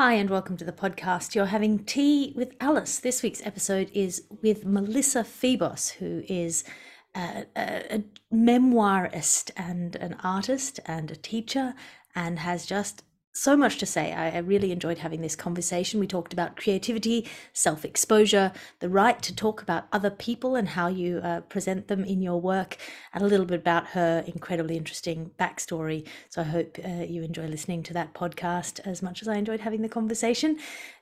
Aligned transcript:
Hi, 0.00 0.14
and 0.14 0.30
welcome 0.30 0.56
to 0.56 0.64
the 0.64 0.72
podcast. 0.72 1.34
You're 1.34 1.44
having 1.44 1.84
tea 1.84 2.32
with 2.34 2.54
Alice. 2.58 3.00
This 3.00 3.22
week's 3.22 3.44
episode 3.44 3.90
is 3.92 4.22
with 4.40 4.64
Melissa 4.64 5.24
Febos, 5.24 5.90
who 5.90 6.22
is 6.26 6.64
a, 7.14 7.44
a, 7.54 7.96
a 7.96 8.04
memoirist 8.34 9.50
and 9.58 9.96
an 9.96 10.16
artist 10.24 10.80
and 10.86 11.10
a 11.10 11.16
teacher, 11.16 11.74
and 12.14 12.38
has 12.38 12.64
just 12.64 13.02
so 13.32 13.56
much 13.56 13.78
to 13.78 13.86
say. 13.86 14.12
I, 14.12 14.30
I, 14.30 14.38
really 14.38 14.72
enjoyed 14.72 14.98
having 14.98 15.20
this 15.20 15.36
conversation. 15.36 16.00
We 16.00 16.06
talked 16.06 16.32
about 16.32 16.56
creativity, 16.56 17.28
self 17.52 17.84
exposure, 17.84 18.52
the 18.80 18.88
right 18.88 19.20
to 19.22 19.34
talk 19.34 19.62
about 19.62 19.86
other 19.92 20.10
people 20.10 20.56
and 20.56 20.68
how 20.68 20.88
you 20.88 21.18
uh, 21.18 21.40
present 21.42 21.88
them 21.88 22.04
in 22.04 22.22
your 22.22 22.40
work, 22.40 22.76
and 23.14 23.22
a 23.22 23.26
little 23.26 23.46
bit 23.46 23.60
about 23.60 23.88
her 23.88 24.24
incredibly 24.26 24.76
interesting 24.76 25.30
backstory. 25.38 26.06
So 26.28 26.42
I 26.42 26.44
hope 26.44 26.78
uh, 26.84 27.04
you 27.04 27.22
enjoy 27.22 27.46
listening 27.46 27.82
to 27.84 27.94
that 27.94 28.14
podcast 28.14 28.80
as 28.84 29.02
much 29.02 29.22
as 29.22 29.28
I 29.28 29.36
enjoyed 29.36 29.60
having 29.60 29.82
the 29.82 29.88
conversation. 29.88 30.58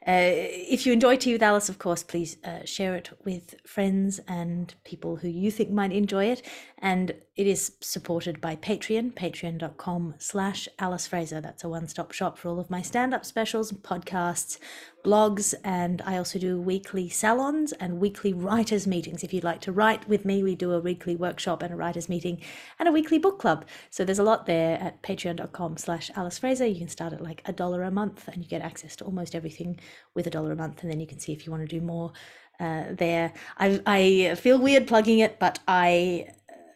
Uh, 0.07 0.33
if 0.71 0.87
you 0.87 0.93
enjoy 0.93 1.17
Tea 1.17 1.33
with 1.33 1.43
Alice, 1.43 1.69
of 1.69 1.79
course, 1.79 2.03
please 2.03 2.37
uh, 2.45 2.65
share 2.65 2.95
it 2.95 3.11
with 3.25 3.55
friends 3.67 4.21
and 4.29 4.75
people 4.85 5.17
who 5.17 5.29
you 5.29 5.51
think 5.51 5.71
might 5.71 5.93
enjoy 5.93 6.27
it. 6.27 6.43
And 6.81 7.15
it 7.35 7.47
is 7.47 7.73
supported 7.81 8.41
by 8.41 8.55
Patreon, 8.55 9.15
patreon.com 9.15 10.15
slash 10.19 10.69
Alice 10.79 11.09
Fraser. 11.09 11.41
That's 11.41 11.65
a 11.65 11.69
one-stop 11.69 12.13
shop 12.13 12.39
for 12.39 12.49
all 12.49 12.61
of 12.61 12.71
my 12.71 12.83
stand-up 12.83 13.25
specials, 13.25 13.73
podcasts, 13.73 14.59
blogs, 15.05 15.55
and 15.65 16.01
I 16.03 16.19
also 16.19 16.39
do 16.39 16.61
weekly 16.61 17.09
salons 17.09 17.73
and 17.73 17.99
weekly 17.99 18.33
writers 18.33 18.87
meetings. 18.87 19.25
If 19.25 19.33
you'd 19.33 19.43
like 19.43 19.61
to 19.63 19.73
write 19.73 20.09
with 20.09 20.25
me, 20.25 20.43
we 20.43 20.55
do 20.55 20.73
a 20.73 20.81
weekly 20.81 21.17
workshop 21.17 21.63
and 21.63 21.73
a 21.73 21.77
writers 21.77 22.09
meeting 22.09 22.41
and 22.79 22.89
a 22.89 22.93
weekly 22.93 23.19
book 23.19 23.41
club. 23.41 23.65
So 23.91 24.05
there's 24.05 24.19
a 24.21 24.25
lot 24.25 24.47
there 24.47 24.79
at 24.81 25.03
patreon.com 25.03 25.79
slash 25.79 26.11
Alice 26.15 26.39
Fraser. 26.39 26.67
You 26.67 26.79
can 26.79 26.89
start 26.89 27.13
at 27.13 27.21
like 27.23 27.43
a 27.45 27.53
dollar 27.53 27.83
a 27.83 27.91
month 27.91 28.29
and 28.29 28.43
you 28.43 28.49
get 28.49 28.63
access 28.63 28.95
to 28.97 29.05
almost 29.05 29.35
everything 29.35 29.81
with 30.15 30.29
a 30.29 30.31
dollar 30.31 30.53
a 30.53 30.57
month. 30.57 30.83
And 30.83 30.91
then 30.93 31.01
you 31.01 31.07
can 31.07 31.19
see 31.19 31.33
if 31.33 31.45
you 31.45 31.51
want 31.51 31.69
to 31.69 31.79
do 31.79 31.85
more 31.85 32.13
uh, 32.61 32.85
there. 32.91 33.33
I, 33.57 33.81
I 33.87 34.35
feel 34.37 34.59
weird 34.59 34.87
plugging 34.87 35.21
it, 35.21 35.39
but 35.39 35.61
I 35.67 36.29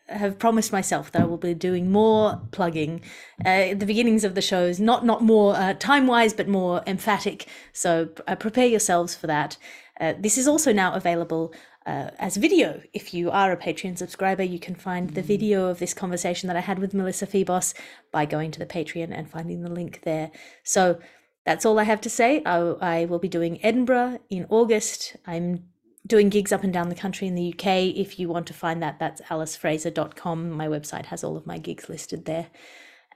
have 0.08 0.39
promised 0.39 0.72
myself 0.72 1.11
that 1.12 1.22
I 1.22 1.25
will 1.25 1.36
be 1.36 1.55
doing 1.55 1.91
more 1.91 2.41
plugging 2.50 3.03
uh, 3.45 3.48
at 3.48 3.81
the 3.81 3.86
beginnings 3.86 4.25
of 4.25 4.34
the 4.34 4.42
shows, 4.42 4.81
not 4.81 5.05
not 5.05 5.22
more 5.22 5.55
uh, 5.56 5.75
time 5.75 6.06
wise, 6.06 6.33
but 6.33 6.48
more 6.48 6.83
emphatic. 6.86 7.47
So 7.72 8.11
uh, 8.27 8.36
prepare 8.36 8.67
yourselves 8.67 9.14
for 9.14 9.27
that. 9.27 9.56
Uh, 10.00 10.14
this 10.19 10.36
is 10.36 10.48
also 10.48 10.73
now 10.73 10.95
available 10.95 11.55
uh, 11.86 12.11
as 12.19 12.36
video. 12.36 12.83
If 12.92 13.14
you 13.14 13.30
are 13.30 13.53
a 13.53 13.56
Patreon 13.56 13.98
subscriber, 13.98 14.42
you 14.42 14.58
can 14.58 14.75
find 14.75 15.11
the 15.11 15.23
video 15.23 15.67
of 15.69 15.78
this 15.78 15.95
conversation 15.95 16.47
that 16.48 16.56
I 16.56 16.61
had 16.61 16.78
with 16.78 16.95
Melissa 16.95 17.27
Febos 17.27 17.75
by 18.11 18.25
going 18.25 18.50
to 18.53 18.58
the 18.58 18.67
Patreon 18.67 19.11
and 19.12 19.30
finding 19.30 19.62
the 19.62 19.70
link 19.70 20.03
there. 20.03 20.30
So 20.62 20.98
that's 21.45 21.67
all 21.67 21.78
I 21.78 21.84
have 21.84 22.00
to 22.03 22.11
say. 22.11 22.42
I, 22.45 22.56
I 22.56 23.05
will 23.06 23.19
be 23.19 23.28
doing 23.28 23.62
Edinburgh 23.64 24.20
in 24.30 24.47
August. 24.48 25.17
I'm 25.27 25.64
doing 26.06 26.28
gigs 26.28 26.53
up 26.53 26.64
and 26.64 26.72
down 26.72 26.89
the 26.89 26.95
country 26.95 27.28
in 27.28 27.34
the 27.34 27.53
UK. 27.53 27.97
If 27.97 28.19
you 28.19 28.28
want 28.28 28.47
to 28.48 28.55
find 28.55 28.83
that, 28.83 28.98
that's 28.98 29.20
alicefraser.com. 29.22 30.50
My 30.50 30.67
website 30.67 31.06
has 31.06 31.22
all 31.22 31.36
of 31.36 31.47
my 31.47 31.58
gigs 31.58 31.89
listed 31.89 32.25
there. 32.25 32.48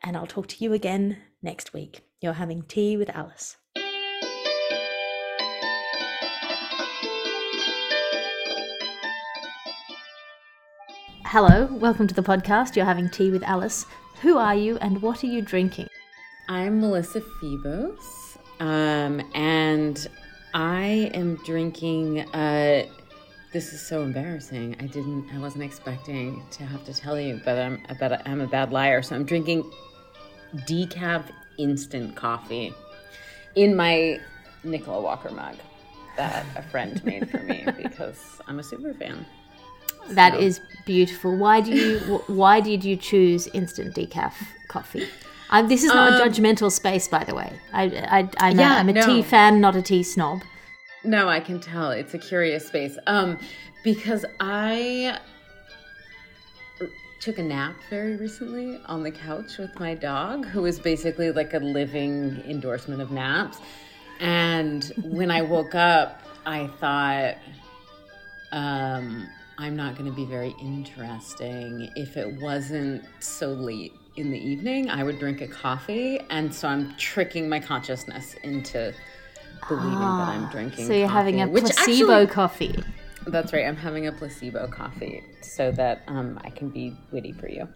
And 0.02 0.16
I'll 0.16 0.26
talk 0.26 0.46
to 0.48 0.64
you 0.64 0.72
again 0.72 1.18
next 1.42 1.72
week. 1.72 2.02
You're 2.20 2.34
having 2.34 2.62
tea 2.62 2.96
with 2.96 3.10
Alice. 3.10 3.56
Hello, 11.24 11.66
welcome 11.72 12.06
to 12.06 12.14
the 12.14 12.22
podcast. 12.22 12.76
You're 12.76 12.84
having 12.84 13.10
tea 13.10 13.30
with 13.30 13.42
Alice. 13.42 13.84
Who 14.22 14.38
are 14.38 14.54
you 14.54 14.78
and 14.78 15.02
what 15.02 15.24
are 15.24 15.26
you 15.26 15.42
drinking? 15.42 15.88
I'm 16.48 16.80
Melissa 16.80 17.20
Febos, 17.20 18.38
um, 18.60 19.20
and 19.34 20.06
I 20.56 21.10
am 21.12 21.36
drinking. 21.44 22.20
Uh, 22.34 22.86
this 23.52 23.74
is 23.74 23.82
so 23.82 24.02
embarrassing. 24.02 24.74
I 24.80 24.86
didn't. 24.86 25.28
I 25.34 25.38
wasn't 25.38 25.64
expecting 25.64 26.42
to 26.52 26.64
have 26.64 26.82
to 26.86 26.94
tell 26.94 27.20
you, 27.20 27.42
but 27.44 27.58
I'm. 27.58 27.82
But 28.00 28.26
I'm 28.26 28.40
a 28.40 28.46
bad 28.46 28.72
liar. 28.72 29.02
So 29.02 29.14
I'm 29.14 29.26
drinking 29.26 29.70
decaf 30.66 31.24
instant 31.58 32.16
coffee 32.16 32.72
in 33.54 33.76
my 33.76 34.18
Nicola 34.64 35.02
Walker 35.02 35.30
mug 35.30 35.56
that 36.16 36.46
a 36.56 36.62
friend 36.62 37.04
made 37.04 37.28
for 37.28 37.40
me 37.40 37.66
because 37.76 38.40
I'm 38.48 38.58
a 38.58 38.62
super 38.62 38.94
fan. 38.94 39.26
That 40.08 40.32
so. 40.32 40.40
is 40.40 40.60
beautiful. 40.86 41.36
Why 41.36 41.60
do 41.60 41.72
you? 41.72 41.98
Why 42.28 42.60
did 42.60 42.82
you 42.82 42.96
choose 42.96 43.46
instant 43.48 43.94
decaf 43.94 44.32
coffee? 44.68 45.06
Um, 45.50 45.68
this 45.68 45.84
is 45.84 45.88
not 45.88 46.12
um, 46.12 46.20
a 46.20 46.24
judgmental 46.24 46.70
space, 46.72 47.08
by 47.08 47.24
the 47.24 47.34
way. 47.34 47.52
I, 47.72 47.84
I, 47.84 48.28
I'm, 48.38 48.58
yeah, 48.58 48.76
a, 48.76 48.78
I'm 48.80 48.88
a 48.88 48.92
no. 48.92 49.06
tea 49.06 49.22
fan, 49.22 49.60
not 49.60 49.76
a 49.76 49.82
tea 49.82 50.02
snob. 50.02 50.42
No, 51.04 51.28
I 51.28 51.40
can 51.40 51.60
tell. 51.60 51.90
It's 51.92 52.14
a 52.14 52.18
curious 52.18 52.66
space. 52.66 52.98
Um, 53.06 53.38
because 53.84 54.24
I 54.40 55.18
took 57.20 57.38
a 57.38 57.42
nap 57.42 57.76
very 57.88 58.16
recently 58.16 58.80
on 58.86 59.02
the 59.02 59.10
couch 59.10 59.58
with 59.58 59.78
my 59.78 59.94
dog, 59.94 60.46
who 60.46 60.64
is 60.64 60.78
basically 60.78 61.30
like 61.30 61.54
a 61.54 61.58
living 61.58 62.42
endorsement 62.46 63.00
of 63.00 63.10
naps. 63.10 63.58
And 64.20 64.84
when 65.02 65.30
I 65.30 65.42
woke 65.42 65.74
up, 65.76 66.22
I 66.44 66.66
thought, 66.80 67.36
um, 68.52 69.28
I'm 69.58 69.76
not 69.76 69.96
going 69.96 70.10
to 70.10 70.16
be 70.16 70.24
very 70.24 70.54
interesting 70.60 71.90
if 71.96 72.16
it 72.16 72.40
wasn't 72.40 73.04
so 73.20 73.48
late 73.48 73.92
in 74.16 74.30
the 74.30 74.38
evening, 74.38 74.90
I 74.90 75.04
would 75.04 75.18
drink 75.18 75.40
a 75.40 75.46
coffee. 75.46 76.20
And 76.30 76.54
so 76.54 76.68
I'm 76.68 76.94
tricking 76.96 77.48
my 77.48 77.60
consciousness 77.60 78.34
into 78.42 78.94
believing 79.68 79.92
ah, 79.94 80.24
that 80.24 80.34
I'm 80.34 80.44
ah, 80.44 80.50
drinking. 80.50 80.86
So 80.86 80.92
you're 80.92 81.08
coffee, 81.08 81.38
having 81.38 81.40
a 81.42 81.48
placebo 81.48 82.22
actually, 82.22 82.26
coffee. 82.34 82.84
That's 83.26 83.52
right. 83.52 83.66
I'm 83.66 83.76
having 83.76 84.06
a 84.06 84.12
placebo 84.12 84.66
coffee 84.68 85.22
so 85.42 85.70
that 85.72 86.02
um, 86.06 86.40
I 86.44 86.50
can 86.50 86.70
be 86.70 86.96
witty 87.12 87.32
for 87.32 87.48
you. 87.48 87.68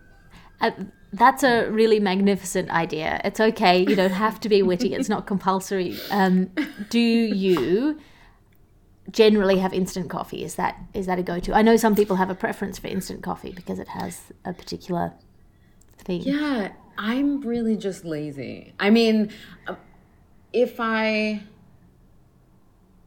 Uh, 0.60 0.70
that's 1.12 1.42
a 1.42 1.68
really 1.70 2.00
magnificent 2.00 2.70
idea. 2.70 3.20
It's 3.24 3.40
okay. 3.40 3.80
You 3.80 3.96
don't 3.96 4.12
have 4.12 4.40
to 4.40 4.48
be 4.48 4.62
witty. 4.62 4.94
It's 4.94 5.08
not 5.08 5.26
compulsory. 5.26 5.96
Um, 6.10 6.50
do 6.88 7.00
you 7.00 7.98
generally 9.10 9.58
have 9.58 9.72
instant 9.72 10.08
coffee? 10.08 10.44
Is 10.44 10.54
that 10.54 10.76
is 10.94 11.06
that 11.06 11.18
a 11.18 11.22
go 11.22 11.40
to? 11.40 11.54
I 11.54 11.62
know 11.62 11.76
some 11.76 11.96
people 11.96 12.16
have 12.16 12.30
a 12.30 12.34
preference 12.34 12.78
for 12.78 12.86
instant 12.86 13.22
coffee 13.22 13.52
because 13.52 13.78
it 13.78 13.88
has 13.88 14.32
a 14.44 14.52
particular 14.52 15.14
thing. 16.00 16.22
Yeah, 16.22 16.72
I'm 16.98 17.40
really 17.40 17.76
just 17.76 18.04
lazy. 18.04 18.74
I 18.78 18.90
mean, 18.90 19.30
uh, 19.66 19.76
if 20.52 20.76
I 20.78 21.42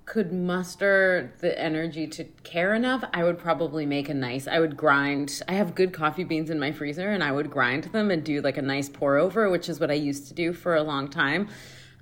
could 0.05 0.33
muster 0.33 1.33
the 1.39 1.57
energy 1.59 2.07
to 2.07 2.23
care 2.43 2.73
enough, 2.73 3.03
I 3.13 3.23
would 3.23 3.37
probably 3.37 3.85
make 3.85 4.09
a 4.09 4.13
nice. 4.13 4.47
I 4.47 4.59
would 4.59 4.75
grind. 4.75 5.41
I 5.47 5.53
have 5.53 5.75
good 5.75 5.93
coffee 5.93 6.23
beans 6.23 6.49
in 6.49 6.59
my 6.59 6.71
freezer, 6.71 7.09
and 7.09 7.23
I 7.23 7.31
would 7.31 7.49
grind 7.49 7.85
them 7.85 8.11
and 8.11 8.23
do 8.23 8.41
like 8.41 8.57
a 8.57 8.61
nice 8.61 8.89
pour 8.89 9.17
over, 9.17 9.49
which 9.49 9.69
is 9.69 9.79
what 9.79 9.89
I 9.89 9.95
used 9.95 10.27
to 10.27 10.33
do 10.33 10.53
for 10.53 10.75
a 10.75 10.83
long 10.83 11.07
time. 11.09 11.47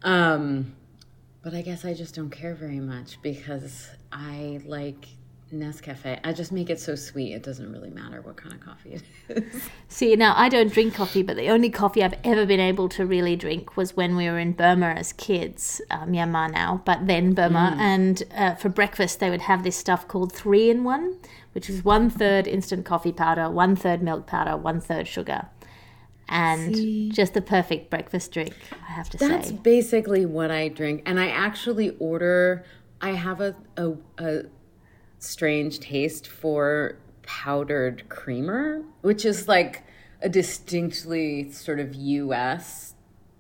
Um, 0.04 0.76
but 1.44 1.54
I 1.54 1.62
guess 1.62 1.86
I 1.86 1.94
just 1.94 2.16
don't 2.16 2.30
care 2.30 2.56
very 2.56 2.80
much 2.80 3.22
because 3.22 3.88
I 4.12 4.62
like 4.66 5.08
Nescafe. 5.54 6.20
I 6.24 6.34
just 6.34 6.52
make 6.52 6.70
it 6.70 6.80
so 6.80 6.96
sweet. 6.96 7.34
It 7.34 7.44
doesn't 7.44 7.72
really 7.72 7.90
matter 7.90 8.22
what 8.22 8.38
kind 8.38 8.54
of 8.56 8.62
coffee 8.62 8.94
it 8.94 9.04
is. 9.30 9.70
See, 9.88 10.16
now 10.16 10.34
I 10.38 10.50
don't 10.50 10.72
drink 10.72 10.94
coffee, 10.94 11.24
but 11.24 11.36
the 11.36 11.50
only 11.50 11.70
coffee 11.70 12.04
I've 12.04 12.18
ever 12.24 12.46
been 12.46 12.60
able 12.60 12.88
to 12.90 13.06
really 13.06 13.36
drink 13.36 13.76
was 13.76 13.96
when 13.96 14.16
we 14.16 14.30
were 14.30 14.40
in 14.40 14.54
Burma 14.54 14.88
as 14.88 15.14
kids, 15.14 15.82
uh, 15.90 16.06
Myanmar 16.06 16.52
now, 16.52 16.82
but 16.86 17.08
then 17.08 17.34
Burma. 17.34 17.76
Mm. 17.76 17.80
And 17.80 18.24
uh, 18.36 18.56
for 18.56 18.70
breakfast, 18.70 19.20
they 19.20 19.30
would 19.30 19.42
have 19.42 19.64
this 19.64 19.76
stuff 19.76 20.08
called 20.08 20.32
three 20.32 20.70
in 20.70 20.84
one, 20.84 21.18
which 21.54 21.70
is 21.70 21.84
one 21.84 22.10
third 22.10 22.48
instant 22.48 22.86
coffee 22.86 23.12
powder, 23.12 23.50
one 23.50 23.76
third 23.76 24.02
milk 24.02 24.28
powder, 24.28 24.56
one 24.56 24.80
third 24.80 25.08
sugar. 25.08 25.48
And 26.30 26.74
See, 26.74 27.10
just 27.12 27.34
the 27.34 27.42
perfect 27.42 27.90
breakfast 27.90 28.32
drink, 28.32 28.56
I 28.88 28.94
have 28.94 29.10
to 29.10 29.18
that's 29.18 29.30
say. 29.30 29.38
That's 29.38 29.52
basically 29.52 30.26
what 30.26 30.50
I 30.50 30.70
drink. 30.70 31.04
And 31.06 31.20
I 31.20 31.28
actually 31.28 31.90
order, 32.00 32.64
I 33.02 33.12
have 33.12 33.42
a, 33.42 33.54
a, 33.76 33.94
a 34.18 34.44
strange 35.22 35.80
taste 35.80 36.28
for 36.28 36.98
powdered 37.22 38.10
creamer, 38.10 38.84
which 39.02 39.24
is 39.24 39.48
like 39.48 39.84
a 40.22 40.28
distinctly 40.28 41.52
sort 41.52 41.80
of 41.80 41.96
US 41.96 42.96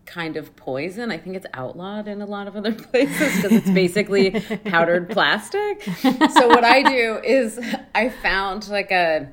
kind 0.06 0.38
of 0.38 0.56
poison. 0.56 1.12
I 1.12 1.18
think 1.18 1.36
it's 1.36 1.46
outlawed 1.54 2.08
in 2.08 2.22
a 2.22 2.26
lot 2.26 2.48
of 2.48 2.56
other 2.56 2.74
places 2.92 3.36
because 3.36 3.52
it's 3.52 3.70
basically 3.70 4.32
powdered 4.66 5.10
plastic. 5.10 5.84
So 5.84 6.48
what 6.48 6.64
I 6.64 6.84
do 6.84 7.20
is 7.24 7.60
I 7.94 8.10
found 8.10 8.70
like 8.70 8.92
a 8.92 9.30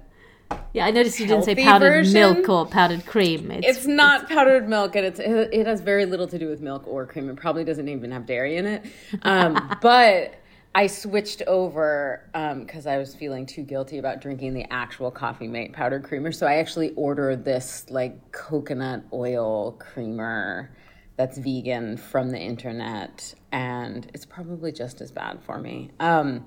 yeah, 0.73 0.87
I 0.87 0.91
noticed 0.91 1.21
you 1.21 1.27
didn't 1.27 1.45
say 1.45 1.55
powdered 1.55 2.07
version. 2.07 2.15
milk 2.15 2.49
or 2.49 2.67
powdered 2.67 3.05
cream. 3.05 3.51
It's, 3.51 3.79
it's 3.79 3.87
not 3.87 4.23
it's... 4.23 4.33
powdered 4.33 4.69
milk, 4.69 4.97
and 4.97 5.05
it's 5.05 5.21
it 5.21 5.67
has 5.67 5.81
very 5.81 6.07
little 6.07 6.27
to 6.27 6.39
do 6.39 6.49
with 6.49 6.61
milk 6.61 6.85
or 6.87 7.05
cream. 7.05 7.29
It 7.29 7.37
probably 7.37 7.65
doesn't 7.65 7.89
even 7.89 8.11
have 8.13 8.27
dairy 8.27 8.57
in 8.57 8.67
it. 8.67 8.87
Um, 9.23 9.77
but 9.83 10.41
I 10.79 10.87
switched 10.87 11.43
over 11.49 12.23
because 12.33 12.87
um, 12.87 12.93
I 12.93 12.99
was 12.99 13.13
feeling 13.13 13.47
too 13.47 13.65
guilty 13.65 13.99
about 13.99 14.21
drinking 14.21 14.55
the 14.55 14.73
actual 14.73 15.11
coffee 15.11 15.49
mate 15.49 15.73
powdered 15.73 16.05
creamer. 16.05 16.31
So 16.31 16.47
I 16.47 16.59
actually 16.59 16.91
ordered 16.91 17.45
this 17.45 17.87
like 17.91 18.31
coconut 18.31 19.03
oil 19.13 19.73
creamer 19.73 20.71
that's 21.17 21.37
vegan 21.37 21.97
from 21.97 22.31
the 22.31 22.39
internet, 22.39 23.35
and 23.51 24.09
it's 24.15 24.25
probably 24.25 24.71
just 24.71 25.01
as 25.01 25.11
bad 25.11 25.43
for 25.43 25.59
me. 25.59 25.91
Um, 25.99 26.47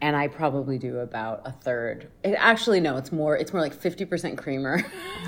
and 0.00 0.16
I 0.16 0.28
probably 0.28 0.78
do 0.78 1.00
about 1.00 1.42
a 1.44 1.52
third. 1.52 2.08
It, 2.24 2.34
actually, 2.38 2.80
no, 2.80 2.96
it's 2.96 3.12
more. 3.12 3.36
It's 3.36 3.52
more 3.52 3.60
like 3.60 3.74
fifty 3.74 4.06
percent 4.06 4.38
creamer, 4.38 4.86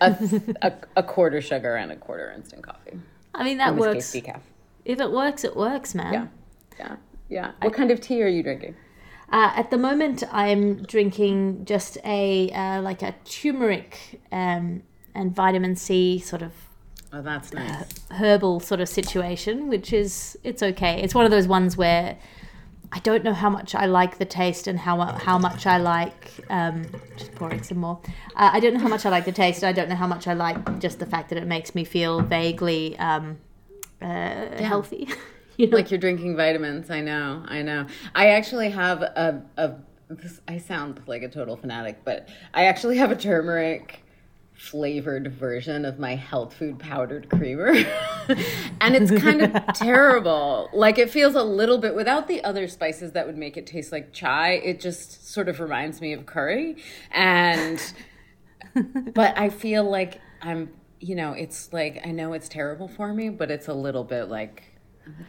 a, 0.00 0.16
a, 0.62 0.72
a, 0.96 1.02
quarter 1.04 1.40
sugar, 1.40 1.76
and 1.76 1.92
a 1.92 1.96
quarter 1.96 2.32
instant 2.32 2.64
coffee. 2.64 2.98
I 3.32 3.44
mean 3.44 3.58
that 3.58 3.76
works. 3.76 4.10
Case, 4.10 4.32
if 4.84 4.98
it 4.98 5.12
works, 5.12 5.44
it 5.44 5.54
works, 5.54 5.94
man. 5.94 6.12
Yeah, 6.12 6.26
yeah, 6.76 6.96
yeah. 7.30 7.52
What 7.60 7.72
I, 7.72 7.76
kind 7.76 7.90
of 7.90 8.00
tea 8.00 8.22
are 8.22 8.28
you 8.28 8.42
drinking? 8.42 8.76
Uh, 9.32 9.52
at 9.54 9.70
the 9.70 9.78
moment, 9.78 10.24
I'm 10.32 10.82
drinking 10.82 11.64
just 11.64 11.96
a 12.04 12.50
uh, 12.50 12.82
like 12.82 13.02
a 13.02 13.14
turmeric 13.24 14.20
um, 14.32 14.82
and 15.14 15.34
vitamin 15.34 15.76
C 15.76 16.18
sort 16.18 16.42
of 16.42 16.52
Oh, 17.12 17.22
that's 17.22 17.52
nice. 17.52 17.70
Uh, 17.70 18.14
herbal 18.14 18.60
sort 18.60 18.80
of 18.80 18.88
situation, 18.88 19.68
which 19.68 19.92
is 19.92 20.38
it's 20.44 20.62
okay. 20.62 21.02
It's 21.02 21.14
one 21.14 21.24
of 21.24 21.30
those 21.30 21.48
ones 21.48 21.76
where 21.76 22.16
I 22.92 22.98
don't 23.00 23.24
know 23.24 23.34
how 23.34 23.50
much 23.50 23.74
I 23.74 23.86
like 23.86 24.18
the 24.18 24.24
taste 24.24 24.68
and 24.68 24.78
how 24.78 25.00
how 25.04 25.38
much 25.38 25.66
I 25.66 25.78
like 25.78 26.30
um, 26.50 26.84
just 27.16 27.34
pouring 27.34 27.62
some 27.62 27.78
more. 27.78 28.00
Uh, 28.36 28.50
I 28.52 28.60
don't 28.60 28.74
know 28.74 28.80
how 28.80 28.88
much 28.88 29.04
I 29.06 29.10
like 29.10 29.24
the 29.24 29.32
taste. 29.32 29.64
I 29.64 29.72
don't 29.72 29.88
know 29.88 29.96
how 29.96 30.06
much 30.06 30.28
I 30.28 30.34
like 30.34 30.78
just 30.78 31.00
the 31.00 31.06
fact 31.06 31.30
that 31.30 31.38
it 31.38 31.46
makes 31.46 31.74
me 31.74 31.84
feel 31.84 32.20
vaguely 32.20 32.96
um, 32.98 33.38
uh, 34.00 34.06
yeah. 34.06 34.62
healthy. 34.62 35.08
you 35.64 35.66
know? 35.68 35.76
Like 35.76 35.90
you're 35.90 36.00
drinking 36.00 36.36
vitamins. 36.36 36.90
I 36.90 37.00
know. 37.02 37.44
I 37.46 37.62
know. 37.62 37.86
I 38.14 38.30
actually 38.30 38.70
have 38.70 39.02
a, 39.02 39.44
a 39.58 39.74
this, 40.08 40.40
I 40.48 40.58
sound 40.58 41.02
like 41.06 41.22
a 41.22 41.28
total 41.28 41.56
fanatic, 41.56 42.02
but 42.04 42.28
I 42.54 42.64
actually 42.64 42.96
have 42.96 43.10
a 43.10 43.16
turmeric 43.16 44.02
flavored 44.54 45.32
version 45.32 45.84
of 45.84 45.98
my 45.98 46.14
health 46.14 46.54
food 46.54 46.78
powdered 46.78 47.28
creamer. 47.28 47.72
and 48.80 48.96
it's 48.96 49.10
kind 49.22 49.42
of 49.42 49.66
terrible. 49.74 50.70
Like 50.72 50.98
it 50.98 51.10
feels 51.10 51.34
a 51.34 51.42
little 51.42 51.78
bit 51.78 51.94
without 51.94 52.26
the 52.26 52.42
other 52.42 52.66
spices 52.66 53.12
that 53.12 53.26
would 53.26 53.36
make 53.36 53.56
it 53.56 53.66
taste 53.66 53.92
like 53.92 54.12
chai, 54.12 54.52
it 54.52 54.80
just 54.80 55.30
sort 55.30 55.48
of 55.48 55.60
reminds 55.60 56.00
me 56.00 56.14
of 56.14 56.24
curry. 56.24 56.76
And 57.10 57.80
but 59.14 59.38
I 59.38 59.50
feel 59.50 59.84
like 59.88 60.20
I'm, 60.40 60.70
you 61.00 61.14
know, 61.14 61.32
it's 61.32 61.72
like 61.72 62.00
I 62.04 62.12
know 62.12 62.32
it's 62.32 62.48
terrible 62.48 62.88
for 62.88 63.12
me, 63.12 63.28
but 63.28 63.50
it's 63.50 63.68
a 63.68 63.74
little 63.74 64.04
bit 64.04 64.28
like 64.28 64.69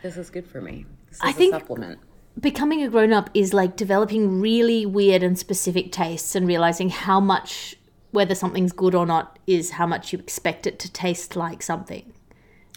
this 0.02 0.18
is 0.18 0.30
good 0.30 0.48
for 0.48 0.62
me. 0.62 0.86
This 1.10 1.18
is 1.18 1.22
I 1.24 1.32
think 1.32 1.54
supplement 1.54 2.00
becoming 2.40 2.82
a 2.82 2.90
grown 2.90 3.12
up 3.12 3.30
is 3.34 3.54
like 3.54 3.76
developing 3.76 4.40
really 4.40 4.86
weird 4.86 5.24
and 5.24 5.38
specific 5.38 5.92
tastes 5.92 6.36
and 6.36 6.48
realizing 6.48 6.90
how 6.90 7.20
much 7.20 7.76
whether 8.12 8.36
something's 8.36 8.72
good 8.72 8.96
or 8.96 9.06
not 9.06 9.40
is 9.48 9.72
how 9.72 9.88
much 9.88 10.12
you 10.12 10.20
expect 10.20 10.68
it 10.68 10.80
to 10.80 10.92
taste 10.92 11.36
like 11.36 11.62
something. 11.62 12.14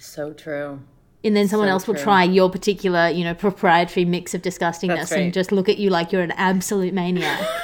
So 0.01 0.33
true. 0.33 0.81
And 1.25 1.35
then 1.35 1.49
someone 1.49 1.69
so 1.69 1.73
else 1.73 1.87
will 1.87 1.95
true. 1.95 2.05
try 2.05 2.25
your 2.25 2.51
particular, 2.51 3.09
you 3.09 3.25
know, 3.25 3.35
proprietary 3.35 4.05
mix 4.05 4.35
of 4.35 4.43
disgustingness 4.43 5.11
right. 5.11 5.23
and 5.23 5.33
just 5.33 5.53
look 5.53 5.69
at 5.69 5.79
you 5.79 5.91
like 5.91 6.13
you're 6.13 6.23
an 6.23 6.33
absolute 6.33 6.93
maniac. 6.93 7.41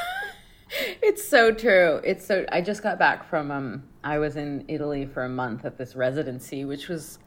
it's 1.02 1.26
so 1.26 1.52
true. 1.52 2.00
It's 2.04 2.24
so 2.24 2.46
I 2.50 2.60
just 2.60 2.82
got 2.82 2.98
back 2.98 3.28
from 3.28 3.50
um 3.50 3.82
I 4.02 4.18
was 4.18 4.36
in 4.36 4.64
Italy 4.68 5.04
for 5.04 5.24
a 5.24 5.28
month 5.28 5.64
at 5.64 5.76
this 5.76 5.94
residency, 5.94 6.64
which 6.64 6.88
was 6.88 7.18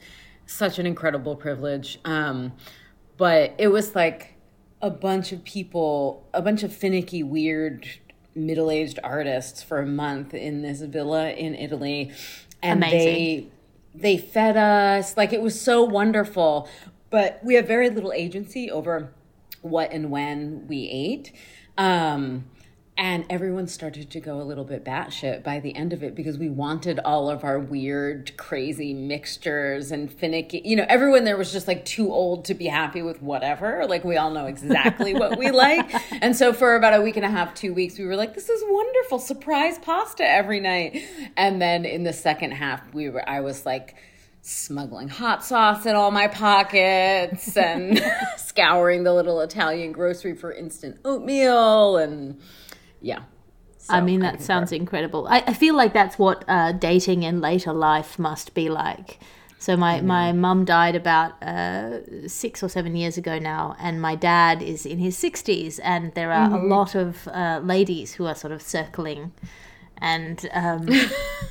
such 0.45 0.79
an 0.79 0.85
incredible 0.85 1.35
privilege. 1.35 1.99
Um 2.05 2.53
but 3.17 3.53
it 3.57 3.67
was 3.67 3.95
like 3.95 4.35
a 4.81 4.89
bunch 4.89 5.31
of 5.31 5.43
people, 5.43 6.27
a 6.33 6.41
bunch 6.41 6.63
of 6.63 6.75
finicky, 6.75 7.23
weird 7.23 7.87
middle-aged 8.35 8.99
artists 9.03 9.61
for 9.61 9.79
a 9.79 9.85
month 9.85 10.33
in 10.33 10.61
this 10.61 10.81
villa 10.81 11.29
in 11.31 11.55
Italy 11.55 12.11
and 12.61 12.83
Amazing. 12.83 12.99
they 12.99 13.47
they 13.95 14.17
fed 14.17 14.57
us 14.57 15.15
like 15.15 15.33
it 15.33 15.41
was 15.41 15.59
so 15.59 15.83
wonderful 15.83 16.67
but 17.11 17.39
we 17.43 17.53
have 17.53 17.67
very 17.67 17.91
little 17.91 18.11
agency 18.11 18.71
over 18.71 19.13
what 19.61 19.91
and 19.91 20.09
when 20.09 20.65
we 20.67 20.89
ate 20.89 21.31
um 21.77 22.45
and 22.95 23.25
everyone 23.27 23.65
started 23.67 24.11
to 24.11 24.19
go 24.19 24.39
a 24.39 24.43
little 24.43 24.63
bit 24.63 24.85
batshit 24.85 25.43
by 25.43 25.59
the 25.59 25.75
end 25.75 25.93
of 25.93 26.03
it 26.03 26.13
because 26.13 26.37
we 26.37 26.47
wanted 26.47 26.99
all 26.99 27.27
of 27.27 27.43
our 27.43 27.57
weird, 27.57 28.37
crazy 28.37 28.93
mixtures 28.93 29.91
and 29.91 30.11
finicky. 30.11 30.61
You 30.63 30.75
know, 30.75 30.85
everyone 30.87 31.23
there 31.23 31.35
was 31.35 31.51
just 31.51 31.67
like 31.67 31.85
too 31.85 32.11
old 32.11 32.45
to 32.45 32.53
be 32.53 32.67
happy 32.67 33.01
with 33.01 33.21
whatever. 33.21 33.87
Like 33.87 34.03
we 34.03 34.17
all 34.17 34.29
know 34.29 34.45
exactly 34.45 35.15
what 35.15 35.39
we 35.39 35.49
like. 35.51 35.91
And 36.21 36.35
so 36.35 36.53
for 36.53 36.75
about 36.75 36.93
a 36.93 37.01
week 37.01 37.17
and 37.17 37.25
a 37.25 37.29
half, 37.29 37.55
two 37.55 37.73
weeks, 37.73 37.97
we 37.97 38.05
were 38.05 38.15
like, 38.15 38.35
"This 38.35 38.47
is 38.47 38.63
wonderful, 38.67 39.17
surprise 39.17 39.79
pasta 39.79 40.23
every 40.23 40.59
night." 40.59 41.03
And 41.35 41.59
then 41.59 41.85
in 41.85 42.03
the 42.03 42.13
second 42.13 42.51
half, 42.51 42.93
we 42.93 43.09
were. 43.09 43.27
I 43.27 43.41
was 43.41 43.65
like 43.65 43.95
smuggling 44.45 45.07
hot 45.07 45.43
sauce 45.43 45.85
in 45.85 45.95
all 45.95 46.11
my 46.11 46.27
pockets 46.27 47.55
and 47.55 48.03
scouring 48.37 49.03
the 49.03 49.13
little 49.13 49.39
Italian 49.39 49.93
grocery 49.93 50.35
for 50.35 50.51
instant 50.51 50.99
oatmeal 51.05 51.97
and 51.97 52.39
yeah. 53.03 53.23
So 53.77 53.93
I 53.93 54.01
mean, 54.01 54.21
that 54.21 54.35
I 54.35 54.37
sounds 54.37 54.71
incredible. 54.71 55.27
I, 55.27 55.43
I, 55.45 55.53
feel 55.53 55.75
like 55.75 55.91
that's 55.91 56.17
what 56.17 56.45
uh, 56.47 56.71
dating 56.71 57.23
in 57.23 57.41
later 57.41 57.73
life 57.73 58.17
must 58.17 58.53
be 58.53 58.69
like. 58.69 59.19
So 59.59 59.75
my, 59.77 60.01
my 60.01 60.31
mum 60.31 60.65
died 60.65 60.95
about 60.95 61.41
uh, 61.43 62.27
six 62.27 62.63
or 62.63 62.69
seven 62.69 62.95
years 62.95 63.17
ago 63.17 63.39
now, 63.39 63.75
and 63.79 64.01
my 64.01 64.15
dad 64.15 64.61
is 64.61 64.85
in 64.85 64.99
his 64.99 65.17
sixties, 65.17 65.79
and 65.79 66.13
there 66.15 66.31
are 66.31 66.47
mm-hmm. 66.47 66.65
a 66.65 66.75
lot 66.75 66.95
of 66.95 67.27
uh, 67.27 67.59
ladies 67.63 68.13
who 68.13 68.25
are 68.25 68.35
sort 68.35 68.53
of 68.53 68.61
circling. 68.61 69.33
And 69.97 70.49
um, 70.53 70.89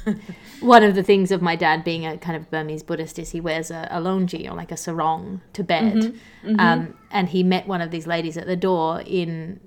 one 0.61 0.83
of 0.83 0.95
the 0.95 1.03
things 1.03 1.31
of 1.33 1.41
my 1.41 1.57
dad 1.57 1.85
being 1.85 2.07
a 2.07 2.19
kind 2.19 2.37
of 2.37 2.51
Burmese 2.51 2.83
Buddhist 2.83 3.19
is 3.19 3.31
he 3.31 3.41
wears 3.41 3.71
a, 3.71 3.89
a 3.91 3.99
longi 3.99 4.51
or 4.51 4.55
like 4.55 4.73
a 4.73 4.77
sarong 4.77 5.41
to 5.55 5.65
bed. 5.65 5.95
Mm-hmm. 5.95 6.51
Mm-hmm. 6.51 6.61
Um, 6.61 6.95
and 7.11 7.31
he 7.31 7.43
met 7.43 7.67
one 7.67 7.81
of 7.81 7.91
these 7.91 8.07
ladies 8.07 8.37
at 8.37 8.47
the 8.47 8.57
door 8.57 9.03
in 9.07 9.61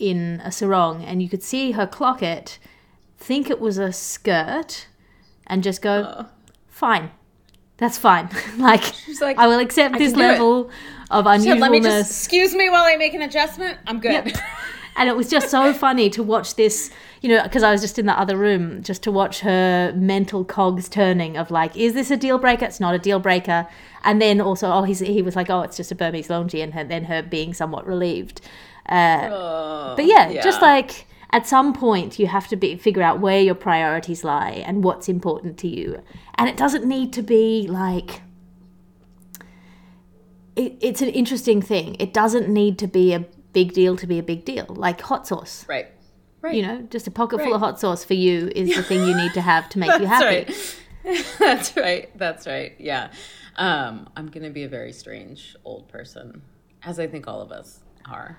in 0.00 0.40
a 0.42 0.50
sarong 0.50 1.04
and 1.04 1.22
you 1.22 1.28
could 1.28 1.42
see 1.42 1.72
her 1.72 1.86
clock 1.86 2.22
it, 2.22 2.58
think 3.18 3.50
it 3.50 3.60
was 3.60 3.78
a 3.78 3.92
skirt, 3.92 4.88
and 5.46 5.62
just 5.62 5.82
go, 5.82 6.14
oh. 6.18 6.26
fine. 6.66 7.10
That's 7.76 7.96
fine. 7.96 8.28
like, 8.58 8.82
like, 9.20 9.38
I 9.38 9.46
will 9.46 9.60
accept 9.60 9.96
this 9.96 10.14
level 10.14 10.68
it. 10.68 10.74
of 11.10 11.26
unusualness. 11.26 11.60
Let 11.60 11.70
me 11.70 11.80
just 11.80 12.10
excuse 12.10 12.54
me 12.54 12.68
while 12.68 12.84
I 12.84 12.96
make 12.96 13.14
an 13.14 13.22
adjustment. 13.22 13.78
I'm 13.86 14.00
good. 14.00 14.12
Yep. 14.12 14.36
and 14.96 15.08
it 15.08 15.16
was 15.16 15.30
just 15.30 15.48
so 15.50 15.72
funny 15.72 16.10
to 16.10 16.22
watch 16.22 16.56
this 16.56 16.90
you 17.20 17.28
know 17.28 17.42
because 17.42 17.62
i 17.62 17.70
was 17.70 17.80
just 17.80 17.98
in 17.98 18.06
the 18.06 18.18
other 18.18 18.36
room 18.36 18.82
just 18.82 19.02
to 19.02 19.10
watch 19.10 19.40
her 19.40 19.92
mental 19.96 20.44
cogs 20.44 20.88
turning 20.88 21.36
of 21.36 21.50
like 21.50 21.76
is 21.76 21.94
this 21.94 22.10
a 22.10 22.16
deal 22.16 22.38
breaker 22.38 22.64
it's 22.64 22.80
not 22.80 22.94
a 22.94 22.98
deal 22.98 23.18
breaker 23.18 23.66
and 24.04 24.20
then 24.20 24.40
also 24.40 24.70
oh 24.70 24.82
he's, 24.82 25.00
he 25.00 25.22
was 25.22 25.36
like 25.36 25.48
oh 25.48 25.62
it's 25.62 25.76
just 25.76 25.90
a 25.90 25.94
burmese 25.94 26.28
longi 26.28 26.62
and 26.62 26.74
her, 26.74 26.84
then 26.84 27.04
her 27.04 27.22
being 27.22 27.54
somewhat 27.54 27.86
relieved 27.86 28.40
uh, 28.90 29.94
but 29.94 30.04
yeah, 30.04 30.28
yeah, 30.28 30.42
just 30.42 30.60
like 30.60 31.06
at 31.30 31.46
some 31.46 31.72
point 31.72 32.18
you 32.18 32.26
have 32.26 32.48
to 32.48 32.56
be 32.56 32.76
figure 32.76 33.02
out 33.02 33.20
where 33.20 33.40
your 33.40 33.54
priorities 33.54 34.24
lie 34.24 34.62
and 34.66 34.82
what's 34.82 35.08
important 35.08 35.56
to 35.58 35.68
you, 35.68 36.02
and 36.36 36.48
it 36.48 36.56
doesn't 36.56 36.84
need 36.84 37.12
to 37.14 37.22
be 37.22 37.66
like. 37.68 38.22
It, 40.56 40.76
it's 40.80 41.00
an 41.00 41.08
interesting 41.10 41.62
thing. 41.62 41.96
It 42.00 42.12
doesn't 42.12 42.48
need 42.48 42.76
to 42.80 42.88
be 42.88 43.14
a 43.14 43.20
big 43.52 43.72
deal 43.72 43.96
to 43.96 44.06
be 44.06 44.18
a 44.18 44.22
big 44.22 44.44
deal, 44.44 44.66
like 44.68 45.00
hot 45.00 45.26
sauce. 45.26 45.64
Right. 45.68 45.86
Right. 46.42 46.54
You 46.54 46.62
know, 46.62 46.82
just 46.90 47.06
a 47.06 47.10
pocket 47.10 47.36
right. 47.36 47.44
full 47.44 47.54
of 47.54 47.60
hot 47.60 47.78
sauce 47.78 48.04
for 48.04 48.14
you 48.14 48.50
is 48.54 48.74
the 48.74 48.82
thing 48.82 49.06
you 49.06 49.14
need 49.14 49.32
to 49.34 49.40
have 49.40 49.68
to 49.70 49.78
make 49.78 50.00
you 50.00 50.06
happy. 50.06 50.52
Right. 51.04 51.24
That's 51.38 51.76
right. 51.76 52.18
That's 52.18 52.46
right. 52.46 52.74
Yeah. 52.78 53.12
Um, 53.56 54.08
I'm 54.16 54.26
going 54.26 54.42
to 54.42 54.50
be 54.50 54.64
a 54.64 54.68
very 54.68 54.92
strange 54.92 55.54
old 55.64 55.88
person, 55.88 56.42
as 56.82 56.98
I 56.98 57.06
think 57.06 57.28
all 57.28 57.40
of 57.40 57.52
us 57.52 57.80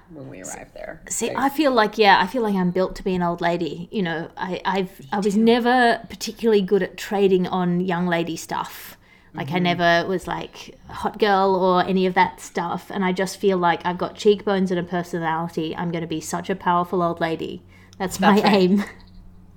when 0.09 0.29
we 0.29 0.41
arrive 0.41 0.73
there. 0.73 1.01
See, 1.09 1.31
I 1.35 1.49
feel 1.49 1.71
like 1.71 1.97
yeah, 1.97 2.19
I 2.21 2.27
feel 2.27 2.43
like 2.43 2.55
I'm 2.55 2.71
built 2.71 2.95
to 2.97 3.03
be 3.03 3.15
an 3.15 3.21
old 3.21 3.41
lady. 3.41 3.89
You 3.91 4.03
know, 4.03 4.29
I 4.37 4.61
I've 4.65 5.01
I 5.11 5.19
was 5.19 5.35
never 5.35 6.01
particularly 6.09 6.61
good 6.61 6.83
at 6.83 6.97
trading 6.97 7.47
on 7.47 7.81
young 7.81 8.07
lady 8.07 8.35
stuff. 8.35 8.97
Like 9.33 9.47
mm-hmm. 9.47 9.55
I 9.55 9.59
never 9.59 10.07
was 10.07 10.27
like 10.27 10.77
hot 10.89 11.17
girl 11.17 11.55
or 11.55 11.85
any 11.85 12.05
of 12.05 12.13
that 12.15 12.41
stuff, 12.41 12.89
and 12.89 13.05
I 13.05 13.13
just 13.13 13.37
feel 13.37 13.57
like 13.57 13.85
I've 13.85 13.97
got 13.97 14.15
cheekbones 14.15 14.71
and 14.71 14.79
a 14.79 14.83
personality. 14.83 15.75
I'm 15.75 15.91
going 15.91 16.01
to 16.01 16.07
be 16.07 16.21
such 16.21 16.49
a 16.49 16.55
powerful 16.55 17.01
old 17.01 17.21
lady. 17.21 17.63
That's, 17.97 18.17
That's 18.17 18.41
my 18.41 18.43
right. 18.43 18.53
aim. 18.53 18.83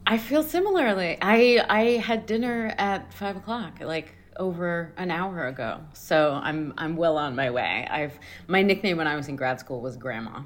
I 0.07 0.19
feel 0.19 0.43
similarly. 0.43 1.19
I 1.21 1.65
I 1.69 1.83
had 1.99 2.27
dinner 2.27 2.75
at 2.79 3.13
five 3.13 3.37
o'clock. 3.37 3.81
Like 3.81 4.15
over 4.39 4.93
an 4.97 5.11
hour 5.11 5.47
ago. 5.47 5.81
So 5.93 6.33
I'm 6.33 6.75
I'm 6.77 6.97
well 6.97 7.17
on 7.17 7.37
my 7.37 7.51
way. 7.51 7.87
I've 7.91 8.19
my 8.47 8.63
nickname 8.63 8.97
when 8.97 9.07
I 9.07 9.17
was 9.17 9.29
in 9.29 9.37
grad 9.37 9.61
school 9.61 9.81
was 9.81 9.97
Grandma. 9.97 10.43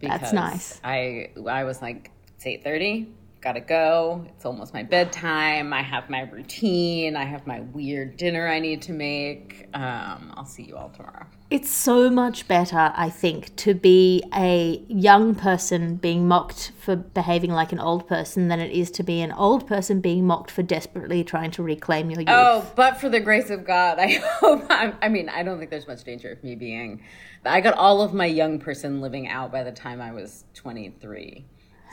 That's 0.00 0.32
nice. 0.32 0.80
I 0.84 1.30
I 1.48 1.64
was 1.64 1.82
like 1.82 2.10
it's 2.36 2.46
eight 2.46 2.64
thirty. 2.64 3.12
Gotta 3.40 3.60
go. 3.60 4.24
It's 4.28 4.44
almost 4.44 4.74
my 4.74 4.82
bedtime. 4.82 5.72
I 5.72 5.82
have 5.82 6.10
my 6.10 6.22
routine. 6.22 7.16
I 7.16 7.24
have 7.24 7.46
my 7.46 7.60
weird 7.60 8.16
dinner 8.16 8.46
I 8.46 8.60
need 8.60 8.82
to 8.82 8.92
make. 8.92 9.68
Um, 9.72 10.32
I'll 10.36 10.44
see 10.44 10.64
you 10.64 10.76
all 10.76 10.90
tomorrow. 10.90 11.26
It's 11.50 11.70
so 11.70 12.10
much 12.10 12.46
better, 12.46 12.92
I 12.94 13.10
think, 13.10 13.56
to 13.56 13.74
be 13.74 14.22
a 14.32 14.84
young 14.86 15.34
person 15.34 15.96
being 15.96 16.28
mocked 16.28 16.70
for 16.78 16.94
behaving 16.94 17.50
like 17.50 17.72
an 17.72 17.80
old 17.80 18.06
person 18.06 18.46
than 18.48 18.60
it 18.60 18.70
is 18.70 18.90
to 18.92 19.02
be 19.02 19.20
an 19.20 19.32
old 19.32 19.66
person 19.66 20.00
being 20.00 20.26
mocked 20.26 20.50
for 20.50 20.62
desperately 20.62 21.24
trying 21.24 21.50
to 21.52 21.62
reclaim 21.62 22.10
your 22.10 22.20
youth. 22.20 22.28
Oh, 22.28 22.70
but 22.76 23.00
for 23.00 23.08
the 23.08 23.18
grace 23.18 23.50
of 23.50 23.64
God, 23.64 23.98
I 23.98 24.12
hope. 24.40 24.64
I'm, 24.70 24.96
I 25.02 25.08
mean, 25.08 25.28
I 25.28 25.42
don't 25.42 25.58
think 25.58 25.70
there's 25.70 25.88
much 25.88 26.04
danger 26.04 26.30
of 26.30 26.44
me 26.44 26.54
being. 26.54 27.02
I 27.44 27.60
got 27.60 27.74
all 27.74 28.02
of 28.02 28.14
my 28.14 28.26
young 28.26 28.60
person 28.60 29.00
living 29.00 29.26
out 29.26 29.50
by 29.50 29.64
the 29.64 29.72
time 29.72 30.00
I 30.00 30.12
was 30.12 30.44
23. 30.54 31.46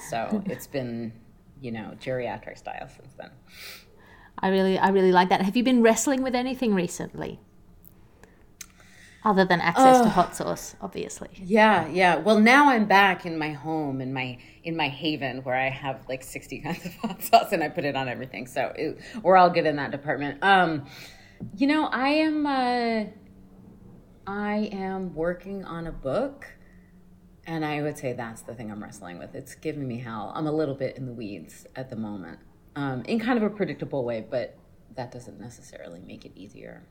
So 0.09 0.43
it's 0.45 0.67
been 0.67 1.13
you 1.61 1.71
know, 1.71 1.93
geriatric 1.99 2.57
style 2.57 2.87
since 2.89 3.13
then. 3.17 3.31
I 4.39 4.49
really, 4.49 4.77
I 4.77 4.89
really 4.89 5.11
like 5.11 5.29
that. 5.29 5.41
Have 5.41 5.57
you 5.57 5.63
been 5.63 5.81
wrestling 5.81 6.21
with 6.21 6.35
anything 6.35 6.73
recently? 6.73 7.39
Other 9.25 9.43
than 9.43 9.59
access 9.59 10.01
to 10.01 10.09
hot 10.09 10.35
sauce, 10.35 10.75
obviously. 10.79 11.29
Yeah, 11.33 11.87
yeah. 11.87 12.15
Well, 12.15 12.39
now 12.39 12.69
I'm 12.69 12.85
back 12.85 13.25
in 13.25 13.37
my 13.37 13.51
home, 13.51 13.99
in 13.99 14.13
my 14.13 14.37
in 14.63 14.77
my 14.77 14.87
haven, 14.87 15.43
where 15.43 15.55
I 15.55 15.69
have 15.69 16.07
like 16.07 16.23
60 16.23 16.59
kinds 16.63 16.85
of 16.85 16.95
hot 16.95 17.21
sauce, 17.21 17.51
and 17.51 17.63
I 17.63 17.67
put 17.67 17.83
it 17.83 17.95
on 17.95 18.07
everything. 18.07 18.47
So 18.47 18.71
it, 18.75 18.99
we're 19.23 19.35
all 19.35 19.49
good 19.49 19.65
in 19.65 19.75
that 19.77 19.91
department. 19.91 20.41
Um, 20.43 20.85
you 21.57 21.67
know, 21.67 21.87
I 21.87 22.09
am. 22.09 22.45
Uh, 22.45 23.05
I 24.27 24.69
am 24.73 25.15
working 25.15 25.63
on 25.63 25.87
a 25.87 25.91
book 25.91 26.45
and 27.47 27.63
I 27.65 27.81
would 27.81 27.97
say 27.97 28.11
that's 28.13 28.41
the 28.41 28.53
thing 28.53 28.69
I'm 28.71 28.83
wrestling 28.83 29.17
with. 29.17 29.33
It's 29.33 29.55
giving 29.55 29.87
me 29.87 29.99
hell. 29.99 30.33
I'm 30.35 30.45
a 30.45 30.51
little 30.51 30.75
bit 30.75 30.97
in 30.97 31.05
the 31.05 31.13
weeds 31.13 31.65
at 31.75 31.89
the 31.89 31.95
moment, 31.95 32.39
um, 32.75 33.03
in 33.05 33.19
kind 33.19 33.37
of 33.37 33.43
a 33.43 33.49
predictable 33.49 34.03
way, 34.03 34.25
but 34.29 34.57
that 34.95 35.11
doesn't 35.11 35.39
necessarily 35.39 36.01
make 36.05 36.25
it 36.25 36.33
easier. 36.35 36.83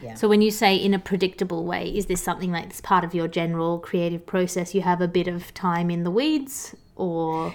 Yeah. 0.00 0.14
So 0.14 0.28
when 0.28 0.40
you 0.40 0.50
say 0.50 0.76
in 0.76 0.94
a 0.94 0.98
predictable 0.98 1.64
way, 1.64 1.88
is 1.88 2.06
this 2.06 2.22
something 2.22 2.52
like 2.52 2.68
this 2.68 2.80
part 2.80 3.04
of 3.04 3.12
your 3.12 3.28
general 3.28 3.80
creative 3.80 4.24
process? 4.24 4.74
You 4.74 4.82
have 4.82 5.00
a 5.00 5.08
bit 5.08 5.26
of 5.26 5.52
time 5.54 5.90
in 5.90 6.04
the 6.04 6.10
weeds, 6.10 6.74
or 6.94 7.54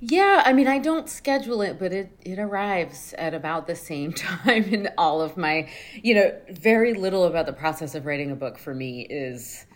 yeah, 0.00 0.42
I 0.44 0.52
mean, 0.52 0.68
I 0.68 0.78
don't 0.78 1.08
schedule 1.08 1.60
it, 1.62 1.78
but 1.78 1.92
it, 1.92 2.12
it 2.24 2.38
arrives 2.38 3.14
at 3.18 3.34
about 3.34 3.66
the 3.66 3.74
same 3.74 4.12
time 4.14 4.64
in 4.64 4.88
all 4.98 5.20
of 5.20 5.36
my, 5.36 5.68
you 5.94 6.14
know, 6.14 6.32
very 6.50 6.94
little 6.94 7.24
about 7.24 7.46
the 7.46 7.52
process 7.52 7.94
of 7.94 8.04
writing 8.04 8.30
a 8.30 8.36
book 8.36 8.58
for 8.58 8.74
me 8.74 9.06
is 9.08 9.66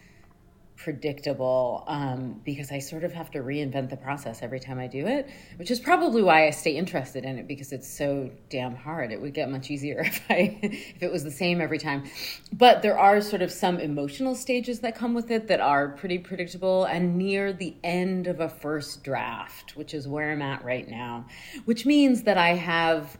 predictable 0.82 1.84
um, 1.86 2.40
because 2.44 2.72
I 2.72 2.80
sort 2.80 3.04
of 3.04 3.12
have 3.12 3.30
to 3.32 3.38
reinvent 3.38 3.90
the 3.90 3.96
process 3.96 4.42
every 4.42 4.58
time 4.58 4.78
I 4.78 4.88
do 4.88 5.06
it, 5.06 5.28
which 5.56 5.70
is 5.70 5.78
probably 5.78 6.22
why 6.22 6.46
I 6.46 6.50
stay 6.50 6.76
interested 6.76 7.24
in 7.24 7.38
it 7.38 7.46
because 7.46 7.72
it's 7.72 7.88
so 7.88 8.30
damn 8.50 8.74
hard. 8.74 9.12
It 9.12 9.20
would 9.20 9.32
get 9.32 9.48
much 9.48 9.70
easier 9.70 10.00
if 10.04 10.20
I 10.28 10.58
if 10.62 11.02
it 11.02 11.12
was 11.12 11.22
the 11.22 11.30
same 11.30 11.60
every 11.60 11.78
time. 11.78 12.04
But 12.52 12.82
there 12.82 12.98
are 12.98 13.20
sort 13.20 13.42
of 13.42 13.52
some 13.52 13.78
emotional 13.78 14.34
stages 14.34 14.80
that 14.80 14.96
come 14.96 15.14
with 15.14 15.30
it 15.30 15.46
that 15.48 15.60
are 15.60 15.90
pretty 15.90 16.18
predictable 16.18 16.84
and 16.84 17.16
near 17.16 17.52
the 17.52 17.76
end 17.84 18.26
of 18.26 18.40
a 18.40 18.48
first 18.48 19.04
draft, 19.04 19.76
which 19.76 19.94
is 19.94 20.08
where 20.08 20.32
I'm 20.32 20.42
at 20.42 20.64
right 20.64 20.88
now, 20.88 21.26
which 21.64 21.86
means 21.86 22.24
that 22.24 22.38
I 22.38 22.54
have 22.54 23.16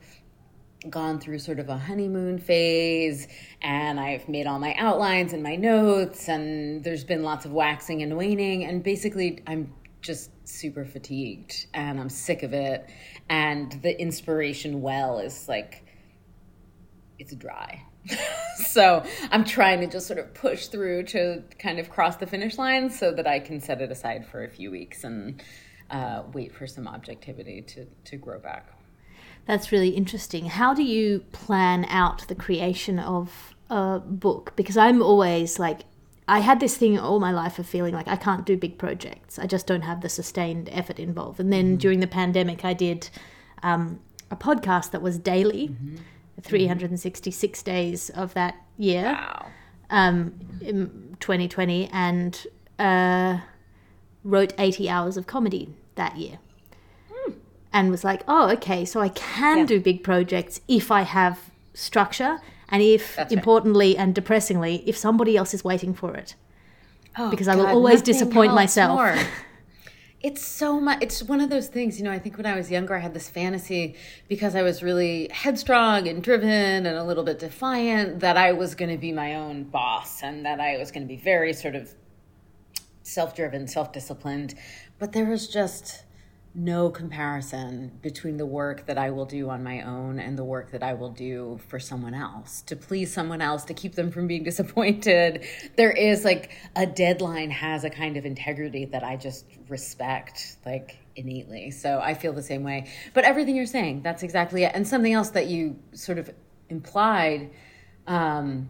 gone 0.91 1.21
through 1.21 1.39
sort 1.39 1.59
of 1.59 1.69
a 1.69 1.77
honeymoon 1.77 2.39
phase 2.39 3.29
and 3.61 4.01
I've 4.01 4.29
made 4.29 4.47
all 4.47 4.59
my 4.59 4.75
outlines 4.75 5.33
and 5.33 5.43
my 5.43 5.57
notes 5.57 6.29
and 6.29 6.83
there's 6.83 7.05
been 7.05 7.23
lots 7.23 7.45
of 7.45 7.53
waxing 7.53 8.03
and 8.03 8.17
waning 8.17 8.65
and 8.65 8.83
basically 8.83 9.43
I'm 9.47 9.73
just 10.01 10.31
super 10.45 10.85
fatigued 10.85 11.67
and 11.73 12.01
I'm 12.01 12.09
sick 12.09 12.43
of 12.43 12.53
it 12.53 12.89
and 13.29 13.71
the 13.83 13.99
inspiration 14.01 14.83
well 14.83 15.19
is 15.21 15.49
like 15.49 15.87
it's 17.19 17.35
dry. 17.35 17.85
so 18.57 19.05
I'm 19.31 19.45
trying 19.45 19.81
to 19.81 19.87
just 19.87 20.09
sort 20.09 20.19
of 20.19 20.35
push 20.35 20.67
through 20.67 21.05
to 21.05 21.45
kind 21.61 21.79
of 21.79 21.89
cross 21.89 22.17
the 22.17 22.27
finish 22.27 22.59
line 22.59 22.91
so 22.91 23.13
that 23.13 23.29
I 23.29 23.39
can 23.39 23.61
set 23.61 23.81
it 23.81 23.93
aside 23.93 24.27
for 24.27 24.43
a 24.43 24.49
few 24.49 24.73
weeks 24.73 25.05
and 25.05 25.41
uh, 25.91 26.25
wait 26.33 26.53
for 26.53 26.67
some 26.67 26.89
objectivity 26.89 27.63
to, 27.63 27.87
to 28.07 28.17
grow 28.17 28.41
back. 28.41 28.73
That's 29.47 29.73
really 29.73 29.91
interesting. 29.91 30.47
How 30.47 30.73
do 30.73 30.83
you 30.83 31.21
plan 31.33 31.85
out 31.89 32.27
the 32.29 32.35
creation 32.35 32.99
of 32.99 33.55
a 33.69 34.01
book? 34.01 34.53
Because 34.57 34.77
I'm 34.77 35.03
always 35.03 35.59
like, 35.59 35.81
I 36.29 36.39
had 36.39 36.61
this 36.61 36.77
thing 36.77 36.99
all 36.99 37.19
my 37.19 37.33
life 37.33 37.59
of 37.59 37.67
feeling 37.67 37.95
like 37.95 38.07
I 38.07 38.17
can't 38.17 38.47
do 38.47 38.57
big 38.57 38.79
projects. 38.79 39.39
I 39.39 39.47
just 39.47 39.67
don't 39.67 39.83
have 39.83 40.01
the 40.01 40.09
sustained 40.09 40.69
effort 40.73 41.01
involved. 41.01 41.41
And 41.41 41.53
then 41.53 41.71
mm-hmm. 41.71 41.77
during 41.77 42.01
the 42.01 42.07
pandemic, 42.07 42.65
I 42.65 42.73
did 42.73 43.11
um, 43.63 44.01
a 44.31 44.37
podcast 44.37 44.93
that 44.93 45.03
was 45.03 45.19
daily, 45.19 45.69
mm-hmm. 45.69 45.97
366 46.41 47.59
mm-hmm. 47.59 47.71
days 47.71 48.11
of 48.11 48.35
that 48.35 48.55
year, 48.79 49.05
wow. 49.13 49.47
um, 49.91 50.35
in 50.61 51.17
2020, 51.19 51.89
and 51.93 52.47
uh, 52.79 53.41
wrote 54.23 54.53
80 54.57 54.89
hours 54.89 55.17
of 55.17 55.27
comedy 55.27 55.75
that 55.97 56.17
year 56.17 56.39
and 57.73 57.91
was 57.91 58.05
like, 58.05 58.23
oh, 58.29 58.51
okay, 58.51 58.85
so 58.85 59.01
I 59.01 59.09
can 59.09 59.59
yeah. 59.59 59.67
do 59.67 59.81
big 59.81 60.03
projects 60.03 60.61
if 60.69 60.91
I 60.91 61.03
have 61.03 61.51
structure 61.75 62.41
and 62.69 62.83
if, 62.83 63.17
That's 63.17 63.33
importantly 63.33 63.89
right. 63.89 64.03
and 64.03 64.15
depressingly, 64.15 64.83
if 64.87 64.97
somebody 64.97 65.37
else 65.37 65.55
is 65.55 65.65
waiting 65.65 65.95
for 65.95 66.15
it. 66.15 66.35
Oh, 67.19 67.31
because 67.31 67.47
God, 67.47 67.59
I 67.59 67.63
will 67.63 67.67
always 67.67 68.03
disappoint 68.03 68.55
myself. 68.55 69.19
it's 70.23 70.45
so 70.45 70.81
much 70.81 71.03
it's 71.03 71.23
one 71.23 71.41
of 71.41 71.51
those 71.51 71.67
things 71.67 71.99
you 71.99 72.05
know 72.05 72.13
i 72.13 72.19
think 72.19 72.37
when 72.37 72.47
i 72.47 72.55
was 72.55 72.71
younger 72.71 72.95
i 72.95 72.99
had 72.99 73.13
this 73.13 73.29
fantasy 73.29 73.97
because 74.29 74.55
i 74.55 74.63
was 74.63 74.83
really 74.83 75.29
headstrong 75.33 76.07
and 76.07 76.23
driven 76.23 76.87
and 76.87 76.97
a 76.97 77.03
little 77.03 77.25
bit 77.25 77.39
defiant 77.39 78.21
that 78.21 78.37
i 78.37 78.53
was 78.53 78.75
going 78.75 78.91
to 78.91 78.97
be 78.97 79.11
my 79.11 79.35
own 79.35 79.65
boss 79.65 80.23
and 80.23 80.47
that 80.47 80.61
i 80.61 80.77
was 80.77 80.93
going 80.93 81.03
to 81.03 81.09
be 81.09 81.17
very 81.17 81.53
sort 81.53 81.75
of 81.75 81.93
self-driven 83.03 83.67
self-disciplined 83.67 84.55
but 84.99 85.13
there 85.13 85.25
was 85.25 85.49
just 85.49 86.05
no 86.55 86.91
comparison 86.91 87.91
between 88.03 88.37
the 88.37 88.45
work 88.45 88.85
that 88.87 88.99
I 88.99 89.11
will 89.11 89.25
do 89.25 89.49
on 89.49 89.63
my 89.63 89.83
own 89.83 90.19
and 90.19 90.37
the 90.37 90.45
work 90.45 90.71
that 90.73 90.83
I 90.83 90.93
will 90.93 91.11
do 91.11 91.59
for 91.69 91.81
someone 91.81 92.13
else 92.13 92.61
to 92.63 92.77
please 92.77 93.13
someone 93.13 93.41
else 93.41 93.65
to 93.65 93.75
keep 93.75 93.95
them 93.95 94.11
from 94.11 94.27
being 94.27 94.43
disappointed. 94.51 95.47
There 95.77 95.91
is 95.91 96.25
like 96.25 96.51
a 96.77 96.87
deadline 96.87 97.51
has 97.51 97.85
a 97.85 97.91
kind 97.91 98.19
of 98.19 98.27
integrity 98.27 98.85
that 98.87 99.03
I 99.03 99.17
just 99.17 99.47
respect 99.69 100.59
like 100.67 100.99
innately. 101.17 101.71
So 101.71 102.01
I 102.01 102.13
feel 102.15 102.35
the 102.35 102.43
same 102.43 102.65
way. 102.65 102.91
But 103.15 103.25
everything 103.25 103.57
you're 103.57 103.65
saying, 103.65 104.03
that's 104.03 104.23
exactly 104.23 104.65
it. 104.65 104.73
And 104.75 104.87
something 104.87 105.13
else 105.13 105.31
that 105.31 105.47
you 105.47 105.79
sort 105.93 106.19
of 106.19 106.31
implied 106.69 107.51
um 108.07 108.69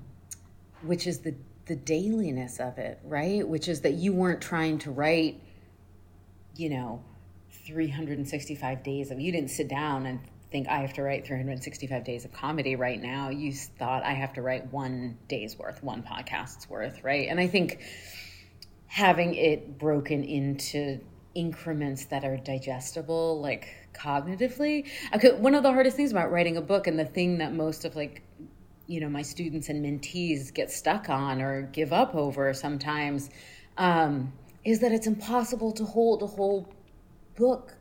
which 0.82 1.06
is 1.06 1.20
the 1.20 1.34
the 1.66 1.76
dailiness 1.76 2.58
of 2.60 2.78
it, 2.78 2.98
right? 3.04 3.46
Which 3.46 3.68
is 3.68 3.82
that 3.82 3.94
you 3.94 4.12
weren't 4.12 4.40
trying 4.40 4.78
to 4.78 4.90
write 4.90 5.40
you 6.54 6.68
know 6.68 7.02
365 7.66 8.82
days 8.82 9.10
of 9.10 9.20
you 9.20 9.32
didn't 9.32 9.50
sit 9.50 9.68
down 9.68 10.06
and 10.06 10.20
think 10.50 10.68
I 10.68 10.78
have 10.78 10.92
to 10.94 11.02
write 11.02 11.26
365 11.26 12.04
days 12.04 12.24
of 12.24 12.32
comedy 12.32 12.76
right 12.76 13.00
now. 13.00 13.30
You 13.30 13.52
thought 13.52 14.04
I 14.04 14.12
have 14.12 14.34
to 14.34 14.42
write 14.42 14.70
one 14.72 15.16
day's 15.28 15.58
worth, 15.58 15.82
one 15.82 16.02
podcast's 16.02 16.68
worth, 16.68 17.02
right? 17.02 17.28
And 17.28 17.40
I 17.40 17.46
think 17.46 17.80
having 18.86 19.34
it 19.34 19.78
broken 19.78 20.22
into 20.22 21.00
increments 21.34 22.04
that 22.06 22.24
are 22.24 22.36
digestible, 22.36 23.40
like 23.40 23.68
cognitively, 23.94 24.86
one 25.38 25.54
of 25.54 25.62
the 25.62 25.72
hardest 25.72 25.96
things 25.96 26.10
about 26.10 26.30
writing 26.30 26.58
a 26.58 26.62
book 26.62 26.86
and 26.86 26.98
the 26.98 27.06
thing 27.06 27.38
that 27.38 27.54
most 27.54 27.84
of 27.84 27.96
like 27.96 28.22
you 28.86 29.00
know 29.00 29.08
my 29.08 29.22
students 29.22 29.68
and 29.68 29.82
mentees 29.82 30.52
get 30.52 30.70
stuck 30.70 31.08
on 31.08 31.40
or 31.40 31.62
give 31.62 31.92
up 31.92 32.14
over 32.14 32.52
sometimes 32.52 33.30
um, 33.78 34.32
is 34.64 34.80
that 34.80 34.92
it's 34.92 35.06
impossible 35.06 35.72
to 35.72 35.84
hold 35.84 36.22
a 36.22 36.26
whole 36.26 36.68
book 37.36 37.74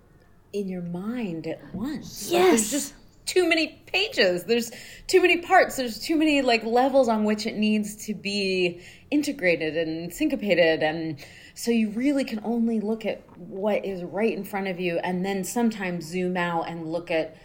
in 0.53 0.67
your 0.67 0.81
mind 0.81 1.47
at 1.47 1.73
once. 1.73 2.29
Yes. 2.31 2.41
Like 2.41 2.49
there's 2.49 2.71
just 2.71 2.93
too 3.25 3.47
many 3.47 3.81
pages. 3.85 4.43
There's 4.43 4.71
too 5.07 5.21
many 5.21 5.37
parts. 5.37 5.77
There's 5.77 5.99
too 5.99 6.15
many 6.15 6.41
like 6.41 6.63
levels 6.63 7.07
on 7.07 7.23
which 7.23 7.45
it 7.45 7.55
needs 7.55 8.07
to 8.07 8.13
be 8.13 8.81
integrated 9.09 9.77
and 9.77 10.13
syncopated 10.13 10.81
and 10.83 11.17
so 11.53 11.69
you 11.69 11.89
really 11.89 12.23
can 12.23 12.39
only 12.43 12.79
look 12.79 13.05
at 13.05 13.21
what 13.37 13.85
is 13.85 14.03
right 14.03 14.33
in 14.33 14.43
front 14.43 14.67
of 14.67 14.79
you 14.79 14.99
and 15.03 15.25
then 15.25 15.43
sometimes 15.43 16.05
zoom 16.05 16.37
out 16.37 16.69
and 16.69 16.91
look 16.91 17.11
at 17.11 17.35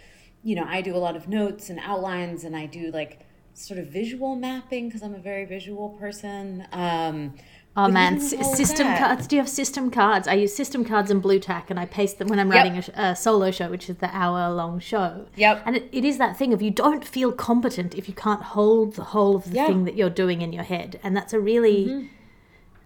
you 0.43 0.55
know, 0.55 0.63
I 0.65 0.81
do 0.81 0.95
a 0.95 0.97
lot 0.97 1.17
of 1.17 1.27
notes 1.27 1.69
and 1.69 1.79
outlines 1.79 2.45
and 2.45 2.55
I 2.55 2.67
do 2.67 2.89
like 2.91 3.19
sort 3.53 3.79
of 3.79 3.87
visual 3.87 4.35
mapping 4.35 4.87
because 4.87 5.01
I'm 5.01 5.15
a 5.15 5.19
very 5.19 5.45
visual 5.45 5.89
person. 5.89 6.65
Um 6.71 7.35
Oh 7.77 7.87
man, 7.87 8.19
system 8.19 8.87
cards. 8.97 9.27
Do 9.27 9.35
you 9.35 9.41
have 9.41 9.49
system 9.49 9.91
cards? 9.91 10.27
I 10.27 10.33
use 10.33 10.53
system 10.53 10.83
cards 10.83 11.11
and 11.11 11.21
Blu 11.21 11.39
Tack, 11.39 11.69
and 11.69 11.79
I 11.79 11.85
paste 11.85 12.17
them 12.17 12.27
when 12.27 12.39
I'm 12.39 12.51
yep. 12.51 12.55
writing 12.55 12.83
a, 12.95 13.09
a, 13.11 13.15
solo 13.15 13.51
show, 13.51 13.69
which 13.69 13.87
is 13.87 13.97
the 13.97 14.09
hour-long 14.15 14.79
show. 14.79 15.27
Yep. 15.35 15.61
And 15.63 15.77
it, 15.77 15.89
it 15.91 16.03
is 16.03 16.17
that 16.17 16.35
thing 16.37 16.53
of 16.53 16.61
you 16.61 16.71
don't 16.71 17.05
feel 17.05 17.31
competent 17.31 17.93
if 17.93 18.09
you 18.09 18.15
can't 18.15 18.41
hold 18.41 18.95
the 18.95 19.03
whole 19.03 19.35
of 19.35 19.45
the 19.45 19.57
yep. 19.57 19.67
thing 19.67 19.85
that 19.85 19.95
you're 19.95 20.09
doing 20.09 20.41
in 20.41 20.51
your 20.51 20.63
head, 20.63 20.99
and 21.03 21.15
that's 21.15 21.33
a 21.33 21.39
really 21.39 21.85
mm-hmm. 21.85 22.07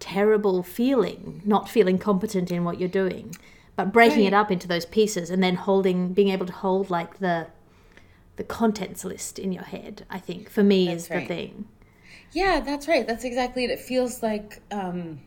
terrible 0.01 0.61
feeling, 0.61 1.41
not 1.45 1.69
feeling 1.69 1.97
competent 1.97 2.51
in 2.51 2.65
what 2.65 2.77
you're 2.77 2.89
doing. 2.89 3.33
but 3.77 3.93
breaking 3.93 4.25
it 4.25 4.33
up 4.33 4.51
into 4.51 4.67
those 4.67 4.85
pieces 4.85 5.29
and 5.29 5.41
then 5.41 5.55
holding 5.55 6.13
being 6.13 6.29
able 6.29 6.45
to 6.45 6.53
hold 6.53 6.89
like 6.89 7.19
the 7.19 7.47
the 8.35 8.43
contents 8.43 9.03
list 9.05 9.39
in 9.39 9.51
your 9.51 9.63
head 9.63 10.05
i 10.09 10.19
think 10.19 10.49
for 10.49 10.63
me 10.63 10.89
is 10.89 11.07
the 11.07 11.21
thing 11.21 11.67
Yeah, 12.33 12.61
that's 12.61 12.87
right. 12.87 13.05
That's 13.05 13.23
exactly 13.23 13.63
it. 13.65 13.69
It 13.71 13.79
feels 13.79 14.23
like 14.23 14.61
um 14.71 15.19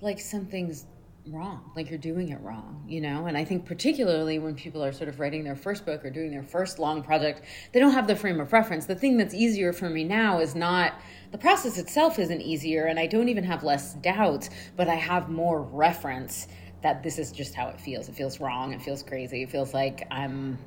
like 0.00 0.18
something's 0.18 0.86
wrong, 1.26 1.70
like 1.76 1.90
you're 1.90 1.98
doing 1.98 2.30
it 2.30 2.40
wrong, 2.40 2.82
you 2.88 3.00
know? 3.00 3.26
And 3.26 3.36
I 3.36 3.44
think 3.44 3.66
particularly 3.66 4.38
when 4.38 4.54
people 4.54 4.82
are 4.82 4.92
sort 4.92 5.08
of 5.08 5.20
writing 5.20 5.44
their 5.44 5.54
first 5.54 5.84
book 5.84 6.04
or 6.04 6.10
doing 6.10 6.30
their 6.30 6.42
first 6.42 6.78
long 6.78 7.02
project, 7.02 7.42
they 7.72 7.80
don't 7.80 7.92
have 7.92 8.06
the 8.06 8.16
frame 8.16 8.40
of 8.40 8.52
reference. 8.52 8.86
The 8.86 8.94
thing 8.94 9.18
that's 9.18 9.34
easier 9.34 9.72
for 9.72 9.90
me 9.90 10.02
now 10.02 10.40
is 10.40 10.54
not 10.54 10.94
the 11.30 11.38
process 11.38 11.76
itself 11.78 12.18
isn't 12.18 12.40
easier 12.40 12.86
and 12.86 12.98
I 12.98 13.06
don't 13.06 13.28
even 13.28 13.44
have 13.44 13.62
less 13.62 13.94
doubts, 13.94 14.48
but 14.76 14.88
I 14.88 14.94
have 14.94 15.28
more 15.28 15.60
reference 15.60 16.48
that 16.82 17.02
this 17.02 17.18
is 17.18 17.30
just 17.30 17.54
how 17.54 17.68
it 17.68 17.78
feels. 17.78 18.08
It 18.08 18.14
feels 18.14 18.40
wrong, 18.40 18.72
it 18.72 18.80
feels 18.80 19.02
crazy. 19.02 19.42
It 19.42 19.50
feels 19.50 19.74
like 19.74 20.06
I'm 20.10 20.58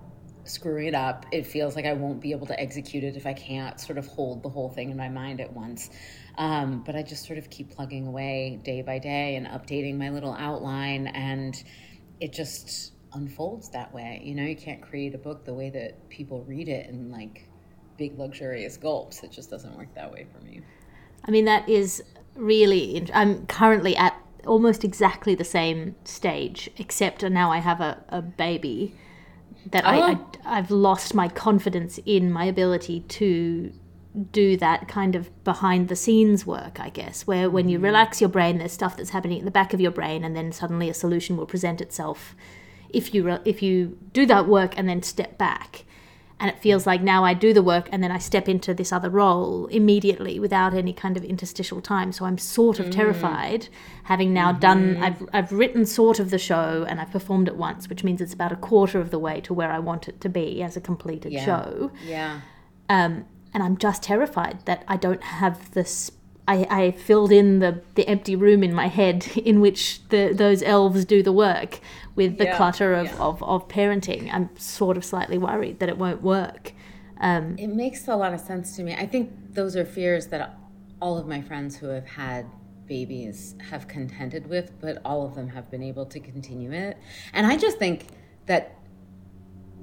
screwing 0.46 0.88
it 0.88 0.96
up. 0.96 1.26
It 1.32 1.46
feels 1.46 1.76
like 1.76 1.86
I 1.86 1.94
won't 1.94 2.22
be 2.22 2.32
able 2.32 2.48
to 2.48 2.60
execute 2.60 3.04
it 3.04 3.16
if 3.16 3.26
I 3.26 3.34
can't 3.34 3.80
sort 3.80 3.98
of 3.98 4.08
hold 4.08 4.44
the 4.44 4.50
whole 4.50 4.70
thing 4.70 4.90
in 4.90 4.98
my 4.98 5.10
mind 5.10 5.42
at 5.42 5.52
once. 5.52 5.90
Um, 6.38 6.84
but 6.86 6.96
I 6.96 7.04
just 7.04 7.26
sort 7.26 7.38
of 7.38 7.50
keep 7.50 7.76
plugging 7.76 8.08
away 8.08 8.60
day 8.64 8.82
by 8.82 9.00
day 9.00 9.36
and 9.36 9.48
updating 9.48 9.98
my 9.98 10.10
little 10.10 10.34
outline, 10.34 11.08
and 11.08 11.62
it 12.20 12.34
just 12.34 12.94
unfolds 13.14 13.70
that 13.70 13.94
way. 13.94 14.22
You 14.24 14.36
know, 14.36 14.44
you 14.44 14.56
can't 14.56 14.82
create 14.82 15.14
a 15.14 15.20
book 15.20 15.46
the 15.46 15.54
way 15.54 15.70
that 15.70 16.10
people 16.10 16.44
read 16.44 16.68
it 16.68 16.90
in 16.90 17.12
like 17.12 17.48
big 17.98 18.18
luxurious 18.18 18.78
gulps. 18.78 19.24
It 19.24 19.32
just 19.32 19.50
doesn't 19.50 19.78
work 19.78 19.94
that 19.96 20.12
way 20.12 20.26
for 20.34 20.44
me. 20.44 20.62
I 21.26 21.32
mean, 21.32 21.46
that 21.46 21.70
is 21.70 22.04
really. 22.36 22.96
int- 22.96 23.12
I'm 23.14 23.46
currently 23.46 23.96
at 23.96 24.18
almost 24.46 24.84
exactly 24.84 25.36
the 25.36 25.44
same 25.44 25.96
stage, 26.04 26.70
except 26.78 27.24
now 27.24 27.52
I 27.52 27.60
have 27.60 27.80
a, 27.80 28.04
a 28.10 28.22
baby. 28.22 28.96
That 29.72 29.86
I, 29.86 29.98
oh. 29.98 30.02
I, 30.02 30.14
Oh. 30.14 30.40
I've 30.46 30.72
lost 30.72 31.14
my 31.14 31.28
confidence 31.28 32.00
in 32.06 32.32
my 32.32 32.46
ability 32.46 33.02
to 33.02 33.72
do 34.32 34.58
that 34.58 34.88
kind 34.88 35.16
of 35.16 35.44
behind 35.44 35.88
the 35.88 35.96
scenes 35.96 36.46
work, 36.46 36.80
I 36.80 36.90
guess, 36.90 37.26
where 37.26 37.50
when 37.50 37.68
you 37.68 37.80
mm. 37.80 37.84
relax 37.84 38.22
your 38.22 38.30
brain, 38.30 38.58
there's 38.60 38.72
stuff 38.72 38.96
that's 38.96 39.10
happening 39.10 39.40
in 39.40 39.46
the 39.46 39.52
back 39.52 39.74
of 39.74 39.82
your 39.82 39.92
brain, 39.92 40.24
and 40.24 40.36
then 40.36 40.52
suddenly 40.52 40.90
a 40.90 40.94
solution 40.94 41.38
will 41.38 41.48
present 41.48 41.82
itself 41.82 42.36
if 42.90 43.14
you 43.14 43.24
re- 43.24 43.40
if 43.44 43.62
you 43.64 43.98
do 44.14 44.26
that 44.28 44.48
work 44.48 44.78
and 44.78 44.88
then 44.88 45.02
step 45.02 45.38
back 45.38 45.84
and 46.44 46.52
it 46.52 46.60
feels 46.60 46.86
like 46.86 47.02
now 47.02 47.24
I 47.24 47.34
do 47.34 47.54
the 47.54 47.64
work 47.64 47.88
and 47.90 48.04
then 48.04 48.12
I 48.12 48.18
step 48.18 48.50
into 48.50 48.74
this 48.74 48.92
other 48.92 49.10
role 49.10 49.68
immediately 49.68 50.42
without 50.42 50.74
any 50.74 50.92
kind 50.92 51.16
of 51.16 51.24
interstitial 51.24 51.80
time. 51.80 52.12
So 52.12 52.26
I'm 52.26 52.38
sort 52.38 52.82
of 52.82 52.90
terrified, 52.92 53.70
having 54.04 54.34
now 54.34 54.52
done. 54.52 54.98
I've 54.98 55.24
I've 55.32 55.54
written 55.54 55.86
sort 55.86 56.20
of 56.20 56.32
the 56.32 56.38
show 56.38 56.86
and 56.90 57.00
I've 57.00 57.12
performed 57.12 57.48
it 57.48 57.56
once, 57.56 57.88
which 57.88 58.04
means 58.04 58.20
it's 58.20 58.34
about 58.34 58.52
a 58.52 58.58
quarter 58.58 59.00
of 59.00 59.10
the 59.10 59.20
way 59.20 59.40
to 59.40 59.54
where 59.54 59.72
I 59.72 59.80
want 59.80 60.10
it 60.10 60.20
to 60.20 60.28
be 60.28 60.62
as 60.62 60.76
a 60.76 60.82
completed 60.82 61.32
Yeah. 61.32 61.46
show. 61.46 61.92
Yeah. 62.06 62.42
Um, 62.90 63.24
and 63.54 63.64
I'm 63.64 63.78
just 63.78 64.04
terrified 64.04 64.66
that 64.66 64.84
I 64.86 64.98
don't 64.98 65.24
have 65.24 65.72
this. 65.72 66.12
I, 66.48 66.68
I 66.70 66.92
filled 66.92 67.32
in 67.32 67.60
the, 67.60 67.82
the 67.96 68.08
empty 68.08 68.36
room 68.36 68.64
in 68.64 68.74
my 68.74 68.88
head 68.88 69.28
in 69.46 69.62
which 69.62 70.02
the 70.10 70.34
those 70.34 70.62
elves 70.62 71.06
do 71.06 71.24
the 71.24 71.32
work 71.32 71.80
with 72.16 72.38
the 72.38 72.46
Yeah, 72.46 72.58
clutter 72.58 72.94
of, 72.94 73.08
yeah. 73.08 73.18
of, 73.18 73.42
of 73.44 73.68
parenting. 73.68 74.30
I'm 74.32 74.50
sort 74.58 74.98
of 74.98 75.06
slightly 75.06 75.38
worried 75.38 75.80
that 75.80 75.90
it 75.90 75.98
won't 75.98 76.22
work. 76.22 76.74
Um, 77.20 77.58
It 77.58 77.68
makes 77.68 78.08
a 78.08 78.16
lot 78.16 78.34
of 78.34 78.40
sense 78.40 78.76
to 78.76 78.84
me. 78.84 78.94
I 78.94 79.06
think 79.06 79.32
those 79.54 79.76
are 79.76 79.86
fears 79.86 80.28
that 80.28 80.58
all 81.02 81.18
of 81.18 81.28
my 81.28 81.42
friends 81.42 81.78
who 81.78 81.88
have 81.88 82.06
had 82.06 82.46
babies 82.86 83.56
have 83.70 83.88
contended 83.88 84.48
with, 84.48 84.74
but 84.82 85.02
all 85.06 85.26
of 85.26 85.36
them 85.36 85.48
have 85.48 85.72
been 85.72 85.82
able 85.84 86.06
to 86.08 86.20
continue 86.20 86.72
it. 86.72 86.98
And 87.32 87.48
I 87.48 87.56
just 87.58 87.78
think 87.78 88.08
that 88.46 88.78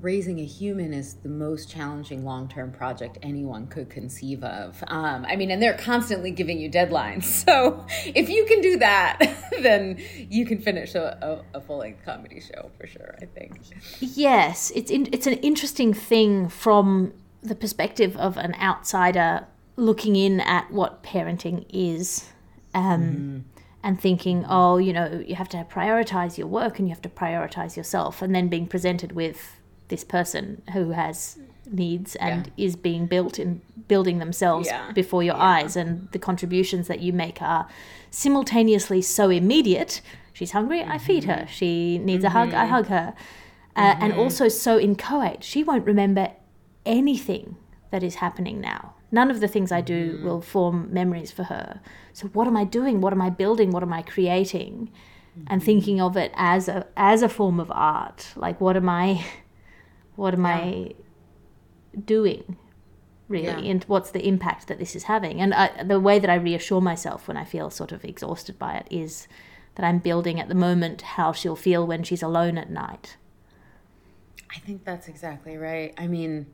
raising 0.01 0.41
a 0.41 0.45
human 0.45 0.93
is 0.93 1.15
the 1.15 1.29
most 1.29 1.71
challenging 1.71 2.25
long-term 2.25 2.73
project 2.73 3.19
anyone 3.23 3.67
could 3.67 3.91
conceive 3.91 4.43
of. 4.43 4.83
Um, 4.87 5.25
I 5.27 5.37
mean, 5.37 5.51
and 5.51 5.63
they're 5.63 5.77
constantly 5.77 6.31
giving 6.31 6.59
you 6.59 6.71
deadlines. 6.71 7.41
So 7.51 7.87
if 8.05 8.29
you 8.29 8.45
can 8.45 8.61
do 8.61 8.77
that, 8.79 9.19
then 9.63 9.99
you 10.29 10.45
can 10.45 10.61
finish 10.61 10.95
a, 10.95 11.43
a, 11.53 11.59
a 11.59 11.61
full-length 11.61 12.05
comedy 12.05 12.41
show 12.41 12.71
for 12.79 12.87
sure. 12.87 13.15
I 13.21 13.25
think. 13.25 13.59
Yes, 13.99 14.71
it's 14.75 14.91
in, 14.91 15.09
it's 15.11 15.27
an 15.27 15.35
interesting 15.35 15.95
thing 15.95 16.49
from 16.49 17.13
the 17.43 17.55
perspective 17.55 18.17
of 18.17 18.37
an 18.37 18.55
outsider 18.61 19.47
looking 19.77 20.17
in 20.17 20.41
at 20.41 20.71
what 20.71 21.03
parenting 21.03 21.65
is, 21.71 22.31
um, 22.75 23.47
and 23.83 24.01
thinking, 24.01 24.45
oh, 24.49 24.77
you 24.77 24.93
know, 24.93 25.25
you 25.27 25.35
have 25.35 25.49
to 25.49 25.65
prioritize 25.71 26.37
your 26.37 26.47
work 26.47 26.79
and 26.79 26.87
you 26.87 26.95
have 26.95 27.03
to 27.03 27.09
prioritize 27.09 27.77
yourself, 27.77 28.21
and 28.23 28.35
then 28.35 28.49
being 28.49 28.67
presented 28.67 29.13
with 29.13 29.60
this 29.91 30.05
person 30.05 30.63
who 30.73 30.91
has 30.91 31.39
needs 31.71 32.17
and 32.17 32.51
is 32.57 32.77
being 32.77 33.07
built 33.07 33.39
in 33.39 33.61
building 33.89 34.19
themselves 34.19 34.69
Yeah. 34.69 34.93
before 34.93 35.23
your 35.23 35.37
eyes. 35.37 35.77
And 35.77 36.09
the 36.13 36.19
contributions 36.19 36.89
that 36.89 37.01
you 37.01 37.13
make 37.13 37.43
are 37.43 37.69
simultaneously 38.11 39.03
so 39.03 39.31
immediate. 39.31 40.01
She's 40.33 40.53
hungry 40.53 40.83
i 40.83 40.85
mm-hmm. 40.85 40.99
feed 40.99 41.25
her. 41.25 41.47
She 41.49 41.99
needs 41.99 42.25
a 42.25 42.31
hug 42.31 42.49
i 42.49 42.65
mm-hmm. 42.65 42.71
hug 42.71 42.87
her. 42.87 43.15
Uh, 43.77 43.97
and 44.01 44.13
mm-hmm. 44.13 44.21
also 44.21 44.49
so 44.49 44.79
inchoate 44.79 45.45
she 45.45 45.63
won't 45.63 45.87
remember 45.87 46.33
anything 46.85 47.57
that 47.91 48.03
is 48.03 48.17
happening 48.17 48.61
now. 48.61 48.95
None 49.13 49.31
of 49.31 49.41
the 49.41 49.49
things 49.49 49.71
i 49.73 49.81
do 49.81 50.21
will 50.25 50.41
form 50.41 50.93
memories 50.93 51.33
for 51.33 51.45
her. 51.45 51.81
So 52.13 52.29
what 52.29 52.47
am 52.47 52.57
i 52.57 52.65
doing? 52.65 53.01
What 53.01 53.13
am 53.13 53.23
i 53.23 53.31
building? 53.31 53.71
What 53.71 53.83
am 53.83 53.93
i 53.93 54.03
creating? 54.03 54.91
And 55.47 55.63
thinking 55.63 56.01
of 56.01 56.17
it 56.17 56.33
as 56.35 56.69
a 56.69 56.87
as 56.97 57.23
a 57.23 57.29
form 57.29 57.61
of 57.61 57.71
art. 57.71 58.33
Like 58.37 58.61
what 58.61 58.77
am 58.77 58.89
i 58.89 59.25
what 60.21 60.33
am 60.35 60.47
i 60.47 60.93
doing 62.17 62.45
really 63.29 63.45
Yeah. 63.47 63.71
and 63.73 63.83
what's 63.85 64.11
the 64.11 64.25
impact 64.33 64.63
that 64.69 64.79
this 64.79 64.95
is 64.99 65.05
having 65.05 65.41
and 65.41 65.53
I, 65.55 65.83
the 65.93 66.01
way 66.09 66.17
that 66.19 66.31
i 66.31 66.35
reassure 66.35 66.81
myself 66.93 67.21
when 67.29 67.37
i 67.37 67.45
feel 67.45 67.71
sort 67.71 67.93
of 67.93 68.05
exhausted 68.05 68.57
by 68.59 68.73
it 68.81 68.87
is 68.91 69.27
that 69.77 69.85
i'm 69.89 69.99
building 69.99 70.37
at 70.41 70.49
the 70.49 70.55
moment 70.69 71.03
how 71.17 71.33
she'll 71.33 71.57
feel 71.69 71.87
when 71.87 72.03
she's 72.03 72.23
alone 72.23 72.57
at 72.59 72.71
night 72.71 73.17
I 74.55 74.59
think 74.67 74.85
that's 74.85 75.07
exactly 75.07 75.57
right. 75.57 75.95
I 75.97 76.09
mean, 76.09 76.47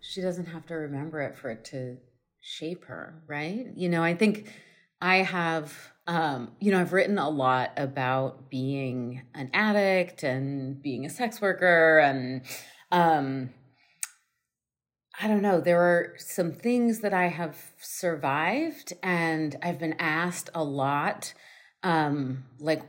she 0.00 0.20
doesn't 0.20 0.46
have 0.46 0.66
to 0.66 0.74
remember 0.74 1.20
it 1.22 1.36
for 1.38 1.50
it 1.50 1.64
to 1.66 1.98
shape 2.40 2.84
her, 2.86 3.22
right? 3.28 3.66
You 3.76 3.88
know, 3.88 4.02
I 4.02 4.14
think 4.16 4.52
I 5.00 5.18
have, 5.18 5.72
um, 6.08 6.50
you 6.58 6.72
know, 6.72 6.80
I've 6.80 6.92
written 6.92 7.16
a 7.16 7.30
lot 7.30 7.70
about 7.76 8.50
being 8.50 9.22
an 9.36 9.50
addict 9.54 10.24
and 10.24 10.82
being 10.82 11.04
a 11.06 11.10
sex 11.10 11.40
worker 11.40 12.00
and, 12.00 12.42
um, 12.90 13.50
I 15.20 15.26
don't 15.26 15.42
know. 15.42 15.60
There 15.60 15.82
are 15.82 16.14
some 16.16 16.52
things 16.52 17.00
that 17.00 17.12
I 17.12 17.26
have 17.26 17.56
survived, 17.80 18.92
and 19.02 19.56
I've 19.62 19.78
been 19.78 19.96
asked 19.98 20.48
a 20.54 20.62
lot, 20.62 21.34
um, 21.82 22.44
like, 22.60 22.82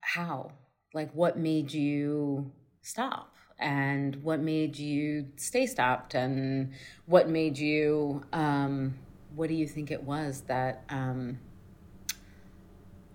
how? 0.00 0.52
Like, 0.94 1.12
what 1.12 1.36
made 1.36 1.72
you 1.72 2.52
stop? 2.82 3.32
And 3.58 4.22
what 4.22 4.40
made 4.40 4.78
you 4.78 5.28
stay 5.36 5.66
stopped? 5.66 6.14
And 6.14 6.72
what 7.06 7.28
made 7.28 7.58
you, 7.58 8.22
um, 8.32 8.94
what 9.34 9.48
do 9.48 9.54
you 9.54 9.66
think 9.66 9.90
it 9.90 10.04
was 10.04 10.42
that, 10.42 10.84
um, 10.90 11.40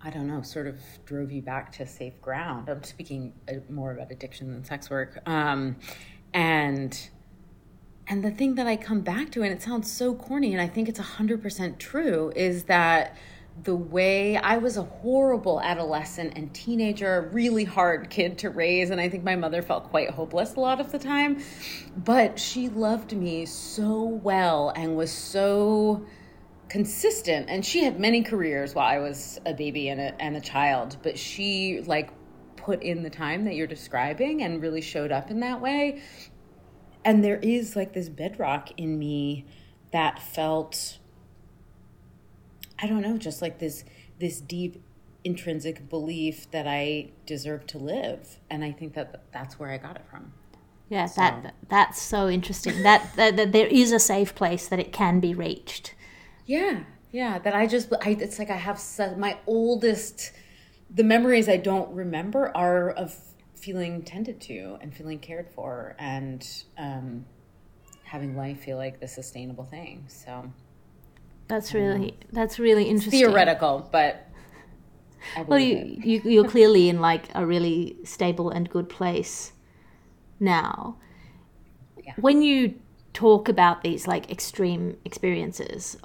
I 0.04 0.10
don't 0.10 0.26
know, 0.26 0.42
sort 0.42 0.66
of 0.66 0.80
drove 1.04 1.30
you 1.30 1.42
back 1.42 1.70
to 1.72 1.86
safe 1.86 2.20
ground? 2.20 2.68
I'm 2.68 2.82
speaking 2.82 3.34
uh, 3.48 3.54
more 3.70 3.92
about 3.92 4.10
addiction 4.10 4.50
than 4.50 4.64
sex 4.64 4.90
work. 4.90 5.22
Um, 5.26 5.76
and, 6.34 7.08
and 8.08 8.24
the 8.24 8.32
thing 8.32 8.56
that 8.56 8.66
I 8.66 8.76
come 8.76 9.02
back 9.02 9.30
to, 9.32 9.42
and 9.42 9.52
it 9.52 9.62
sounds 9.62 9.92
so 9.92 10.14
corny, 10.14 10.52
and 10.52 10.60
I 10.60 10.66
think 10.66 10.88
it's 10.88 10.98
100% 10.98 11.78
true, 11.78 12.32
is 12.34 12.64
that 12.64 13.16
the 13.62 13.76
way 13.76 14.36
I 14.36 14.56
was 14.56 14.76
a 14.76 14.82
horrible 14.82 15.60
adolescent 15.60 16.32
and 16.36 16.52
teenager, 16.52 17.18
a 17.18 17.20
really 17.28 17.64
hard 17.64 18.10
kid 18.10 18.38
to 18.38 18.50
raise, 18.50 18.90
and 18.90 19.00
I 19.00 19.08
think 19.08 19.22
my 19.22 19.36
mother 19.36 19.62
felt 19.62 19.90
quite 19.90 20.10
hopeless 20.10 20.56
a 20.56 20.60
lot 20.60 20.80
of 20.80 20.90
the 20.90 20.98
time. 20.98 21.42
But 21.96 22.40
she 22.40 22.68
loved 22.68 23.12
me 23.12 23.46
so 23.46 24.02
well 24.02 24.70
and 24.70 24.96
was 24.96 25.12
so 25.12 26.06
consistent 26.72 27.50
and 27.50 27.66
she 27.66 27.84
had 27.84 28.00
many 28.00 28.22
careers 28.22 28.74
while 28.74 28.88
I 28.88 28.98
was 28.98 29.38
a 29.44 29.52
baby 29.52 29.90
and 29.90 30.00
a, 30.00 30.18
and 30.18 30.38
a 30.38 30.40
child 30.40 30.96
but 31.02 31.18
she 31.18 31.82
like 31.82 32.10
put 32.62 32.82
in 32.82 33.02
the 33.02 33.10
time 33.10 33.44
that 33.44 33.54
you're 33.54 33.66
describing 33.66 34.42
and 34.42 34.62
really 34.62 34.80
showed 34.80 35.12
up 35.12 35.30
in 35.30 35.40
that 35.40 35.60
way. 35.60 36.02
And 37.04 37.24
there 37.24 37.38
is 37.42 37.74
like 37.74 37.92
this 37.92 38.08
bedrock 38.08 38.70
in 38.76 38.98
me 38.98 39.44
that 39.92 40.22
felt 40.22 40.98
I 42.80 42.86
don't 42.86 43.02
know 43.02 43.18
just 43.18 43.42
like 43.42 43.58
this 43.58 43.84
this 44.18 44.40
deep 44.40 44.82
intrinsic 45.24 45.88
belief 45.88 46.50
that 46.52 46.66
I 46.66 47.10
deserve 47.26 47.66
to 47.68 47.78
live. 47.78 48.38
And 48.48 48.64
I 48.64 48.72
think 48.72 48.94
that 48.94 49.24
that's 49.32 49.58
where 49.58 49.70
I 49.70 49.78
got 49.78 49.96
it 49.96 50.04
from. 50.08 50.32
Yeah 50.88 51.08
that 51.16 51.54
that's 51.68 52.00
so 52.00 52.28
interesting. 52.28 52.82
That, 52.82 53.14
that 53.16 53.36
that 53.36 53.52
there 53.52 53.66
is 53.66 53.92
a 53.92 53.98
safe 53.98 54.34
place 54.34 54.68
that 54.68 54.78
it 54.78 54.92
can 54.92 55.20
be 55.20 55.34
reached 55.34 55.94
Yeah, 56.46 56.84
yeah. 57.10 57.38
That 57.38 57.54
I 57.54 57.66
just, 57.66 57.92
I, 58.00 58.10
it's 58.20 58.38
like 58.38 58.50
I 58.50 58.56
have 58.56 58.78
such, 58.78 59.16
my 59.16 59.38
oldest 59.46 60.32
the 60.94 61.04
memories 61.04 61.48
I 61.48 61.56
don't 61.56 61.92
remember 61.94 62.54
are 62.56 62.90
of 62.90 63.16
feeling 63.54 64.02
tended 64.02 64.40
to 64.42 64.76
and 64.80 64.94
feeling 64.94 65.18
cared 65.18 65.48
for 65.48 65.96
and 65.98 66.46
um, 66.76 67.24
having 68.04 68.36
life 68.36 68.60
feel 68.60 68.76
like 68.76 69.00
the 69.00 69.08
sustainable 69.08 69.64
thing. 69.64 70.04
So 70.08 70.52
that's 71.48 71.72
really 71.72 72.16
that's 72.32 72.58
really 72.58 72.84
interesting. 72.84 73.20
Theoretical, 73.20 73.88
but 73.90 74.28
well, 75.46 75.58
you, 75.58 76.00
you 76.04 76.20
you're 76.24 76.48
clearly 76.48 76.88
in 76.88 77.00
like 77.00 77.28
a 77.34 77.46
really 77.46 77.96
stable 78.04 78.50
and 78.50 78.68
good 78.68 78.88
place 78.88 79.52
now. 80.40 80.98
Yeah. 82.04 82.14
When 82.16 82.42
you 82.42 82.74
talk 83.12 83.48
about 83.48 83.82
these 83.82 84.06
like 84.06 84.30
extreme 84.30 84.96
experiences 85.04 85.98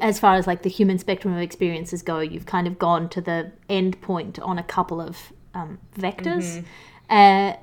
as 0.00 0.20
far 0.20 0.34
as 0.34 0.46
like 0.46 0.62
the 0.62 0.70
human 0.70 0.98
spectrum 0.98 1.34
of 1.34 1.40
experiences 1.40 2.00
go 2.02 2.20
you've 2.20 2.46
kind 2.46 2.66
of 2.66 2.78
gone 2.78 3.08
to 3.08 3.20
the 3.20 3.50
end 3.68 4.00
point 4.00 4.38
on 4.38 4.58
a 4.58 4.62
couple 4.62 5.00
of 5.00 5.32
um, 5.54 5.78
vectors. 5.98 6.62
Mm-hmm. 7.10 7.10
uh, 7.10 7.56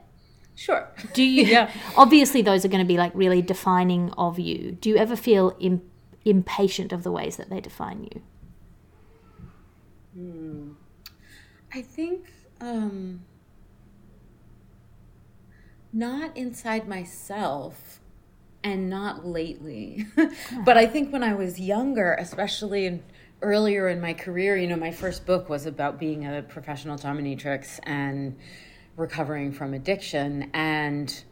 sure. 0.55 0.91
do 1.13 1.23
you 1.23 1.45
yeah. 1.45 1.71
obviously 1.95 2.41
those 2.41 2.65
are 2.65 2.67
going 2.67 2.83
to 2.83 2.87
be 2.87 2.97
like 2.97 3.13
really 3.15 3.41
defining 3.41 4.11
of 4.17 4.39
you. 4.39 4.73
Do 4.73 4.89
you 4.89 4.97
ever 4.97 5.15
feel 5.15 5.55
Im- 5.59 5.89
impatient 6.25 6.91
of 6.91 7.03
the 7.03 7.11
ways 7.11 7.37
that 7.37 7.49
they 7.49 7.61
define 7.61 8.03
you? 8.03 8.21
Hmm. 10.15 10.71
i 11.73 11.81
think 11.81 12.31
um, 12.61 13.21
not 15.91 16.35
inside 16.35 16.87
myself 16.87 17.99
and 18.65 18.89
not 18.89 19.25
lately. 19.25 20.07
but 20.65 20.75
I 20.75 20.87
think 20.87 21.13
when 21.13 21.23
I 21.23 21.35
was 21.35 21.59
younger, 21.59 22.15
especially 22.15 22.87
in, 22.87 23.03
earlier 23.43 23.87
in 23.87 24.01
my 24.01 24.13
career, 24.13 24.57
you 24.57 24.67
know, 24.67 24.75
my 24.75 24.91
first 24.91 25.27
book 25.27 25.47
was 25.49 25.67
about 25.67 25.99
being 25.99 26.25
a 26.25 26.41
professional 26.41 26.97
dominatrix 26.97 27.79
and 27.83 28.35
recovering 28.97 29.51
from 29.51 29.75
addiction. 29.75 30.49
And 30.55 31.23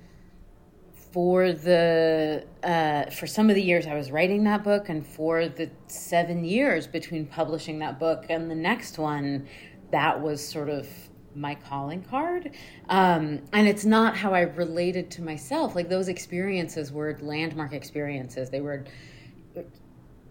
for 1.11 1.51
the 1.51 2.45
uh, 2.63 3.09
for 3.09 3.25
some 3.25 3.49
of 3.49 3.55
the 3.55 3.63
years 3.63 3.87
I 3.87 3.95
was 3.95 4.11
writing 4.11 4.43
that 4.43 4.63
book, 4.63 4.89
and 4.89 5.05
for 5.05 5.47
the 5.47 5.71
seven 5.87 6.45
years 6.45 6.85
between 6.85 7.25
publishing 7.25 7.79
that 7.79 7.99
book 7.99 8.25
and 8.29 8.49
the 8.49 8.55
next 8.55 8.99
one, 8.99 9.47
that 9.91 10.21
was 10.21 10.47
sort 10.47 10.69
of 10.69 10.87
my 11.35 11.55
calling 11.55 12.03
card. 12.03 12.51
Um, 12.89 13.41
and 13.51 13.67
it's 13.67 13.85
not 13.85 14.15
how 14.15 14.33
I 14.33 14.41
related 14.41 15.11
to 15.11 15.21
myself. 15.21 15.75
Like 15.75 15.89
those 15.89 16.07
experiences 16.07 16.91
were 16.91 17.17
landmark 17.21 17.73
experiences. 17.73 18.49
They 18.49 18.61
were 18.61 18.85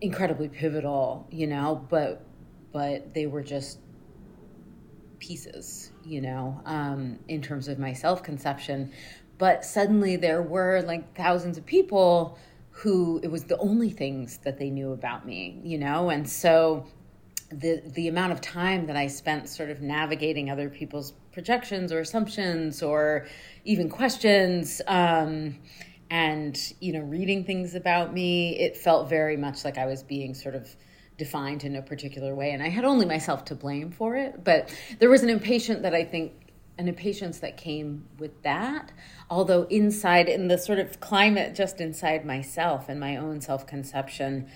incredibly 0.01 0.49
pivotal, 0.49 1.27
you 1.31 1.47
know, 1.47 1.87
but 1.89 2.25
but 2.73 3.13
they 3.13 3.27
were 3.27 3.43
just 3.43 3.79
pieces, 5.19 5.93
you 6.05 6.21
know, 6.21 6.61
um, 6.65 7.19
in 7.29 7.41
terms 7.41 7.69
of 7.69 7.79
my 7.79 7.93
self 7.93 8.23
conception. 8.23 8.93
But 9.39 9.65
suddenly 9.65 10.17
there 10.17 10.43
were 10.43 10.83
like 10.83 11.17
thousands 11.17 11.59
of 11.59 11.67
people 11.67 12.39
who 12.71 13.21
it 13.23 13.31
was 13.31 13.45
the 13.45 13.59
only 13.59 13.91
things 13.91 14.39
that 14.39 14.59
they 14.59 14.71
knew 14.71 14.93
about 14.93 15.27
me, 15.27 15.61
you 15.63 15.79
know, 15.79 16.11
and 16.11 16.29
so 16.29 16.87
the 17.53 17.83
the 17.85 18.09
amount 18.09 18.33
of 18.33 18.41
time 18.41 18.87
that 18.87 18.97
I 18.97 19.07
spent 19.07 19.49
sort 19.49 19.71
of 19.71 19.81
navigating 19.81 20.51
other 20.51 20.69
people's 20.69 21.13
projections 21.33 21.93
or 21.93 22.01
assumptions 22.01 22.83
or 22.83 23.27
even 23.65 23.89
questions 23.89 24.81
um, 24.87 25.59
and 26.11 26.59
you 26.81 26.93
know 26.93 27.01
reading 27.01 27.45
things 27.45 27.75
about 27.75 28.13
me 28.13 28.59
it 28.59 28.77
felt 28.77 29.09
very 29.09 29.37
much 29.37 29.65
like 29.65 29.79
I 29.79 29.87
was 29.87 30.03
being 30.03 30.35
sort 30.35 30.55
of 30.55 30.75
defined 31.19 31.63
in 31.65 31.77
a 31.77 31.83
particular 31.83 32.35
way 32.35 32.53
and 32.53 32.63
I 32.63 32.69
had 32.69 32.85
only 32.85 33.07
myself 33.07 33.45
to 33.47 33.55
blame 33.55 33.91
for 33.91 34.17
it 34.17 34.43
but 34.43 34.75
there 34.99 35.11
was 35.11 35.23
an 35.23 35.29
impatience 35.29 35.83
that 35.83 35.95
I 35.95 36.05
think 36.05 36.33
an 36.79 36.89
impatience 36.89 37.41
that 37.41 37.59
came 37.59 38.09
with 38.19 38.43
that 38.43 38.93
although 39.29 39.65
inside 39.65 40.29
in 40.29 40.49
the 40.49 40.57
sort 40.57 40.79
of 40.79 41.01
climate 41.01 41.55
just 41.55 41.81
inside 41.81 42.25
myself 42.25 42.89
and 42.89 42.99
my 42.99 43.17
own 43.17 43.41
self-conception 43.41 44.49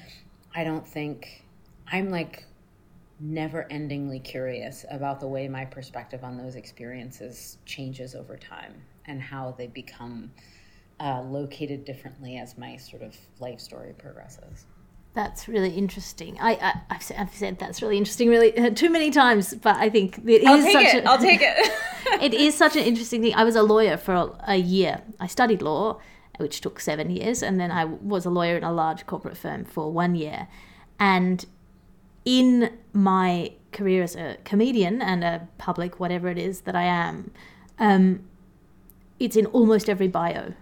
I 0.55 0.65
don't 0.65 0.87
think 0.87 1.45
I'm 1.91 2.11
like 2.11 2.47
never 3.19 3.67
endingly 3.71 4.23
curious 4.23 4.85
about 4.91 5.21
the 5.21 5.27
way 5.27 5.49
my 5.49 5.65
perspective 5.65 6.23
on 6.23 6.37
those 6.37 6.55
experiences 6.55 7.59
changes 7.65 8.15
over 8.15 8.37
time 8.37 8.75
and 9.07 9.23
how 9.23 9.55
they 9.57 9.67
become 9.67 10.31
uh, 11.01 11.23
located 11.23 11.85
differently 11.85 12.39
as 12.39 12.59
my 12.59 12.77
sort 12.77 13.03
of 13.03 13.17
life 13.39 13.61
story 13.61 13.95
progresses. 13.97 14.67
That's 15.15 15.49
really 15.49 15.71
interesting. 15.71 16.37
I, 16.41 16.83
I 16.91 16.95
have 16.95 17.03
said, 17.03 17.31
said 17.33 17.59
that's 17.59 17.81
really 17.81 17.97
interesting 17.97 18.29
really 18.29 18.57
uh, 18.59 18.71
too 18.71 18.91
many 18.91 19.11
times, 19.11 19.55
but 19.55 19.77
I 19.77 19.89
think 19.89 20.21
it 20.27 20.47
I'll 20.47 20.59
is 20.59 20.65
take 20.65 20.73
such 20.75 20.95
it. 20.95 21.05
A, 21.05 21.09
I'll 21.09 21.19
take 21.19 21.41
it. 21.43 21.73
it 22.23 22.35
is 22.35 22.55
such 22.55 22.77
an 22.77 22.83
interesting 22.83 23.23
thing. 23.23 23.35
I 23.35 23.45
was 23.45 23.57
a 23.57 23.63
lawyer 23.63 23.97
for 23.97 24.13
a, 24.13 24.45
a 24.49 24.57
year. 24.57 25.01
I 25.19 25.27
studied 25.27 25.63
law, 25.63 26.01
which 26.37 26.61
took 26.61 26.81
seven 26.81 27.09
years, 27.09 27.43
and 27.43 27.59
then 27.59 27.71
I 27.71 27.87
was 27.87 28.27
a 28.27 28.31
lawyer 28.31 28.59
in 28.59 28.65
a 28.65 28.73
large 28.73 29.07
corporate 29.07 29.39
firm 29.39 29.65
for 29.65 29.91
one 29.91 30.17
year. 30.17 30.49
And 31.01 31.47
in 32.27 32.77
my 32.93 33.53
career 33.73 34.03
as 34.03 34.17
a 34.17 34.37
comedian 34.45 35.01
and 35.01 35.25
a 35.25 35.49
public 35.57 35.99
whatever 35.99 36.29
it 36.29 36.37
is 36.37 36.63
that 36.63 36.75
I 36.75 36.83
am, 36.83 37.31
um, 37.79 38.25
it's 39.19 39.37
in 39.37 39.47
almost 39.47 39.89
every 39.89 40.09
bio. 40.09 40.53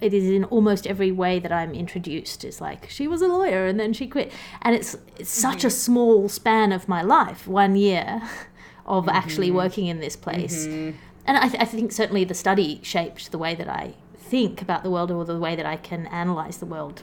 It 0.00 0.14
is 0.14 0.24
in 0.24 0.44
almost 0.44 0.86
every 0.86 1.12
way 1.12 1.38
that 1.40 1.52
I'm 1.52 1.74
introduced. 1.74 2.42
It's 2.44 2.60
like 2.60 2.88
she 2.88 3.06
was 3.06 3.20
a 3.20 3.28
lawyer 3.28 3.66
and 3.66 3.78
then 3.78 3.92
she 3.92 4.06
quit, 4.06 4.32
and 4.62 4.74
it's 4.74 4.96
it's 5.18 5.30
such 5.30 5.58
mm-hmm. 5.58 5.66
a 5.66 5.70
small 5.70 6.28
span 6.30 6.72
of 6.72 6.88
my 6.88 7.02
life, 7.02 7.46
one 7.46 7.76
year, 7.76 8.22
of 8.86 9.04
mm-hmm. 9.04 9.16
actually 9.16 9.50
working 9.50 9.88
in 9.88 10.00
this 10.00 10.16
place. 10.16 10.66
Mm-hmm. 10.66 10.96
And 11.26 11.36
I, 11.36 11.48
th- 11.48 11.62
I 11.62 11.66
think 11.66 11.92
certainly 11.92 12.24
the 12.24 12.34
study 12.34 12.80
shaped 12.82 13.30
the 13.30 13.36
way 13.36 13.54
that 13.54 13.68
I 13.68 13.94
think 14.16 14.62
about 14.62 14.82
the 14.84 14.90
world 14.90 15.10
or 15.10 15.24
the 15.24 15.38
way 15.38 15.54
that 15.54 15.66
I 15.66 15.76
can 15.76 16.06
analyze 16.06 16.58
the 16.58 16.66
world 16.66 17.02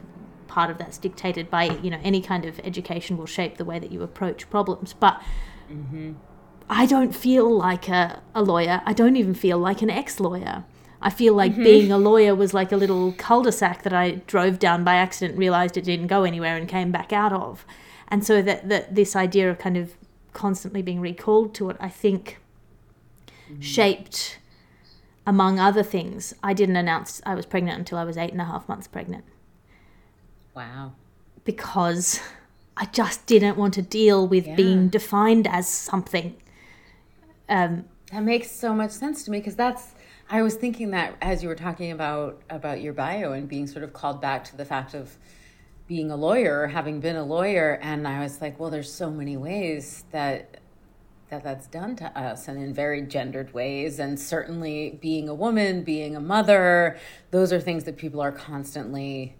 part 0.57 0.71
of 0.71 0.79
that's 0.79 0.97
dictated 0.97 1.51
by 1.51 1.65
you 1.83 1.91
know 1.91 1.99
any 2.03 2.19
kind 2.19 2.43
of 2.43 2.59
education 2.63 3.15
will 3.15 3.27
shape 3.27 3.57
the 3.57 3.63
way 3.63 3.77
that 3.77 3.91
you 3.91 4.01
approach 4.01 4.49
problems 4.49 4.91
but 4.91 5.21
mm-hmm. 5.71 6.13
i 6.67 6.83
don't 6.83 7.15
feel 7.15 7.47
like 7.55 7.87
a, 7.87 8.23
a 8.33 8.41
lawyer 8.41 8.81
i 8.83 8.91
don't 8.91 9.15
even 9.17 9.35
feel 9.35 9.59
like 9.59 9.83
an 9.83 9.91
ex-lawyer 9.91 10.63
i 10.99 11.11
feel 11.11 11.35
like 11.35 11.51
mm-hmm. 11.51 11.61
being 11.61 11.91
a 11.91 11.97
lawyer 11.99 12.33
was 12.33 12.55
like 12.55 12.71
a 12.71 12.75
little 12.75 13.11
cul-de-sac 13.19 13.83
that 13.83 13.93
i 13.93 14.13
drove 14.25 14.57
down 14.57 14.83
by 14.83 14.95
accident 14.95 15.37
realized 15.37 15.77
it 15.77 15.83
didn't 15.83 16.07
go 16.07 16.23
anywhere 16.23 16.57
and 16.57 16.67
came 16.67 16.91
back 16.91 17.13
out 17.13 17.31
of 17.31 17.63
and 18.07 18.25
so 18.25 18.41
that, 18.41 18.67
that 18.67 18.95
this 18.95 19.15
idea 19.15 19.51
of 19.51 19.59
kind 19.59 19.77
of 19.77 19.93
constantly 20.33 20.81
being 20.81 20.99
recalled 20.99 21.53
to 21.53 21.69
it 21.69 21.77
i 21.79 21.87
think 21.87 22.39
mm-hmm. 23.47 23.61
shaped 23.61 24.39
among 25.27 25.59
other 25.59 25.83
things 25.83 26.33
i 26.41 26.51
didn't 26.51 26.77
announce 26.77 27.21
i 27.27 27.35
was 27.35 27.45
pregnant 27.45 27.77
until 27.77 27.99
i 27.99 28.03
was 28.03 28.17
eight 28.17 28.31
and 28.31 28.41
a 28.41 28.45
half 28.45 28.67
months 28.67 28.87
pregnant 28.87 29.23
Wow. 30.57 30.93
Because 31.43 32.19
I 32.75 32.85
just 32.85 33.27
didn't 33.27 33.57
want 33.57 33.75
to 33.75 33.83
deal 33.83 34.27
with 34.27 34.47
yeah. 34.47 34.55
being 34.55 34.89
defined 34.89 35.45
as 35.45 35.69
something. 35.69 36.35
Um, 37.47 37.85
that 38.11 38.23
makes 38.23 38.49
so 38.49 38.73
much 38.73 38.89
sense 38.89 39.23
to 39.25 39.31
me 39.31 39.37
because 39.37 39.55
that's 39.55 39.93
I 40.31 40.41
was 40.41 40.55
thinking 40.55 40.89
that 40.91 41.15
as 41.21 41.43
you 41.43 41.49
were 41.49 41.55
talking 41.55 41.91
about 41.91 42.41
about 42.49 42.81
your 42.81 42.93
bio 42.93 43.33
and 43.33 43.47
being 43.47 43.67
sort 43.67 43.83
of 43.83 43.93
called 43.93 44.19
back 44.19 44.43
to 44.45 44.57
the 44.57 44.65
fact 44.65 44.95
of 44.95 45.15
being 45.85 46.09
a 46.09 46.15
lawyer, 46.15 46.65
having 46.65 47.01
been 47.01 47.17
a 47.17 47.23
lawyer, 47.23 47.77
and 47.83 48.07
I 48.07 48.23
was 48.23 48.41
like, 48.41 48.59
well, 48.59 48.71
there's 48.71 48.91
so 48.91 49.11
many 49.11 49.37
ways 49.37 50.05
that 50.11 50.59
that 51.29 51.43
that's 51.43 51.67
done 51.67 51.95
to 51.97 52.19
us 52.19 52.47
and 52.47 52.57
in 52.57 52.73
very 52.73 53.03
gendered 53.03 53.53
ways 53.53 53.99
and 53.99 54.19
certainly 54.19 54.97
being 55.01 55.29
a 55.29 55.35
woman 55.35 55.83
being 55.83 56.15
a 56.15 56.21
mother 56.21 56.97
those 57.31 57.51
are 57.51 57.59
things 57.59 57.83
that 57.83 57.97
people 57.97 58.21
are 58.21 58.31
constantly 58.31 59.35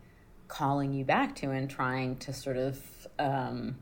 calling 0.47 0.93
you 0.93 1.03
back 1.05 1.35
to 1.35 1.51
and 1.51 1.69
trying 1.69 2.15
to 2.17 2.33
sort 2.33 2.57
of 2.57 2.79
um, 3.19 3.75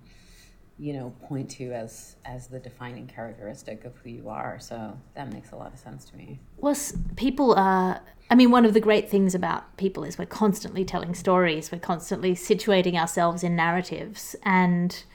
you 0.78 0.94
know 0.94 1.14
point 1.24 1.50
to 1.50 1.72
as 1.72 2.18
as 2.26 2.48
the 2.48 2.60
defining 2.60 3.08
characteristic 3.08 3.86
of 3.86 3.96
who 3.98 4.10
you 4.10 4.28
are 4.30 4.60
so 4.60 4.98
that 5.16 5.32
makes 5.32 5.52
a 5.52 5.56
lot 5.56 5.74
of 5.74 5.80
sense 5.80 6.04
to 6.06 6.18
me 6.18 6.40
well 6.58 6.76
people 7.16 7.54
are 7.54 8.02
i 8.30 8.36
mean 8.36 8.52
one 8.52 8.66
of 8.66 8.74
the 8.74 8.82
great 8.82 9.10
things 9.10 9.34
about 9.34 9.78
people 9.78 10.04
is 10.04 10.18
we're 10.18 10.26
constantly 10.26 10.84
telling 10.84 11.14
stories 11.14 11.72
we're 11.72 11.80
constantly 11.80 12.34
situating 12.34 12.96
ourselves 12.96 13.42
in 13.42 13.56
narratives 13.56 14.36
and 14.44 15.06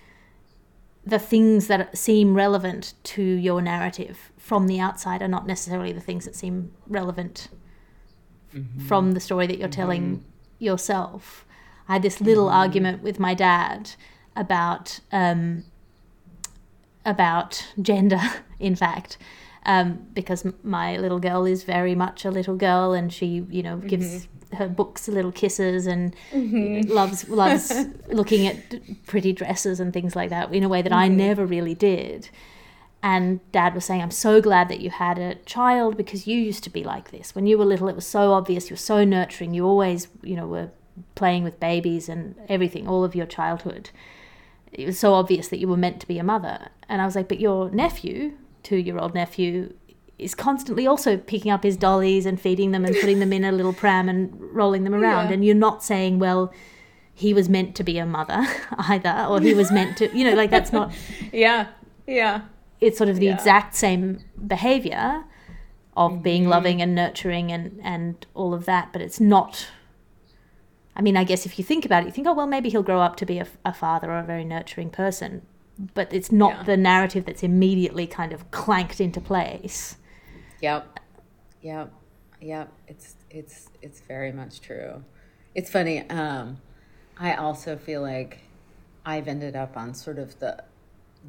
the 1.05 1.19
things 1.19 1.67
that 1.67 1.97
seem 1.97 2.35
relevant 2.35 2.95
to 3.03 3.23
your 3.23 3.61
narrative 3.61 4.33
from 4.39 4.67
the 4.67 4.81
outside 4.81 5.21
are 5.23 5.29
not 5.29 5.47
necessarily 5.47 5.93
the 5.93 6.01
things 6.01 6.25
that 6.25 6.35
seem 6.35 6.73
relevant 6.87 7.49
mm-hmm. 8.55 8.87
from 8.87 9.13
the 9.13 9.21
story 9.21 9.47
that 9.47 9.59
you're 9.59 9.69
mm-hmm. 9.69 9.81
telling 9.81 10.25
yourself. 10.61 11.45
I 11.89 11.95
had 11.95 12.03
this 12.03 12.21
little 12.21 12.47
mm-hmm. 12.47 12.57
argument 12.57 13.03
with 13.03 13.19
my 13.19 13.35
dad 13.35 13.91
about 14.37 15.01
um, 15.11 15.65
about 17.05 17.67
gender, 17.81 18.21
in 18.61 18.77
fact, 18.77 19.19
um, 19.67 20.07
because 20.15 20.47
my 20.63 20.97
little 20.97 21.19
girl 21.19 21.45
is 21.45 21.65
very 21.65 21.95
much 21.95 22.25
a 22.25 22.31
little 22.31 22.57
girl, 22.57 22.93
and 22.93 23.13
she, 23.13 23.45
you 23.51 23.63
know, 23.63 23.79
gives 23.79 24.27
mm-hmm. 24.27 24.57
her 24.57 24.69
books 24.69 25.09
little 25.09 25.33
kisses 25.33 25.87
and 25.87 26.15
mm-hmm. 26.33 26.89
loves 26.93 27.29
loves 27.29 27.73
looking 28.09 28.47
at 28.47 29.07
pretty 29.07 29.33
dresses 29.33 29.81
and 29.81 29.93
things 29.93 30.15
like 30.15 30.31
that 30.31 30.53
in 30.55 30.63
a 30.63 30.69
way 30.69 30.83
that 30.83 30.93
I 30.93 31.09
mm-hmm. 31.09 31.17
never 31.17 31.47
really 31.47 31.75
did. 31.75 32.31
And 33.03 33.41
dad 33.53 33.75
was 33.75 33.87
saying, 33.87 34.03
I'm 34.03 34.11
so 34.11 34.43
glad 34.43 34.69
that 34.69 34.81
you 34.81 34.91
had 34.91 35.19
a 35.19 35.37
child 35.47 35.97
because 35.97 36.27
you 36.27 36.37
used 36.37 36.63
to 36.65 36.71
be 36.71 36.85
like 36.85 37.11
this. 37.11 37.35
When 37.35 37.47
you 37.47 37.57
were 37.57 37.65
little, 37.65 37.89
it 37.89 37.95
was 37.95 38.07
so 38.07 38.33
obvious. 38.33 38.69
You 38.69 38.75
were 38.75 38.79
so 38.79 39.05
nurturing. 39.05 39.55
You 39.55 39.65
always, 39.67 40.09
you 40.23 40.37
know, 40.37 40.47
were 40.47 40.71
playing 41.15 41.45
with 41.45 41.59
babies 41.59 42.09
and 42.09 42.35
everything, 42.49 42.87
all 42.87 43.03
of 43.03 43.15
your 43.15 43.27
childhood. 43.27 43.91
It 44.73 44.87
was 44.87 44.99
so 44.99 45.15
obvious 45.15 45.49
that 45.49 45.59
you 45.59 45.67
were 45.69 45.79
meant 45.79 46.01
to 46.01 46.07
be 46.07 46.19
a 46.19 46.25
mother. 46.25 46.69
And 46.89 47.01
I 47.01 47.07
was 47.07 47.17
like, 47.17 47.29
but 47.29 47.41
your 47.41 47.71
nephew, 47.71 48.35
two 48.63 48.77
year 48.77 48.99
old 48.99 49.15
nephew, 49.15 49.73
is 50.19 50.35
constantly 50.35 50.87
also 50.87 51.17
picking 51.17 51.51
up 51.51 51.63
his 51.63 51.79
dollies 51.79 52.27
and 52.27 52.39
feeding 52.39 52.73
them 52.73 52.85
and 52.85 52.95
putting 53.01 53.21
them 53.21 53.33
in 53.33 53.45
a 53.45 53.53
little 53.53 53.73
pram 53.73 54.09
and 54.09 54.31
rolling 54.55 54.85
them 54.85 54.95
around. 55.01 55.29
Yeah. 55.29 55.33
And 55.33 55.45
you're 55.45 55.55
not 55.55 55.83
saying, 55.83 56.19
well, 56.19 56.53
he 57.15 57.35
was 57.35 57.49
meant 57.49 57.75
to 57.77 57.85
be 57.85 57.99
a 57.99 58.07
mother 58.07 58.47
either, 58.79 59.27
or 59.29 59.41
he 59.41 59.55
was 59.55 59.73
meant 59.73 59.97
to, 59.99 60.17
you 60.17 60.25
know, 60.25 60.35
like 60.35 60.51
that's 60.51 60.73
not, 60.73 60.93
Yeah. 61.33 61.69
Yeah. 62.07 62.43
It's 62.81 62.97
sort 62.99 63.09
of 63.11 63.17
the 63.17 63.27
Yeah. 63.27 63.35
exact 63.35 63.75
same 63.75 64.25
behavior 64.47 65.25
of 65.97 66.23
being 66.23 66.43
Mm-hmm. 66.43 66.51
loving 66.51 66.83
and 66.83 66.95
nurturing 66.95 67.53
and, 67.53 67.79
and 67.83 68.27
all 68.35 68.55
of 68.55 68.65
that, 68.67 68.93
but 68.93 69.03
it's 69.03 69.21
not. 69.21 69.69
I 70.97 71.03
mean, 71.03 71.17
I 71.17 71.25
guess 71.25 71.47
if 71.47 71.59
you 71.59 71.65
think 71.65 71.85
about 71.85 72.03
it, 72.03 72.07
you 72.07 72.13
think, 72.13 72.27
oh, 72.27 72.33
well, 72.33 72.47
maybe 72.47 72.69
he'll 72.69 72.83
grow 72.83 73.01
up 73.01 73.17
to 73.17 73.27
be 73.27 73.39
a, 73.39 73.47
a 73.65 73.73
father 73.73 74.11
or 74.11 74.19
a 74.19 74.23
very 74.25 74.45
nurturing 74.45 74.91
person. 74.91 75.43
But 75.95 76.13
it's 76.13 76.31
not 76.31 76.57
Yeah. 76.59 76.63
the 76.65 76.77
narrative 76.77 77.25
that's 77.25 77.43
immediately 77.43 78.07
kind 78.07 78.33
of 78.33 78.51
clanked 78.51 79.01
into 79.01 79.21
place. 79.21 79.97
Yep. 80.61 81.01
Yep. 81.63 81.93
Yep. 82.41 82.73
It's 82.89 83.15
it's 83.31 83.69
it's 83.83 84.01
very 84.01 84.33
much 84.33 84.61
true. 84.61 85.05
It's 85.55 85.71
funny. 85.71 86.09
Um, 86.11 86.59
I 87.19 87.35
also 87.35 87.77
feel 87.77 88.03
like 88.03 88.41
I've 89.07 89.27
ended 89.29 89.57
up 89.57 89.77
on 89.77 89.95
sort 89.95 90.19
of 90.19 90.39
the 90.39 90.63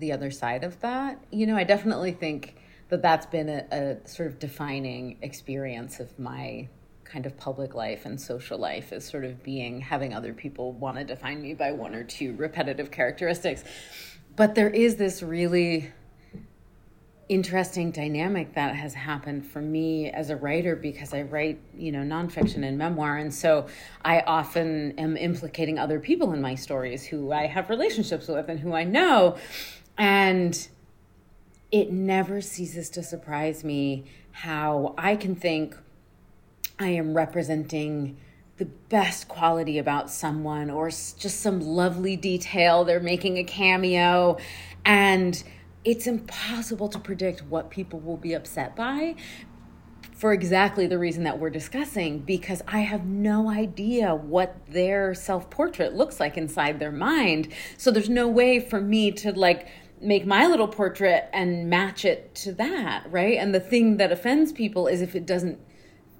the 0.01 0.11
other 0.11 0.31
side 0.31 0.65
of 0.65 0.79
that. 0.81 1.23
You 1.31 1.47
know, 1.47 1.55
I 1.55 1.63
definitely 1.63 2.11
think 2.11 2.55
that 2.89 3.01
that's 3.01 3.25
been 3.25 3.47
a, 3.47 3.65
a 3.71 4.07
sort 4.07 4.27
of 4.27 4.39
defining 4.39 5.17
experience 5.21 6.01
of 6.01 6.19
my 6.19 6.67
kind 7.05 7.25
of 7.25 7.37
public 7.37 7.73
life 7.73 8.05
and 8.05 8.19
social 8.19 8.57
life 8.57 8.91
is 8.91 9.05
sort 9.05 9.23
of 9.23 9.43
being 9.43 9.81
having 9.81 10.13
other 10.13 10.33
people 10.33 10.73
want 10.73 10.97
to 10.97 11.03
define 11.03 11.41
me 11.41 11.53
by 11.53 11.71
one 11.71 11.93
or 11.93 12.03
two 12.03 12.35
repetitive 12.35 12.91
characteristics. 12.91 13.63
But 14.35 14.55
there 14.55 14.69
is 14.69 14.95
this 14.95 15.21
really 15.21 15.91
interesting 17.31 17.91
dynamic 17.91 18.55
that 18.55 18.75
has 18.75 18.93
happened 18.93 19.45
for 19.45 19.61
me 19.61 20.09
as 20.09 20.29
a 20.29 20.35
writer 20.35 20.75
because 20.75 21.13
I 21.13 21.21
write, 21.21 21.61
you 21.73 21.89
know, 21.89 21.99
nonfiction 21.99 22.67
and 22.67 22.77
memoir. 22.77 23.15
And 23.15 23.33
so 23.33 23.67
I 24.03 24.19
often 24.19 24.99
am 24.99 25.15
implicating 25.15 25.79
other 25.79 26.01
people 26.01 26.33
in 26.33 26.41
my 26.41 26.55
stories 26.55 27.05
who 27.05 27.31
I 27.31 27.47
have 27.47 27.69
relationships 27.69 28.27
with 28.27 28.49
and 28.49 28.59
who 28.59 28.73
I 28.73 28.83
know. 28.83 29.37
And 29.97 30.67
it 31.71 31.91
never 31.91 32.41
ceases 32.41 32.89
to 32.91 33.03
surprise 33.03 33.63
me 33.63 34.05
how 34.31 34.93
I 34.97 35.15
can 35.15 35.35
think 35.35 35.75
I 36.79 36.89
am 36.89 37.13
representing 37.13 38.17
the 38.57 38.65
best 38.65 39.27
quality 39.27 39.77
about 39.77 40.09
someone 40.09 40.69
or 40.69 40.89
just 40.89 41.41
some 41.41 41.59
lovely 41.61 42.15
detail. 42.15 42.83
They're 42.83 42.99
making 42.99 43.37
a 43.37 43.43
cameo. 43.43 44.37
And 44.85 45.41
it's 45.83 46.07
impossible 46.07 46.89
to 46.89 46.99
predict 46.99 47.43
what 47.43 47.69
people 47.69 47.99
will 47.99 48.17
be 48.17 48.33
upset 48.33 48.75
by 48.75 49.15
for 50.21 50.33
exactly 50.33 50.85
the 50.85 50.99
reason 50.99 51.23
that 51.23 51.39
we're 51.39 51.49
discussing 51.49 52.19
because 52.19 52.61
I 52.67 52.81
have 52.81 53.05
no 53.05 53.49
idea 53.49 54.13
what 54.13 54.55
their 54.67 55.15
self 55.15 55.49
portrait 55.49 55.95
looks 55.95 56.19
like 56.19 56.37
inside 56.37 56.77
their 56.77 56.91
mind. 56.91 57.47
So 57.77 57.89
there's 57.89 58.09
no 58.09 58.27
way 58.27 58.59
for 58.59 58.79
me 58.79 59.11
to 59.13 59.31
like 59.31 59.67
make 60.01 60.25
my 60.25 60.47
little 60.47 60.67
portrait 60.67 61.29
and 61.33 61.69
match 61.69 62.05
it 62.05 62.33
to 62.35 62.53
that, 62.53 63.11
right? 63.11 63.37
And 63.37 63.53
the 63.53 63.59
thing 63.59 63.97
that 63.97 64.11
offends 64.11 64.51
people 64.51 64.87
is 64.87 65.01
if 65.01 65.15
it 65.15 65.25
doesn't 65.25 65.59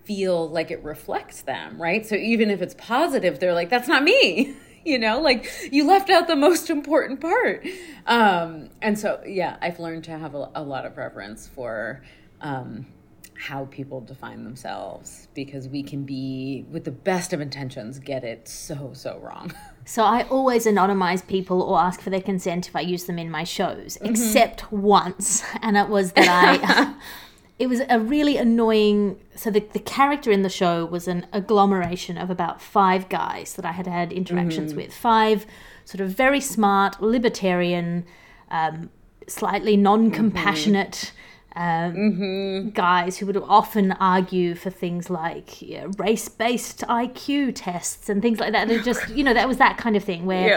feel 0.04 0.50
like 0.50 0.72
it 0.72 0.84
reflects 0.84 1.42
them, 1.42 1.82
right? 1.82 2.06
So 2.06 2.16
even 2.16 2.50
if 2.50 2.62
it's 2.62 2.76
positive, 2.78 3.40
they're 3.40 3.54
like, 3.54 3.70
that's 3.70 3.88
not 3.88 4.04
me. 4.04 4.56
You 4.84 4.98
know, 4.98 5.22
like 5.22 5.48
you 5.72 5.86
left 5.86 6.10
out 6.10 6.26
the 6.26 6.36
most 6.36 6.72
important 6.72 7.22
part. 7.22 7.64
Um, 8.08 8.72
and 8.82 8.98
so, 8.98 9.22
yeah, 9.28 9.58
I've 9.62 9.80
learned 9.80 10.06
to 10.06 10.18
have 10.18 10.34
a, 10.34 10.50
a 10.56 10.64
lot 10.64 10.88
of 10.88 10.98
reverence 10.98 11.48
for 11.48 12.02
um, 12.42 12.88
how 13.36 13.66
people 13.66 14.02
define 14.02 14.44
themselves 14.44 15.28
because 15.36 15.68
we 15.68 15.84
can 15.84 16.04
be, 16.04 16.66
with 16.72 16.84
the 16.84 16.90
best 16.90 17.32
of 17.32 17.42
intentions, 17.42 18.00
get 18.00 18.24
it 18.24 18.48
so, 18.48 18.90
so 18.94 19.20
wrong. 19.20 19.54
So 19.86 20.04
I 20.04 20.24
always 20.24 20.66
anonymize 20.66 21.26
people 21.26 21.62
or 21.62 21.80
ask 21.80 22.02
for 22.02 22.10
their 22.10 22.22
consent 22.22 22.68
if 22.68 22.76
I 22.76 22.82
use 22.82 23.06
them 23.06 23.18
in 23.20 23.30
my 23.32 23.44
shows, 23.44 23.98
Mm-hmm. 23.98 24.06
except 24.14 24.72
once, 24.72 25.44
and 25.62 25.76
it 25.78 25.90
was 25.90 26.12
that 26.14 26.28
I. 26.30 26.94
it 27.60 27.68
was 27.68 27.82
a 27.90 28.00
really 28.00 28.38
annoying. 28.38 29.20
So 29.36 29.50
the 29.52 29.60
the 29.74 29.80
character 29.80 30.32
in 30.32 30.42
the 30.44 30.50
show 30.50 30.86
was 30.86 31.08
an 31.08 31.26
agglomeration 31.34 32.18
of 32.18 32.30
about 32.30 32.62
five 32.62 33.10
guys 33.10 33.56
that 33.56 33.66
I 33.66 33.72
had 33.72 33.88
had 33.88 34.12
interactions 34.14 34.74
with. 34.74 34.94
Five 34.94 35.46
sort 35.86 36.02
of 36.02 36.10
very 36.10 36.40
smart, 36.42 37.02
libertarian, 37.02 38.06
um, 38.50 38.90
slightly 39.28 39.76
non-compassionate. 39.78 41.12
Um, 41.56 42.70
Guys 42.72 43.18
who 43.18 43.26
would 43.26 43.38
often 43.38 43.92
argue 43.94 44.56
for 44.56 44.70
things 44.70 45.10
like 45.10 45.62
yeah, 45.62 45.88
race-based 45.98 46.82
IQ 46.88 47.54
tests 47.56 48.10
and 48.10 48.22
things 48.22 48.40
like 48.40 48.54
that. 48.54 48.68
They're 48.68 48.82
just, 48.82 49.10
you 49.10 49.24
know, 49.24 49.34
that 49.34 49.48
was 49.48 49.58
that 49.58 49.78
kind 49.78 49.96
of 49.98 50.04
thing 50.04 50.26
where 50.26 50.48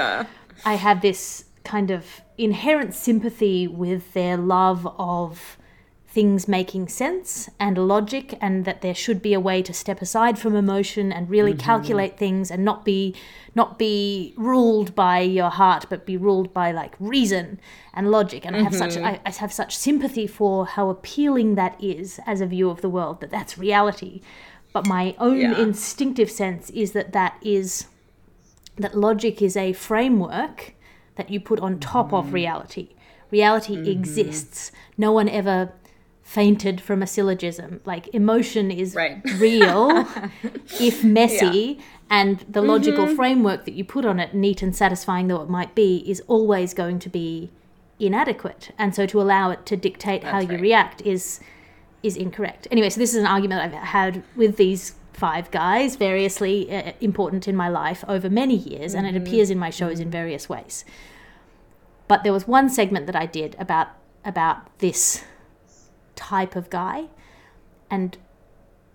I 0.65 0.75
have 0.75 1.03
this 1.03 1.45
kind 1.65 1.91
of 1.91 2.21
inherent 2.39 2.95
sympathy 2.95 3.67
with 3.67 4.13
their 4.13 4.37
love 4.37 4.87
of 4.99 5.57
things 6.15 6.47
making 6.47 6.87
sense 6.87 7.51
and 7.59 7.77
logic, 7.77 8.39
and 8.41 8.65
that 8.65 8.83
there 8.83 8.95
should 8.95 9.21
be 9.21 9.35
a 9.35 9.41
way 9.41 9.61
to 9.63 9.73
step 9.73 10.01
aside 10.01 10.39
from 10.39 10.55
emotion 10.55 11.13
and 11.13 11.29
really 11.29 11.53
mm-hmm. 11.53 11.71
calculate 11.71 12.17
things 12.17 12.53
and 12.53 12.65
not 12.65 12.85
be 12.85 13.15
not 13.57 13.79
be 13.79 14.33
ruled 14.37 14.95
by 14.95 15.19
your 15.21 15.51
heart, 15.51 15.87
but 15.91 16.07
be 16.07 16.17
ruled 16.17 16.53
by 16.55 16.71
like 16.73 16.95
reason 17.01 17.61
and 17.93 18.11
logic. 18.11 18.47
And 18.47 18.55
I 18.57 18.63
have 18.63 18.75
such 18.75 18.95
mm-hmm. 18.95 19.05
I, 19.05 19.21
I 19.27 19.31
have 19.31 19.53
such 19.53 19.77
sympathy 19.77 20.27
for 20.29 20.67
how 20.67 20.89
appealing 20.89 21.57
that 21.57 21.75
is 21.83 22.21
as 22.27 22.41
a 22.41 22.47
view 22.47 22.71
of 22.71 22.81
the 22.81 22.89
world. 22.89 23.21
That 23.21 23.31
that's 23.31 23.59
reality. 23.59 24.21
But 24.73 24.87
my 24.87 25.15
own 25.19 25.41
Yeah. 25.41 25.59
instinctive 25.59 26.31
sense 26.31 26.71
is 26.71 26.93
that 26.93 27.13
that 27.13 27.35
is 27.43 27.87
that 28.77 28.97
logic 28.97 29.43
is 29.43 29.57
a 29.57 29.73
framework 29.73 30.75
that 31.17 31.31
you 31.31 31.41
put 31.41 31.61
on 31.61 31.79
top 31.79 32.13
of 32.13 32.27
mm-hmm. 32.27 32.35
reality. 32.35 32.89
Reality 33.31 33.91
exists. 33.91 34.71
No 34.97 35.11
one 35.11 35.29
ever 35.29 35.73
fainted 36.25 36.81
from 36.81 37.03
a 37.03 37.07
syllogism. 37.07 37.81
Like 37.85 38.09
emotion 38.09 38.71
is 38.71 38.97
Right. 38.97 39.23
real, 39.39 40.09
if 40.81 41.05
messy, 41.05 41.79
and 42.11 42.41
the 42.41 42.61
mm-hmm. 42.61 42.71
logical 42.71 43.15
framework 43.15 43.67
that 43.67 43.75
you 43.75 43.85
put 43.85 44.05
on 44.05 44.19
it, 44.19 44.35
neat 44.35 44.63
and 44.63 44.75
satisfying 44.75 45.29
though 45.29 45.43
it 45.43 45.51
might 45.51 45.75
be, 45.75 46.03
is 46.11 46.21
always 46.27 46.75
going 46.75 46.99
to 47.01 47.09
be 47.09 47.51
inadequate. 48.01 48.71
And 48.79 48.95
so 48.95 49.07
to 49.07 49.21
allow 49.21 49.51
it 49.51 49.65
to 49.67 49.77
dictate 49.77 50.25
how 50.25 50.41
That's 50.41 50.53
you 50.53 50.59
react 50.59 51.03
is 51.03 51.39
is 52.03 52.17
incorrect. 52.17 52.69
Anyway, 52.71 52.91
so 52.91 53.01
this 53.01 53.15
is 53.15 53.21
an 53.21 53.27
argument 53.27 53.63
I've 53.63 53.73
had 53.73 54.23
with 54.37 54.57
these 54.57 54.95
five 55.15 55.51
guys, 55.51 55.97
variously 55.97 56.71
uh, 56.71 56.93
important 57.01 57.49
in 57.49 57.57
my 57.57 57.69
life 57.69 58.05
over 58.09 58.29
many 58.29 58.57
years, 58.57 58.95
and 58.95 59.07
it 59.07 59.15
mm-hmm. 59.15 59.27
appears 59.27 59.49
in 59.51 59.59
my 59.59 59.71
shows 59.71 60.01
in 60.01 60.07
mm-hmm. 60.07 60.13
various 60.13 60.49
ways. 60.49 60.85
But 62.09 62.23
there 62.23 62.33
was 62.33 62.47
one 62.47 62.69
segment 62.69 63.07
that 63.07 63.17
I 63.17 63.27
did 63.27 63.57
about 63.59 63.89
about 64.25 64.79
this 64.79 65.25
type 66.29 66.57
of 66.57 66.71
guy, 66.71 67.09
and 67.91 68.17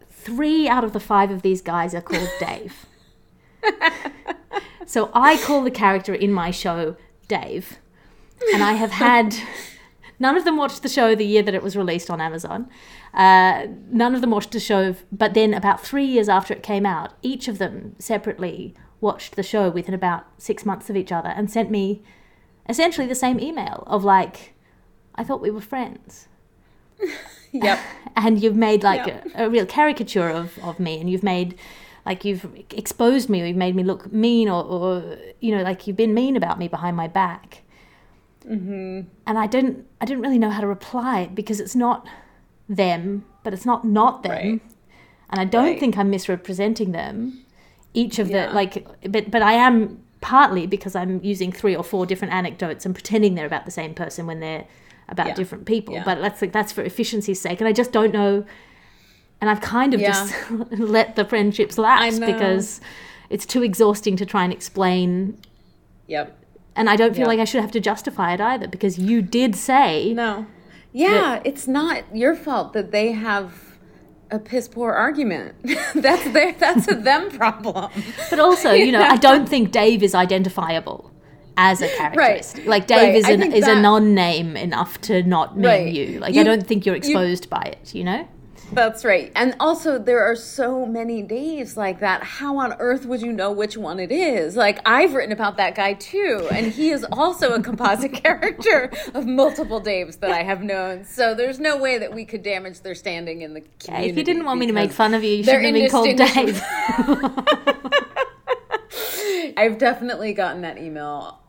three 0.09 0.67
out 0.67 0.83
of 0.83 0.93
the 0.93 0.99
five 0.99 1.29
of 1.31 1.41
these 1.41 1.61
guys 1.61 1.93
are 1.93 2.01
called 2.01 2.29
Dave. 2.39 2.85
so 4.85 5.11
I 5.13 5.37
call 5.37 5.63
the 5.63 5.71
character 5.71 6.13
in 6.13 6.31
my 6.33 6.51
show 6.51 6.95
Dave, 7.27 7.77
and 8.53 8.63
I 8.63 8.73
have 8.73 8.91
had 8.91 9.35
none 10.19 10.35
of 10.35 10.43
them 10.43 10.57
watched 10.57 10.81
the 10.81 10.89
show 10.89 11.13
the 11.13 11.25
year 11.25 11.43
that 11.43 11.53
it 11.53 11.61
was 11.61 11.75
released 11.75 12.09
on 12.09 12.19
Amazon. 12.19 12.67
Uh, 13.13 13.67
none 13.91 14.15
of 14.15 14.21
them 14.21 14.31
watched 14.31 14.51
the 14.51 14.59
show, 14.59 14.95
but 15.11 15.33
then 15.33 15.53
about 15.53 15.81
three 15.81 16.05
years 16.05 16.29
after 16.29 16.53
it 16.53 16.63
came 16.63 16.85
out, 16.85 17.13
each 17.21 17.47
of 17.47 17.59
them 17.59 17.95
separately 17.99 18.73
watched 19.01 19.35
the 19.35 19.43
show 19.43 19.69
within 19.69 19.93
about 19.93 20.25
six 20.37 20.65
months 20.65 20.89
of 20.89 20.97
each 20.97 21.11
other 21.11 21.29
and 21.29 21.49
sent 21.49 21.69
me 21.69 22.01
essentially 22.67 23.07
the 23.07 23.15
same 23.15 23.39
email 23.39 23.83
of 23.87 24.03
like, 24.03 24.53
I 25.15 25.23
thought 25.23 25.41
we 25.41 25.51
were 25.51 25.61
friends. 25.61 26.28
Yep. 27.51 27.79
And 28.15 28.41
you've 28.43 28.55
made 28.55 28.83
like 28.83 29.07
Yeah. 29.07 29.23
a, 29.35 29.45
a 29.45 29.49
real 29.49 29.65
caricature 29.65 30.29
of, 30.29 30.57
of 30.63 30.79
me, 30.79 30.99
and 30.99 31.09
you've 31.09 31.23
made 31.23 31.57
like 32.05 32.23
you've 32.23 32.45
exposed 32.71 33.27
me, 33.29 33.41
or 33.41 33.45
you've 33.45 33.57
made 33.57 33.75
me 33.75 33.83
look 33.83 34.11
mean, 34.11 34.47
or, 34.49 34.63
or 34.63 35.17
you 35.39 35.55
know, 35.55 35.63
like 35.63 35.87
you've 35.87 35.97
been 35.97 36.13
mean 36.13 36.35
about 36.37 36.59
me 36.59 36.67
behind 36.67 36.95
my 36.95 37.07
back. 37.07 37.63
Mm-hmm. 38.47 39.01
And 39.27 39.37
I 39.37 39.47
didn't, 39.47 39.85
I 39.99 40.05
didn't 40.05 40.21
really 40.23 40.39
know 40.39 40.49
how 40.49 40.61
to 40.61 40.67
reply 40.67 41.29
because 41.33 41.59
it's 41.59 41.75
not 41.75 42.07
them, 42.67 43.25
but 43.43 43.53
it's 43.53 43.65
not 43.65 43.83
not 43.85 44.23
them, 44.23 44.31
Right. 44.31 44.61
and 45.31 45.39
I 45.41 45.45
don't 45.45 45.65
Right. 45.65 45.79
think 45.79 45.97
I'm 45.97 46.09
misrepresenting 46.09 46.91
them. 46.91 47.45
Each 47.93 48.19
of 48.19 48.29
Yeah. 48.29 48.47
the 48.47 48.53
like, 48.53 48.85
but 49.09 49.29
but 49.31 49.41
I 49.41 49.53
am 49.53 49.99
partly 50.21 50.67
because 50.67 50.95
I'm 50.95 51.19
using 51.23 51.51
three 51.51 51.75
or 51.75 51.83
four 51.83 52.05
different 52.05 52.33
anecdotes 52.33 52.85
and 52.85 52.93
pretending 52.93 53.35
they're 53.35 53.45
about 53.45 53.65
the 53.65 53.71
same 53.71 53.93
person 53.93 54.27
when 54.27 54.39
they're 54.39 54.65
about 55.11 55.27
Yeah. 55.27 55.33
different 55.35 55.65
people. 55.65 55.93
Yeah. 55.95 56.03
But 56.05 56.21
that's 56.21 56.41
like 56.41 56.51
that's 56.51 56.71
for 56.71 56.81
efficiency's 56.83 57.39
sake, 57.41 57.59
and 57.61 57.67
I 57.67 57.71
just 57.73 57.91
don't 57.91 58.13
know. 58.13 58.45
And 59.41 59.49
I've 59.49 59.61
kind 59.61 59.93
of 59.93 60.01
Yeah. 60.01 60.09
just 60.11 60.33
let 60.71 61.15
the 61.15 61.23
friendships 61.25 61.77
lapse 61.77 62.19
because 62.19 62.81
it's 63.29 63.45
too 63.45 63.63
exhausting 63.63 64.15
to 64.17 64.25
try 64.25 64.43
and 64.43 64.51
explain. 64.51 65.37
Yep. 66.07 66.35
And 66.75 66.89
I 66.89 66.95
don't 66.95 67.13
feel 67.13 67.21
Yeah. 67.21 67.27
like 67.27 67.39
I 67.39 67.45
should 67.45 67.61
have 67.61 67.71
to 67.71 67.79
justify 67.79 68.33
it 68.33 68.41
either 68.41 68.67
because 68.67 68.97
you 68.97 69.21
did 69.21 69.55
say 69.55 70.13
No. 70.13 70.45
Yeah, 70.91 71.39
it's 71.45 71.67
not 71.67 72.03
your 72.15 72.35
fault 72.35 72.73
that 72.73 72.91
they 72.91 73.11
have 73.11 73.53
a 74.31 74.39
piss 74.39 74.67
poor 74.67 74.91
argument. 74.91 75.55
that's 75.95 76.29
their 76.31 76.53
that's 76.53 76.87
a 76.91 76.95
them 76.95 77.29
problem. 77.31 77.89
But 78.29 78.39
also, 78.39 78.71
you 78.85 78.91
know, 78.91 79.01
I 79.01 79.17
don't 79.17 79.47
think 79.47 79.71
Dave 79.71 80.03
is 80.03 80.13
identifiable 80.15 81.11
as 81.57 81.81
a 81.81 81.87
characteristic. 81.89 82.65
Like 82.65 82.87
Dave 82.87 82.97
right. 82.97 83.15
is 83.15 83.27
an, 83.27 83.53
is 83.53 83.67
a 83.67 83.79
non-name 83.81 84.55
enough 84.57 84.99
to 85.01 85.23
not 85.23 85.55
mean 85.57 85.65
Right. 85.65 85.93
you. 85.93 86.19
Like 86.19 86.33
You- 86.35 86.41
I 86.41 86.43
don't 86.43 86.65
think 86.65 86.85
you're 86.85 86.95
exposed 86.95 87.49
by 87.49 87.61
it. 87.61 87.93
You 87.93 88.03
know. 88.05 88.27
That's 88.71 89.03
right. 89.03 89.31
And 89.35 89.55
also, 89.59 89.97
there 89.97 90.23
are 90.23 90.35
so 90.35 90.85
many 90.85 91.23
Daves 91.23 91.75
like 91.75 92.01
that. 92.01 92.21
How 92.21 92.57
on 92.59 92.73
earth 92.73 93.03
would 93.07 93.19
you 93.19 93.33
know 93.33 93.51
which 93.51 93.75
one 93.77 93.99
it 93.99 94.11
is? 94.11 94.55
Like, 94.55 94.79
I've 94.85 95.15
written 95.15 95.31
about 95.31 95.57
that 95.57 95.73
guy 95.73 95.93
too, 95.93 96.47
and 96.51 96.67
he 96.71 96.91
is 96.91 97.03
also 97.11 97.53
a 97.55 97.63
composite 97.63 98.13
character 98.23 98.91
of 99.15 99.25
multiple 99.25 99.81
Daves 99.81 100.19
that 100.19 100.29
I 100.31 100.43
have 100.43 100.61
known. 100.61 101.03
So 101.03 101.33
there's 101.33 101.59
no 101.59 101.77
way 101.77 101.97
that 101.97 102.13
we 102.13 102.25
could 102.25 102.43
damage 102.43 102.81
their 102.81 102.93
standing 102.93 103.41
in 103.41 103.55
the 103.55 103.61
Yeah, 103.61 103.67
community. 103.85 104.09
if 104.11 104.17
you 104.17 104.23
didn't 104.23 104.45
want 104.45 104.59
me 104.59 104.67
to 104.67 104.73
make 104.73 104.91
fun 104.91 105.15
of 105.15 105.23
you, 105.23 105.37
you 105.37 105.43
shouldn't 105.43 105.65
have 105.65 105.73
been 105.73 105.89
called. 105.89 106.15
Dave. 106.15 108.05
I've 109.57 109.77
definitely 109.77 110.33
gotten 110.33 110.61
that 110.61 110.77
email 110.77 111.39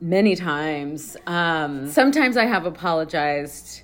many 0.00 0.36
times. 0.36 1.16
Um, 1.26 1.88
sometimes 1.88 2.36
I 2.36 2.44
have 2.44 2.66
apologized 2.66 3.82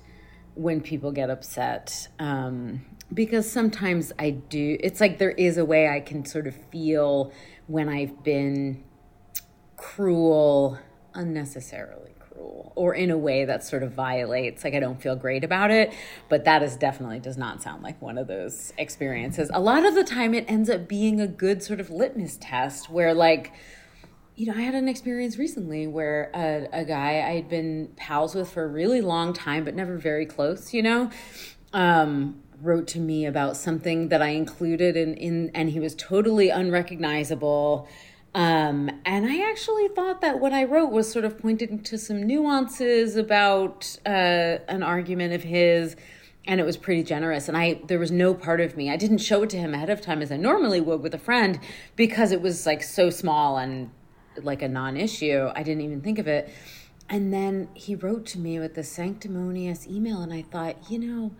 when 0.55 0.81
people 0.81 1.11
get 1.11 1.29
upset 1.29 2.07
um, 2.19 2.85
because 3.13 3.51
sometimes 3.51 4.11
I 4.19 4.31
do. 4.31 4.77
It's 4.79 5.01
like 5.01 5.17
there 5.17 5.31
is 5.31 5.57
a 5.57 5.65
way 5.65 5.89
I 5.89 5.99
can 5.99 6.25
sort 6.25 6.47
of 6.47 6.55
feel 6.71 7.31
when 7.67 7.89
I've 7.89 8.23
been 8.23 8.83
cruel, 9.77 10.77
unnecessarily 11.13 12.12
cruel, 12.43 12.73
or 12.75 12.93
in 12.93 13.11
a 13.11 13.17
way 13.17 13.45
that 13.45 13.63
sort 13.63 13.83
of 13.83 13.93
violates, 13.93 14.63
like 14.63 14.73
I 14.73 14.79
don't 14.79 15.01
feel 15.01 15.15
great 15.15 15.43
about 15.43 15.71
it. 15.71 15.93
But 16.29 16.45
that 16.45 16.63
is 16.63 16.75
definitely 16.75 17.19
does 17.19 17.37
not 17.37 17.61
sound 17.61 17.83
like 17.83 18.01
one 18.01 18.17
of 18.17 18.27
those 18.27 18.73
experiences. 18.77 19.49
A 19.53 19.59
lot 19.59 19.85
of 19.85 19.95
the 19.95 20.03
time, 20.03 20.33
it 20.33 20.45
ends 20.47 20.69
up 20.69 20.87
being 20.87 21.21
a 21.21 21.27
good 21.27 21.63
sort 21.63 21.79
of 21.79 21.89
litmus 21.89 22.37
test 22.39 22.89
where, 22.89 23.13
like, 23.13 23.53
you 24.35 24.47
know, 24.47 24.53
I 24.57 24.61
had 24.61 24.75
an 24.75 24.89
experience 24.89 25.37
recently 25.37 25.85
where 25.85 26.31
a, 26.33 26.81
a 26.81 26.85
guy 26.85 27.19
I 27.19 27.35
had 27.35 27.49
been 27.49 27.91
pals 27.95 28.33
with 28.33 28.49
for 28.49 28.63
a 28.63 28.67
really 28.67 29.01
long 29.01 29.33
time, 29.33 29.63
but 29.63 29.75
never 29.75 29.97
very 29.97 30.25
close, 30.25 30.73
you 30.73 30.81
know, 30.81 31.11
um, 31.71 32.41
wrote 32.59 32.87
to 32.87 32.99
me 32.99 33.25
about 33.25 33.57
something 33.57 34.09
that 34.09 34.21
I 34.21 34.29
included 34.29 34.97
in, 34.97 35.15
in 35.15 35.51
and 35.53 35.69
he 35.69 35.79
was 35.79 35.93
totally 35.93 36.49
unrecognizable. 36.49 37.87
Um, 38.35 38.89
and 39.05 39.27
I 39.27 39.47
actually 39.49 39.89
thought 39.89 40.21
that 40.21 40.39
what 40.39 40.53
I 40.53 40.63
wrote 40.63 40.91
was 40.91 41.11
sort 41.11 41.23
of 41.23 41.37
pointed 41.37 41.85
to 41.85 41.97
some 41.97 42.25
nuances 42.25 43.15
about 43.15 43.97
uh, 44.05 44.57
an 44.67 44.81
argument 44.81 45.33
of 45.33 45.43
his 45.43 45.95
and 46.45 46.59
it 46.59 46.65
was 46.65 46.75
pretty 46.75 47.03
generous 47.03 47.47
and 47.47 47.55
i 47.55 47.79
there 47.87 47.99
was 47.99 48.11
no 48.11 48.33
part 48.33 48.59
of 48.59 48.75
me. 48.75 48.89
I 48.89 48.97
didn't 48.97 49.19
show 49.19 49.43
it 49.43 49.49
to 49.51 49.57
him 49.57 49.73
ahead 49.73 49.89
of 49.89 50.01
time 50.01 50.21
as 50.21 50.31
i 50.31 50.37
normally 50.37 50.81
would 50.81 51.01
with 51.01 51.13
a 51.13 51.19
friend 51.19 51.59
because 51.95 52.31
it 52.31 52.41
was 52.41 52.65
like 52.65 52.83
so 52.83 53.09
small 53.09 53.57
and 53.57 53.91
like 54.41 54.61
a 54.61 54.67
non-issue. 54.67 55.49
I 55.55 55.63
didn't 55.63 55.81
even 55.81 56.01
think 56.01 56.17
of 56.17 56.27
it. 56.27 56.49
And 57.07 57.31
then 57.31 57.69
he 57.75 57.93
wrote 57.95 58.25
to 58.27 58.39
me 58.39 58.59
with 58.59 58.73
this 58.73 58.91
sanctimonious 58.91 59.87
email 59.87 60.21
and 60.21 60.33
i 60.33 60.41
thought 60.41 60.75
you 60.89 60.97
know 60.99 61.31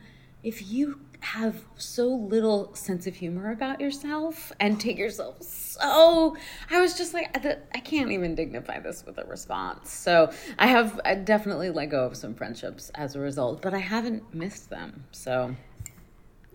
if 0.44 0.72
you 0.72 1.00
have 1.24 1.56
so 1.78 2.08
little 2.08 2.74
sense 2.76 3.08
of 3.08 3.16
humor 3.16 3.52
about 3.52 3.80
yourself 3.82 4.52
and 4.60 4.80
take 4.80 4.98
yourself 4.98 5.42
so 5.42 6.36
i 6.70 6.80
was 6.82 6.98
just 6.98 7.14
like 7.14 7.28
I- 7.74 7.80
can't 7.80 8.12
even 8.12 8.36
dignify 8.36 8.80
this 8.80 9.04
with 9.06 9.18
a 9.18 9.26
response 9.26 9.92
so 9.92 10.32
i 10.60 10.68
have 10.68 11.00
I 11.06 11.16
definitely 11.16 11.70
let 11.70 11.88
go 11.90 12.06
of 12.06 12.16
some 12.18 12.34
friendships 12.36 12.92
as 12.96 13.16
a 13.16 13.20
result 13.20 13.62
but 13.62 13.74
i 13.74 13.78
haven't 13.80 14.34
missed 14.34 14.70
them 14.70 15.06
so 15.12 15.56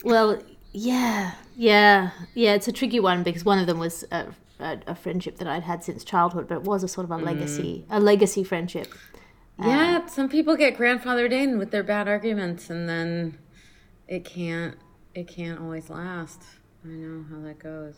Well, 0.05 0.41
yeah, 0.73 1.33
yeah, 1.57 2.11
yeah. 2.35 2.55
It's 2.55 2.69
a 2.69 2.73
tricky 2.73 3.01
one 3.01 3.23
because 3.23 3.45
one 3.45 3.59
of 3.59 3.67
them 3.67 3.79
was 3.79 4.05
a, 4.13 4.27
a, 4.61 4.79
a 4.89 4.95
friendship 4.95 5.39
that 5.39 5.49
I'd 5.49 5.63
had 5.65 5.83
since 5.83 6.05
childhood, 6.05 6.47
but 6.47 6.57
it 6.57 6.63
was 6.63 6.85
a 6.85 6.89
sort 6.89 7.05
of 7.05 7.11
a 7.11 7.17
legacy, 7.17 7.85
mm. 7.89 7.97
a 7.97 7.99
legacy 7.99 8.45
friendship. 8.45 8.95
yeah 9.59 9.97
um, 10.03 10.09
some 10.09 10.29
people 10.29 10.57
get 10.57 10.77
grandfathered 10.77 11.33
in 11.33 11.59
with 11.59 11.71
their 11.73 11.83
bad 11.83 12.07
arguments 12.07 12.71
and 12.71 12.89
then 12.89 13.37
it 14.09 14.25
can't 14.25 14.77
it 15.15 15.29
can't 15.29 15.61
always 15.61 15.91
last. 15.91 16.43
I 16.85 16.89
know 16.89 17.25
how 17.31 17.41
that 17.43 17.59
goes. 17.59 17.97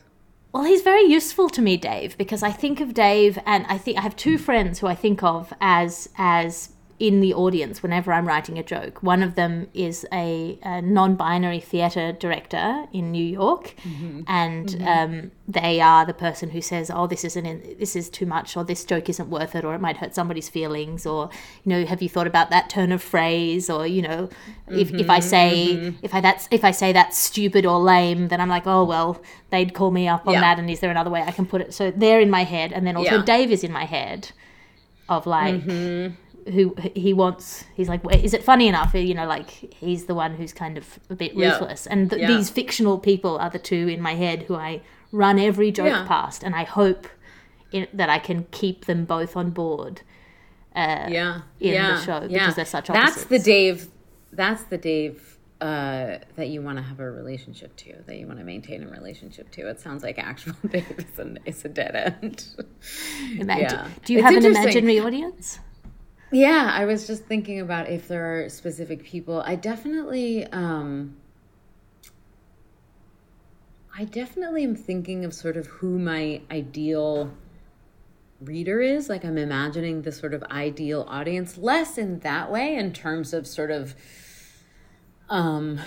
Well, 0.52 0.64
he's 0.64 0.82
very 0.82 1.04
useful 1.04 1.48
to 1.50 1.62
me, 1.62 1.76
Dave, 1.76 2.18
because 2.18 2.42
I 2.42 2.50
think 2.50 2.80
of 2.80 2.92
Dave, 2.92 3.38
and 3.46 3.64
I 3.68 3.78
think 3.78 3.98
I 3.98 4.00
have 4.00 4.16
two 4.16 4.36
friends 4.36 4.80
who 4.80 4.88
I 4.88 4.96
think 4.96 5.22
of 5.22 5.52
as 5.60 6.08
as 6.18 6.70
in 7.00 7.20
the 7.20 7.32
audience 7.32 7.82
whenever 7.82 8.12
I'm 8.12 8.28
writing 8.28 8.58
a 8.58 8.62
joke. 8.62 9.02
One 9.02 9.22
of 9.22 9.34
them 9.34 9.68
is 9.72 10.06
a, 10.12 10.58
a 10.62 10.82
non-binary 10.82 11.60
theater 11.60 12.12
director 12.12 12.86
in 12.92 13.10
New 13.10 13.24
York, 13.24 13.74
mm-hmm. 13.82 14.20
and 14.28 14.68
mm-hmm. 14.68 14.86
Um, 14.90 15.30
they 15.48 15.80
are 15.80 16.04
the 16.04 16.12
person 16.12 16.50
who 16.50 16.60
says, 16.60 16.90
"Oh, 16.94 17.06
this 17.06 17.24
isn't 17.24 17.46
in, 17.46 17.76
this 17.78 17.96
is 17.96 18.10
too 18.10 18.26
much, 18.26 18.54
or 18.56 18.64
this 18.64 18.84
joke 18.84 19.08
isn't 19.08 19.30
worth 19.30 19.56
it, 19.56 19.64
or 19.64 19.74
it 19.74 19.80
might 19.80 19.96
hurt 19.96 20.14
somebody's 20.14 20.50
feelings, 20.50 21.06
or 21.06 21.30
you 21.64 21.70
know, 21.70 21.86
have 21.86 22.02
you 22.02 22.08
thought 22.08 22.26
about 22.26 22.50
that 22.50 22.68
turn 22.68 22.92
of 22.92 23.02
phrase, 23.02 23.70
or 23.70 23.86
you 23.86 24.02
know, 24.02 24.28
if, 24.68 24.92
if 24.92 25.08
I 25.08 25.20
mm-hmm, 25.20 25.28
say 25.28 25.94
if 26.02 26.14
I 26.14 26.20
that's 26.20 26.48
if 26.50 26.64
I 26.64 26.70
say 26.70 26.92
that's 26.92 27.16
stupid 27.16 27.64
or 27.64 27.78
lame, 27.80 28.28
then 28.28 28.42
I'm 28.42 28.50
like, 28.50 28.66
oh 28.66 28.84
well, 28.84 29.22
they'd 29.48 29.72
call 29.72 29.90
me 29.90 30.06
up 30.06 30.26
on 30.28 30.34
Yeah. 30.34 30.40
that, 30.42 30.58
and 30.58 30.68
is 30.68 30.80
there 30.80 30.90
another 30.90 31.10
way 31.10 31.22
I 31.22 31.30
can 31.30 31.46
put 31.46 31.62
it? 31.62 31.72
So 31.72 31.90
they're 31.90 32.20
in 32.20 32.28
my 32.28 32.44
head, 32.44 32.72
and 32.72 32.86
then 32.86 32.96
also 32.96 33.16
Yeah. 33.16 33.24
Dave 33.24 33.50
is 33.50 33.64
in 33.64 33.72
my 33.72 33.84
head, 33.86 34.32
of 35.08 35.26
like. 35.26 35.62
Who 36.48 36.74
he 36.94 37.12
wants? 37.12 37.64
He's 37.74 37.88
like, 37.88 38.00
is 38.14 38.34
it 38.34 38.42
funny 38.42 38.68
enough? 38.68 38.94
You 38.94 39.14
know, 39.14 39.26
like 39.26 39.50
he's 39.50 40.04
the 40.06 40.14
one 40.14 40.34
who's 40.34 40.52
kind 40.52 40.76
of 40.78 40.98
a 41.10 41.14
bit 41.14 41.34
Yeah. 41.34 41.52
ruthless. 41.52 41.86
And 41.86 42.10
th- 42.10 42.20
Yeah. 42.22 42.28
these 42.28 42.50
fictional 42.50 42.98
people 42.98 43.38
are 43.38 43.50
the 43.50 43.58
two 43.58 43.88
in 43.88 44.00
my 44.00 44.14
head 44.14 44.42
who 44.44 44.54
I 44.56 44.80
run 45.12 45.38
every 45.38 45.70
joke 45.72 45.88
Yeah. 45.88 46.06
past, 46.06 46.42
and 46.42 46.54
I 46.54 46.64
hope 46.64 47.08
in, 47.72 47.86
that 47.92 48.08
I 48.08 48.18
can 48.18 48.46
keep 48.50 48.86
them 48.86 49.04
both 49.04 49.36
on 49.36 49.50
board. 49.50 50.02
yeah 50.76 51.40
in 51.60 51.70
the 51.70 51.74
yeah, 51.74 52.00
show 52.04 52.20
because 52.20 52.30
yeah. 52.30 52.50
they're 52.52 52.64
such 52.64 52.86
that's 52.86 53.24
the 53.24 53.38
dave 53.40 53.88
that's 54.32 54.62
the 54.64 54.78
dave 54.78 55.36
uh, 55.60 56.16
that 56.36 56.48
you 56.48 56.62
want 56.62 56.78
to 56.78 56.82
have 56.82 57.00
a 57.00 57.10
relationship 57.10 57.74
to 57.76 57.92
that 58.06 58.16
you 58.18 58.26
want 58.26 58.38
to 58.38 58.44
maintain 58.44 58.82
a 58.82 58.88
relationship 58.88 59.50
to 59.50 59.68
it 59.68 59.78
sounds 59.80 60.02
like 60.02 60.16
actual 60.18 60.54
dave 60.70 60.86
is 60.96 61.18
a, 61.18 61.36
is 61.44 61.64
a 61.64 61.68
dead 61.68 61.94
end 62.22 62.46
Imagine. 63.38 63.62
Yeah. 63.78 63.88
Do 64.04 64.12
you 64.14 64.18
It's 64.20 64.28
have 64.28 64.36
an 64.36 64.46
imaginary 64.46 65.00
audience? 65.00 65.58
Yeah 66.32 66.70
i 66.72 66.84
was 66.84 67.06
just 67.06 67.24
thinking 67.24 67.60
about 67.60 67.88
if 67.88 68.08
there 68.08 68.44
are 68.44 68.48
specific 68.48 69.02
people. 69.04 69.40
I 69.40 69.56
definitely 69.56 70.46
um 70.46 71.16
i 73.96 74.04
definitely 74.04 74.64
am 74.64 74.76
thinking 74.76 75.24
of 75.24 75.34
sort 75.34 75.56
of 75.56 75.66
who 75.66 75.98
my 75.98 76.40
ideal 76.50 77.32
reader 78.40 78.80
is. 78.80 79.08
Like 79.08 79.24
i'm 79.24 79.38
imagining 79.38 80.02
the 80.02 80.12
sort 80.12 80.34
of 80.34 80.42
ideal 80.44 81.04
audience 81.08 81.58
less 81.58 81.98
in 81.98 82.20
that 82.20 82.50
way 82.50 82.76
in 82.76 82.92
terms 82.92 83.32
of 83.32 83.46
sort 83.46 83.70
of 83.70 83.94
um 85.28 85.80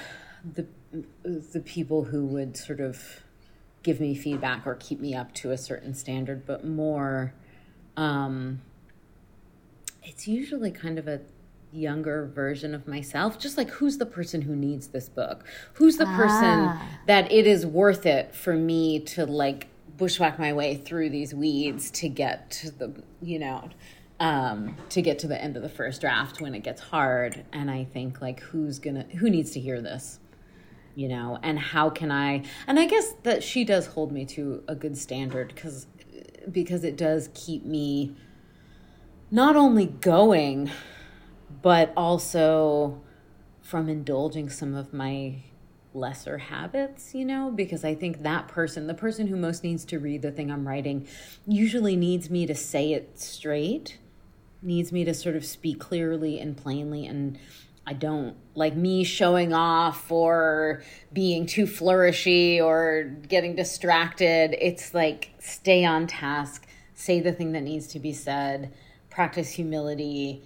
the 0.43 0.67
the 1.23 1.59
people 1.61 2.05
who 2.05 2.25
would 2.25 2.55
sort 2.55 2.79
of 2.79 3.21
give 3.81 3.99
me 3.99 4.13
feedback 4.15 4.65
or 4.67 4.75
keep 4.75 4.99
me 4.99 5.15
up 5.15 5.33
to 5.33 5.51
a 5.51 5.57
certain 5.57 5.93
standard 5.93 6.45
but 6.45 6.65
more 6.65 7.33
um 7.97 8.61
it's 10.05 10.27
usually 10.27 10.71
kind 10.71 10.97
of 10.99 11.07
a 11.07 11.21
younger 11.71 12.27
version 12.27 12.75
of 12.75 12.87
myself 12.87 13.39
just 13.39 13.57
like 13.57 13.69
who's 13.71 13.97
the 13.97 14.05
person 14.05 14.41
who 14.41 14.55
needs 14.55 14.87
this 14.89 15.09
book? 15.09 15.43
Who's 15.73 15.97
the 15.97 16.05
person 16.05 16.43
Ah. 16.69 16.99
that 17.07 17.31
it 17.31 17.47
is 17.47 17.65
worth 17.65 18.05
it 18.05 18.35
for 18.35 18.53
me 18.55 18.99
to 18.99 19.25
like 19.25 19.67
bushwhack 19.97 20.37
my 20.37 20.53
way 20.53 20.75
through 20.75 21.09
these 21.09 21.33
weeds 21.33 21.89
to 21.91 22.09
get 22.09 22.51
to 22.51 22.71
the 22.71 23.03
you 23.21 23.39
know 23.39 23.69
um 24.19 24.75
to 24.89 25.01
get 25.01 25.17
to 25.19 25.27
the 25.27 25.41
end 25.41 25.55
of 25.57 25.63
the 25.63 25.69
first 25.69 26.01
draft 26.01 26.41
when 26.41 26.53
it 26.53 26.59
gets 26.63 26.81
hard? 26.81 27.43
And 27.51 27.71
i 27.71 27.83
think 27.85 28.21
like 28.21 28.39
who's 28.41 28.77
gonna 28.79 29.03
who 29.17 29.29
needs 29.29 29.51
to 29.51 29.59
hear 29.59 29.81
this? 29.81 30.19
You 30.95 31.07
know 31.07 31.39
and 31.41 31.57
how 31.57 31.89
can 31.89 32.11
i 32.11 32.43
and 32.67 32.77
i 32.79 32.85
guess 32.85 33.13
that 33.23 33.41
she 33.41 33.63
does 33.63 33.87
hold 33.87 34.11
me 34.11 34.25
to 34.25 34.63
a 34.67 34.75
good 34.75 34.95
standard 34.95 35.47
because 35.55 35.87
because 36.51 36.83
it 36.83 36.97
does 36.97 37.29
keep 37.33 37.65
me 37.65 38.15
not 39.33 39.55
only 39.55 39.87
going 39.87 40.69
but 41.63 41.91
also 41.97 43.01
from 43.63 43.89
indulging 43.89 44.47
some 44.47 44.75
of 44.75 44.93
my 44.93 45.35
lesser 45.91 46.37
habits, 46.37 47.15
you 47.15 47.25
know, 47.25 47.49
because 47.49 47.83
I 47.83 47.95
think 47.95 48.21
that 48.21 48.47
person, 48.47 48.85
the 48.85 48.93
person 48.93 49.27
who 49.27 49.35
most 49.35 49.63
needs 49.63 49.85
to 49.85 49.97
read 49.97 50.21
the 50.21 50.31
thing 50.31 50.51
I'm 50.51 50.67
writing, 50.67 51.07
usually 51.47 51.95
needs 51.95 52.29
me 52.29 52.45
to 52.45 52.53
say 52.53 52.93
it 52.93 53.19
straight 53.19 53.97
needs 54.61 54.91
me 54.91 55.03
to 55.03 55.13
sort 55.13 55.35
of 55.35 55.43
speak 55.43 55.79
clearly 55.79 56.39
and 56.39 56.55
plainly 56.55 57.05
and 57.05 57.37
I 57.85 57.93
don't 57.93 58.37
like 58.55 58.75
me 58.75 59.03
showing 59.03 59.51
off 59.51 60.11
or 60.11 60.83
being 61.11 61.47
too 61.47 61.65
flourishy 61.65 62.63
or 62.63 63.03
getting 63.27 63.55
distracted. 63.55 64.55
It's 64.61 64.93
like 64.93 65.31
stay 65.39 65.83
on 65.83 66.07
task, 66.07 66.65
say 66.93 67.19
the 67.19 67.33
thing 67.33 67.51
that 67.53 67.63
needs 67.63 67.87
to 67.87 67.99
be 67.99 68.13
said, 68.13 68.71
practice 69.13 69.51
humility. 69.51 70.41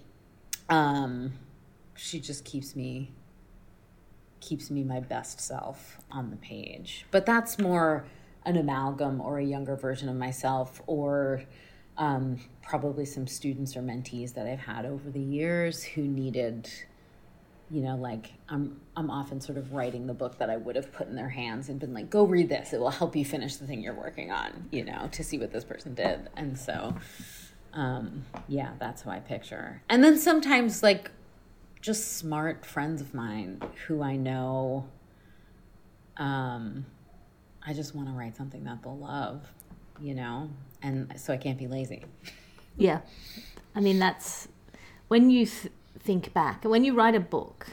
Um, 0.69 1.33
she 1.95 2.19
just 2.19 2.45
keeps 2.45 2.75
me 2.75 3.11
keeps 4.39 4.69
me 4.69 4.83
my 4.83 4.99
best 4.99 5.41
self 5.41 5.97
on 6.11 6.29
the 6.29 6.35
page. 6.37 7.05
But 7.11 7.25
that's 7.25 7.57
more 7.57 8.05
an 8.45 8.55
amalgam 8.55 9.19
or 9.19 9.39
a 9.39 9.43
younger 9.43 9.75
version 9.75 10.09
of 10.09 10.15
myself 10.15 10.81
or 10.85 11.43
um, 11.97 12.39
probably 12.61 13.03
some 13.03 13.25
students 13.25 13.75
or 13.75 13.81
mentees 13.81 14.35
that 14.35 14.45
I've 14.45 14.59
had 14.59 14.85
over 14.85 15.09
the 15.09 15.19
years 15.19 15.83
who 15.83 16.03
needed 16.03 16.69
you 17.69 17.81
know 17.81 17.97
like 17.97 18.31
i'm 18.47 18.79
i'm 18.95 19.11
often 19.11 19.41
sort 19.41 19.57
of 19.57 19.73
writing 19.73 20.07
the 20.07 20.13
book 20.13 20.37
that 20.37 20.49
i 20.49 20.55
would 20.55 20.77
have 20.77 20.89
put 20.93 21.05
in 21.07 21.15
their 21.15 21.27
hands 21.27 21.67
and 21.67 21.81
been 21.81 21.93
like 21.93 22.09
go 22.09 22.23
read 22.23 22.47
this 22.47 22.71
it 22.71 22.79
will 22.79 22.89
help 22.89 23.13
you 23.13 23.25
finish 23.25 23.57
the 23.57 23.67
thing 23.67 23.81
you're 23.81 23.93
working 23.93 24.31
on 24.31 24.69
you 24.71 24.85
know 24.85 25.09
to 25.11 25.21
see 25.21 25.37
what 25.37 25.51
this 25.51 25.65
person 25.65 25.93
did 25.93 26.29
and 26.37 26.57
so 26.57 26.95
um 27.77 28.25
yeah 28.47 28.71
that's 28.79 29.03
how 29.03 29.11
i 29.11 29.19
picture 29.19 29.81
and 29.87 30.03
then 30.03 30.17
sometimes 30.17 30.83
like 30.83 31.11
just 31.81 32.17
smart 32.17 32.65
friends 32.65 33.01
of 33.01 33.13
mine 33.13 33.61
who 33.87 34.01
i 34.01 34.15
know 34.15 34.85
um 36.17 36.85
i 37.65 37.71
just 37.73 37.95
want 37.95 38.07
to 38.07 38.13
write 38.13 38.35
something 38.35 38.65
that 38.65 38.81
they'll 38.83 38.97
love 38.97 39.53
you 40.01 40.13
know 40.13 40.49
and 40.81 41.13
so 41.17 41.31
i 41.31 41.37
can't 41.37 41.57
be 41.57 41.67
lazy 41.67 42.03
yeah 42.75 42.99
i 43.75 43.79
mean 43.79 43.99
that's 43.99 44.49
when 45.07 45.29
you 45.29 45.45
th- 45.45 45.71
think 45.99 46.33
back. 46.33 46.63
When 46.63 46.83
you 46.83 46.93
write 46.93 47.15
a 47.15 47.19
book, 47.19 47.67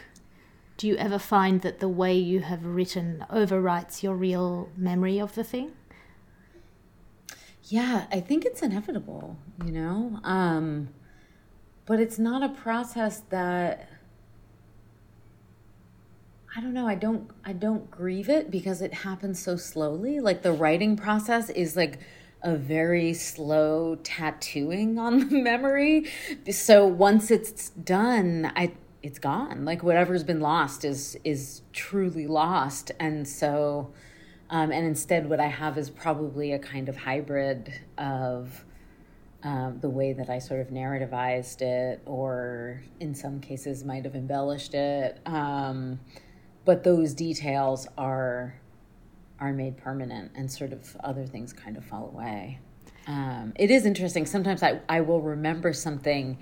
do 0.76 0.88
you 0.88 0.96
ever 0.96 1.18
find 1.18 1.60
that 1.62 1.78
the 1.78 1.88
way 1.88 2.14
you 2.14 2.40
have 2.40 2.64
written 2.64 3.24
overwrites 3.30 4.02
your 4.02 4.14
real 4.14 4.68
memory 4.76 5.20
of 5.20 5.34
the 5.34 5.44
thing? 5.44 5.72
Yeah, 7.66 8.06
I 8.12 8.20
think 8.20 8.44
it's 8.44 8.62
inevitable, 8.62 9.38
you 9.64 9.72
know? 9.72 10.20
Um, 10.22 10.90
but 11.86 11.98
it's 11.98 12.18
not 12.18 12.42
a 12.42 12.48
process 12.50 13.20
that 13.30 13.88
I 16.56 16.60
don't 16.60 16.72
know, 16.72 16.86
I 16.86 16.94
don't 16.94 17.30
I 17.44 17.52
don't 17.52 17.90
grieve 17.90 18.28
it 18.28 18.50
because 18.50 18.80
it 18.80 18.94
happens 18.94 19.42
so 19.42 19.56
slowly. 19.56 20.20
Like 20.20 20.42
the 20.42 20.52
writing 20.52 20.96
process 20.96 21.50
is 21.50 21.74
like 21.74 21.98
a 22.42 22.54
very 22.54 23.12
slow 23.12 23.96
tattooing 24.04 24.98
on 25.06 25.28
the 25.28 25.42
memory. 25.42 26.06
So 26.50 26.86
once 26.86 27.30
it's 27.30 27.70
done, 27.70 28.52
I 28.54 28.72
it's 29.02 29.18
gone. 29.18 29.64
Like 29.64 29.82
whatever's 29.82 30.22
been 30.22 30.40
lost 30.40 30.84
is 30.84 31.16
is 31.24 31.62
truly 31.72 32.26
lost. 32.26 32.92
And 33.00 33.26
so 33.26 33.92
um, 34.54 34.70
and 34.70 34.86
instead 34.86 35.28
what 35.28 35.40
I 35.40 35.48
have 35.48 35.76
is 35.78 35.90
probably 35.90 36.52
a 36.52 36.60
kind 36.60 36.88
of 36.88 36.96
hybrid 36.96 37.74
of 37.98 38.64
um, 39.42 39.78
the 39.80 39.90
way 39.90 40.12
that 40.12 40.30
I 40.30 40.38
sort 40.38 40.60
of 40.60 40.68
narrativized 40.68 41.60
it, 41.60 42.00
or 42.06 42.80
in 43.00 43.16
some 43.16 43.40
cases 43.40 43.84
might 43.84 44.04
have 44.04 44.14
embellished 44.14 44.74
it. 44.74 45.18
Um, 45.26 45.98
but 46.64 46.84
those 46.84 47.14
details 47.14 47.88
are 47.98 48.54
are 49.40 49.52
made 49.52 49.76
permanent 49.76 50.30
and 50.36 50.48
sort 50.48 50.72
of 50.72 50.96
other 51.02 51.26
things 51.26 51.52
kind 51.52 51.76
of 51.76 51.84
fall 51.84 52.06
away. 52.14 52.60
Um, 53.08 53.54
it 53.56 53.72
is 53.72 53.84
interesting. 53.84 54.24
Sometimes 54.24 54.62
I, 54.62 54.80
I 54.88 55.00
will 55.00 55.20
remember 55.20 55.72
something 55.72 56.38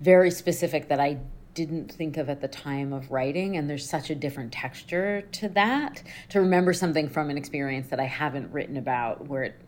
very 0.00 0.30
specific 0.30 0.88
that 0.88 1.00
I 1.00 1.18
didn't 1.56 1.90
think 1.90 2.18
of 2.18 2.28
at 2.28 2.42
the 2.42 2.48
time 2.48 2.92
of 2.92 3.10
writing, 3.10 3.56
and 3.56 3.68
there's 3.68 3.88
such 3.88 4.10
a 4.10 4.14
different 4.14 4.52
texture 4.52 5.22
to 5.32 5.48
that. 5.48 6.02
To 6.28 6.40
remember 6.40 6.74
something 6.74 7.08
from 7.08 7.30
an 7.30 7.38
experience 7.38 7.88
that 7.88 7.98
I 7.98 8.04
haven't 8.04 8.52
written 8.52 8.76
about, 8.76 9.26
where 9.26 9.44
it, 9.44 9.60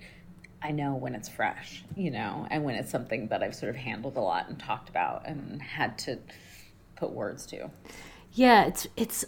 I 0.62 0.70
know 0.70 0.95
when 0.95 1.14
it's 1.14 1.30
fresh, 1.30 1.82
you 1.97 2.11
know, 2.11 2.47
and 2.51 2.62
when 2.62 2.74
it's 2.74 2.91
something 2.91 3.28
that 3.28 3.43
I've 3.43 3.55
sort 3.55 3.70
of 3.70 3.76
handled 3.76 4.18
a 4.18 4.20
lot 4.20 4.49
and 4.49 4.59
talked 4.59 4.91
about 4.91 5.26
and 5.26 5.61
had 5.62 5.99
to 6.01 6.18
put 6.95 7.11
words 7.11 7.47
to. 7.47 7.70
Yeah, 8.34 8.66
it's 8.66 8.86
it's. 8.95 9.24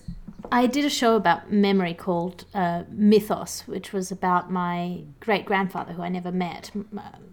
I 0.53 0.67
did 0.67 0.85
a 0.85 0.91
show 0.91 1.17
about 1.17 1.51
memory 1.51 1.95
called 1.95 2.45
uh, 2.53 2.85
Mythos, 2.91 3.67
which 3.67 3.93
was 3.93 4.13
about 4.13 4.51
my 4.51 5.05
great 5.19 5.47
grandfather 5.47 5.95
who 5.95 6.03
I 6.03 6.11
never 6.11 6.31
met. 6.31 6.71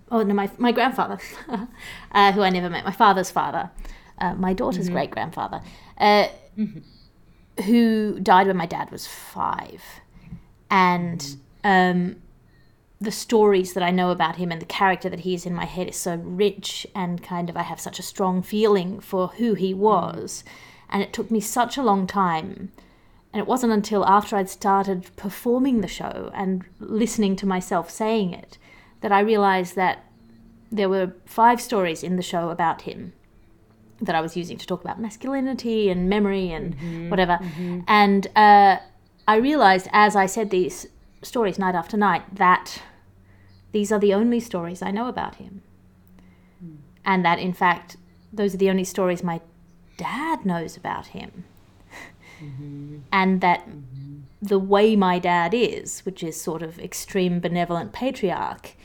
Oh 0.10 0.24
no, 0.24 0.34
my 0.34 0.50
my 0.58 0.72
grandfather, 0.72 1.20
uh, 2.14 2.32
who 2.32 2.42
I 2.42 2.50
never 2.50 2.70
met. 2.70 2.86
My 2.86 2.92
father's 2.92 3.30
father, 3.30 3.72
uh, 4.20 4.36
my 4.36 4.54
daughter's 4.54 4.86
mm-hmm. 4.86 4.96
great 4.96 5.12
grandfather, 5.12 5.62
uh, 5.98 6.28
mm-hmm. 6.58 7.62
who 7.64 8.20
died 8.20 8.48
when 8.48 8.58
my 8.58 8.68
dad 8.68 8.92
was 8.92 9.08
five, 9.08 9.84
and. 10.70 11.20
Mm-hmm. 11.20 11.42
Um, 11.64 12.16
the 13.00 13.12
stories 13.12 13.74
that 13.74 13.84
I 13.84 13.92
know 13.92 14.10
about 14.10 14.38
him 14.38 14.52
and 14.52 14.62
the 14.62 14.66
character 14.66 15.10
that 15.10 15.20
he 15.20 15.34
is 15.34 15.46
in 15.46 15.54
my 15.54 15.66
head 15.66 15.88
is 15.88 15.96
so 15.96 16.16
rich 16.16 16.88
and 16.96 17.22
kind 17.22 17.50
of 17.50 17.56
I 17.56 17.62
have 17.62 17.80
such 17.80 18.00
a 18.00 18.04
strong 18.04 18.42
feeling 18.42 19.00
for 19.00 19.28
who 19.30 19.54
he 19.54 19.72
mm-hmm. 19.72 19.82
was. 19.82 20.44
And 20.90 21.04
it 21.04 21.14
took 21.14 21.30
me 21.30 21.40
such 21.40 21.78
a 21.78 21.84
long 21.84 22.08
time. 22.08 22.72
And 23.32 23.40
it 23.40 23.48
wasn't 23.48 23.74
until 23.74 24.06
after 24.06 24.36
I'd 24.36 24.50
started 24.50 25.16
performing 25.16 25.82
the 25.82 25.88
show 25.88 26.32
and 26.34 26.64
listening 26.80 27.36
to 27.38 27.46
myself 27.46 27.92
saying 27.92 28.34
it 28.34 28.58
that 29.02 29.12
I 29.12 29.20
realized 29.20 29.76
that 29.76 30.06
there 30.72 30.90
were 30.90 31.14
five 31.26 31.62
stories 31.62 32.04
in 32.04 32.16
the 32.16 32.24
show 32.24 32.50
about 32.50 32.84
him 32.84 33.14
that 34.02 34.16
I 34.16 34.22
was 34.22 34.38
using 34.38 34.58
to 34.58 34.68
talk 34.68 34.84
about 34.84 35.00
masculinity 35.00 35.90
and 35.90 36.10
memory 36.10 36.52
and 36.52 36.76
mm-hmm, 36.76 37.10
whatever. 37.10 37.40
Mm-hmm. 37.42 37.80
And 37.88 38.28
uh, 38.36 38.78
I 39.28 39.36
realized 39.38 39.88
as 39.92 40.16
I 40.16 40.26
said 40.26 40.50
these 40.50 40.88
stories 41.22 41.58
night 41.58 41.76
after 41.76 41.98
night 41.98 42.36
that 42.36 42.82
these 43.72 43.92
are 43.92 44.00
the 44.00 44.14
only 44.14 44.40
stories 44.40 44.82
I 44.82 44.92
know 44.92 45.08
about 45.08 45.36
him. 45.36 45.62
Mm. 46.64 46.78
And 47.06 47.26
that, 47.26 47.40
in 47.40 47.54
fact, 47.54 47.98
those 48.32 48.54
are 48.54 48.58
the 48.58 48.70
only 48.70 48.84
stories 48.84 49.24
my 49.24 49.42
dad 49.98 50.46
knows 50.46 50.78
about 50.78 51.08
him. 51.08 51.44
Mm-hmm. 52.42 53.00
And 53.12 53.42
that 53.42 53.68
mm-hmm. 53.68 54.20
the 54.42 54.60
way 54.60 54.96
my 54.96 55.20
dad 55.20 55.54
is, 55.54 56.02
which 56.02 56.24
is 56.24 56.40
sort 56.40 56.62
of 56.62 56.80
extreme 56.80 57.40
benevolent 57.40 57.94
patriarch, 57.94 58.76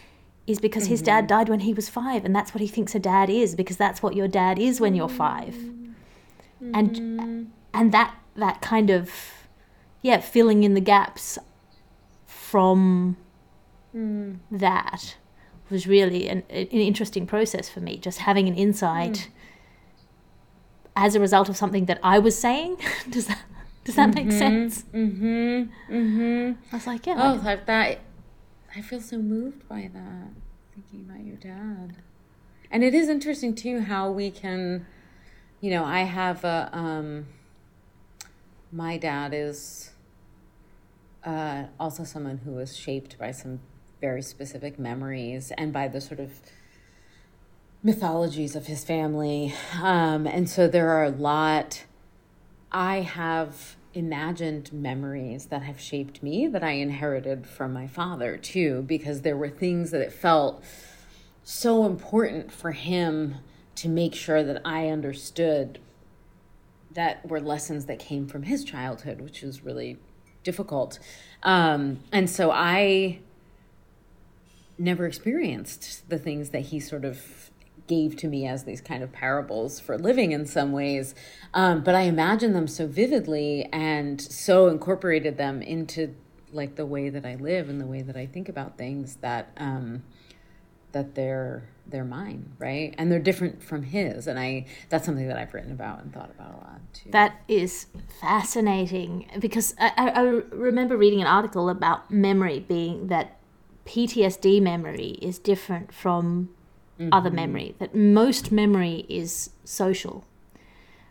is 0.46 0.58
because 0.58 0.84
mm-hmm. 0.84 0.90
his 0.90 1.02
dad 1.02 1.22
mm-hmm. 1.22 1.26
died 1.28 1.48
when 1.48 1.60
he 1.60 1.72
was 1.72 1.88
five, 1.88 2.24
and 2.24 2.34
that's 2.34 2.54
what 2.54 2.60
he 2.60 2.68
thinks 2.68 2.94
a 2.94 2.98
dad 2.98 3.30
is, 3.30 3.54
because 3.54 3.76
that's 3.76 4.02
what 4.02 4.14
your 4.16 4.28
dad 4.28 4.58
is 4.58 4.80
when 4.80 4.94
you're 4.94 5.08
5 5.08 5.54
And 5.54 6.90
mm-hmm. 6.90 7.42
and 7.74 7.92
that 7.92 8.14
that 8.36 8.60
kind 8.60 8.90
of 8.90 9.10
yeah, 10.00 10.18
filling 10.18 10.64
in 10.64 10.74
the 10.74 10.80
gaps 10.80 11.38
from 12.26 13.16
mm. 13.94 14.38
that 14.50 15.16
was 15.70 15.86
really 15.86 16.28
an, 16.28 16.42
an 16.50 16.66
interesting 16.66 17.26
process 17.26 17.68
for 17.68 17.80
me, 17.80 17.96
just 17.96 18.18
having 18.18 18.48
an 18.48 18.54
insight 18.54 19.12
mm 19.12 19.26
as 20.94 21.14
a 21.14 21.20
result 21.20 21.48
of 21.48 21.56
something 21.56 21.86
that 21.86 21.98
I 22.02 22.18
was 22.18 22.36
saying. 22.38 22.76
does 23.10 23.26
that 23.26 23.38
does 23.84 23.96
that 23.96 24.10
mm-hmm, 24.10 24.28
make 24.28 24.38
sense? 24.38 24.84
Mm-hmm. 24.94 25.94
Mm-hmm. 25.94 26.52
I 26.70 26.76
was 26.76 26.86
like, 26.86 27.06
yeah. 27.06 27.14
Oh, 27.18 27.44
like, 27.44 27.66
that. 27.66 27.98
I 28.74 28.80
feel 28.80 29.00
so 29.00 29.18
moved 29.18 29.68
by 29.68 29.90
that. 29.92 30.28
Thinking 30.74 31.06
about 31.08 31.24
your 31.24 31.36
dad, 31.36 31.96
and 32.70 32.82
it 32.82 32.94
is 32.94 33.08
interesting 33.08 33.54
too 33.54 33.80
how 33.80 34.10
we 34.10 34.30
can, 34.30 34.86
you 35.60 35.70
know, 35.70 35.84
I 35.84 36.00
have 36.00 36.44
a. 36.44 36.70
Um, 36.72 37.26
my 38.72 38.96
dad 38.96 39.34
is 39.34 39.90
uh, 41.24 41.64
also 41.78 42.04
someone 42.04 42.38
who 42.38 42.52
was 42.52 42.74
shaped 42.74 43.18
by 43.18 43.30
some 43.30 43.60
very 44.00 44.22
specific 44.22 44.78
memories 44.78 45.52
and 45.58 45.72
by 45.72 45.88
the 45.88 46.00
sort 46.00 46.20
of 46.20 46.40
mythologies 47.82 48.56
of 48.56 48.66
his 48.66 48.82
family. 48.84 49.54
Um, 49.80 50.26
and 50.26 50.48
so 50.48 50.66
there 50.66 50.90
are 50.90 51.04
a 51.04 51.10
lot. 51.10 51.84
I 52.70 53.00
have 53.00 53.76
imagined 53.94 54.72
memories 54.72 55.46
that 55.46 55.62
have 55.62 55.80
shaped 55.80 56.22
me 56.22 56.46
that 56.46 56.62
I 56.62 56.72
inherited 56.72 57.46
from 57.46 57.72
my 57.72 57.86
father 57.86 58.36
too, 58.36 58.82
because 58.82 59.22
there 59.22 59.36
were 59.36 59.50
things 59.50 59.90
that 59.90 60.00
it 60.00 60.12
felt 60.12 60.62
so 61.44 61.84
important 61.84 62.52
for 62.52 62.72
him 62.72 63.36
to 63.76 63.88
make 63.88 64.14
sure 64.14 64.42
that 64.42 64.62
I 64.64 64.88
understood 64.88 65.78
that 66.92 67.28
were 67.28 67.40
lessons 67.40 67.86
that 67.86 67.98
came 67.98 68.26
from 68.26 68.44
his 68.44 68.64
childhood, 68.64 69.20
which 69.20 69.42
was 69.42 69.64
really 69.64 69.98
difficult. 70.44 70.98
Um, 71.42 72.00
and 72.12 72.28
so 72.28 72.50
I 72.50 73.20
never 74.78 75.06
experienced 75.06 76.08
the 76.08 76.18
things 76.18 76.50
that 76.50 76.60
he 76.60 76.80
sort 76.80 77.04
of 77.04 77.41
gave 77.92 78.16
to 78.16 78.26
me 78.26 78.46
as 78.46 78.64
these 78.64 78.80
kind 78.80 79.02
of 79.02 79.12
parables 79.12 79.78
for 79.78 79.98
living 79.98 80.32
in 80.32 80.46
some 80.46 80.72
ways. 80.72 81.14
Um, 81.52 81.82
but 81.82 81.94
I 81.94 82.02
imagine 82.02 82.54
them 82.54 82.66
so 82.66 82.86
vividly 82.86 83.68
and 83.70 84.18
so 84.18 84.68
incorporated 84.68 85.36
them 85.36 85.60
into 85.60 86.14
like 86.52 86.76
the 86.76 86.86
way 86.86 87.10
that 87.10 87.26
I 87.26 87.34
live 87.34 87.68
and 87.68 87.78
the 87.78 87.86
way 87.86 88.00
that 88.00 88.16
I 88.16 88.24
think 88.24 88.48
about 88.48 88.78
things 88.78 89.16
that 89.16 89.50
um, 89.58 90.04
that 90.92 91.14
they're 91.14 91.64
they're 91.86 92.04
mine, 92.04 92.52
right? 92.58 92.94
And 92.96 93.12
they're 93.12 93.18
different 93.18 93.62
from 93.62 93.82
his. 93.82 94.26
And 94.26 94.38
I 94.38 94.64
that's 94.88 95.04
something 95.04 95.28
that 95.28 95.36
I've 95.36 95.52
written 95.52 95.72
about 95.72 96.02
and 96.02 96.12
thought 96.14 96.30
about 96.30 96.54
a 96.54 96.56
lot 96.56 96.80
too. 96.94 97.10
That 97.10 97.42
is 97.46 97.88
fascinating 98.22 99.30
because 99.38 99.74
I, 99.78 99.92
I 99.96 100.22
remember 100.50 100.96
reading 100.96 101.20
an 101.20 101.26
article 101.26 101.68
about 101.68 102.10
memory 102.10 102.60
being 102.60 103.08
that 103.08 103.38
PTSD 103.84 104.62
memory 104.62 105.18
is 105.20 105.38
different 105.38 105.92
from 105.92 106.50
mm-hmm. 107.04 107.12
other 107.12 107.30
memory, 107.30 107.74
that 107.78 107.94
most 107.94 108.52
memory 108.52 109.06
is 109.08 109.50
social. 109.64 110.24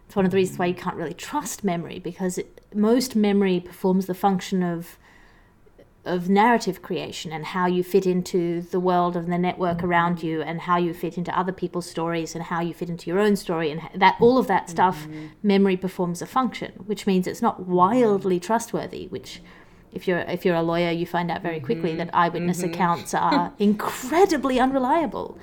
It's 0.07 0.15
one 0.15 0.25
of 0.25 0.31
the 0.31 0.37
reasons 0.37 0.59
why 0.59 0.65
you 0.65 0.73
can't 0.73 0.97
really 0.97 1.13
trust 1.13 1.63
memory 1.63 1.99
because 1.99 2.37
it, 2.37 2.61
most 2.73 3.15
memory 3.15 3.59
performs 3.59 4.07
the 4.07 4.13
function 4.13 4.63
of 4.63 4.97
of 6.03 6.29
narrative 6.29 6.81
creation 6.81 7.31
and 7.31 7.45
how 7.45 7.67
you 7.67 7.83
fit 7.83 8.07
into 8.07 8.61
the 8.61 8.79
world 8.79 9.15
and 9.15 9.31
the 9.31 9.37
network 9.37 9.83
around 9.83 10.23
you 10.23 10.41
and 10.41 10.61
how 10.61 10.77
you 10.77 10.93
fit 10.93 11.17
into 11.17 11.37
other 11.37 11.51
people's 11.51 11.87
stories 11.87 12.33
and 12.33 12.45
how 12.45 12.59
you 12.59 12.73
fit 12.73 12.89
into 12.89 13.07
your 13.07 13.19
own 13.19 13.35
story 13.35 13.69
and 13.69 13.81
that 13.93 14.17
all 14.19 14.39
of 14.39 14.47
that 14.47 14.69
stuff 14.69 15.03
mm-hmm. 15.03 15.27
memory 15.43 15.77
performs 15.77 16.21
a 16.21 16.25
function 16.25 16.71
which 16.87 17.05
means 17.05 17.27
it's 17.27 17.41
not 17.41 17.67
wildly 17.67 18.39
trustworthy 18.39 19.07
which 19.07 19.41
if 19.93 20.07
you're 20.07 20.19
if 20.21 20.43
you're 20.43 20.55
a 20.55 20.63
lawyer 20.63 20.89
you 20.89 21.05
find 21.05 21.29
out 21.29 21.41
very 21.43 21.59
quickly 21.59 21.89
mm-hmm. 21.89 21.99
that 21.99 22.15
eyewitness 22.15 22.61
mm-hmm. 22.61 22.73
accounts 22.73 23.13
are 23.13 23.53
incredibly 23.59 24.59
unreliable 24.59 25.37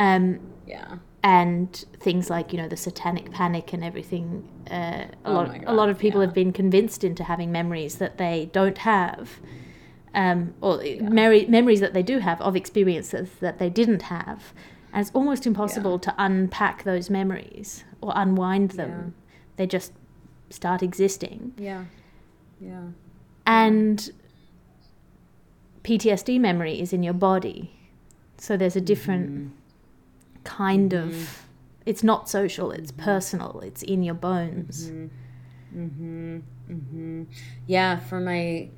um, 0.00 0.40
yeah 0.66 0.96
and 1.22 1.84
things 2.00 2.30
like 2.30 2.52
you 2.52 2.58
know 2.58 2.66
the 2.66 2.76
satanic 2.76 3.30
panic 3.30 3.72
and 3.74 3.84
everything 3.84 4.48
uh, 4.70 5.04
a 5.04 5.08
oh 5.26 5.32
lot 5.32 5.52
God, 5.52 5.64
a 5.66 5.74
lot 5.74 5.88
of 5.88 5.98
people 5.98 6.20
yeah. 6.20 6.26
have 6.26 6.34
been 6.34 6.52
convinced 6.52 7.04
into 7.04 7.22
having 7.24 7.52
memories 7.52 7.96
that 7.96 8.16
they 8.16 8.48
don't 8.52 8.78
have 8.78 9.38
um, 10.14 10.54
or 10.60 10.82
yeah. 10.82 11.08
memories 11.08 11.80
that 11.80 11.94
they 11.94 12.02
do 12.02 12.18
have 12.18 12.40
of 12.40 12.56
experiences 12.56 13.30
that 13.40 13.58
they 13.58 13.70
didn't 13.70 14.02
have. 14.02 14.52
And 14.92 15.02
it's 15.02 15.10
almost 15.14 15.46
impossible 15.46 15.92
yeah. 15.92 16.10
to 16.10 16.14
unpack 16.18 16.82
those 16.82 17.08
memories 17.10 17.84
or 18.00 18.12
unwind 18.16 18.72
them. 18.72 19.14
They 19.56 19.66
just 19.66 19.92
start 20.48 20.82
existing. 20.82 21.54
Yeah. 21.56 21.84
Yeah. 22.60 22.88
And 23.46 24.10
PTSD 25.84 26.40
memory 26.40 26.80
is 26.80 26.92
in 26.92 27.02
your 27.02 27.14
body. 27.14 27.72
So 28.36 28.56
there's 28.56 28.76
a 28.76 28.80
different 28.80 29.30
mm-hmm. 29.30 29.48
Kind 30.44 30.92
mm-hmm. 30.92 31.10
of 31.10 31.46
it's 31.86 32.02
not 32.02 32.28
social, 32.28 32.70
it's 32.70 32.92
mm-hmm. 32.92 33.02
personal, 33.02 33.60
it's 33.60 33.82
in 33.82 34.02
your 34.02 34.14
bones. 34.14 34.90
Mhm. 34.90 35.10
Mhm. 35.74 36.42
Mhm. 36.68 37.26
Yeah, 37.66 37.98
for 37.98 38.20
my 38.20 38.68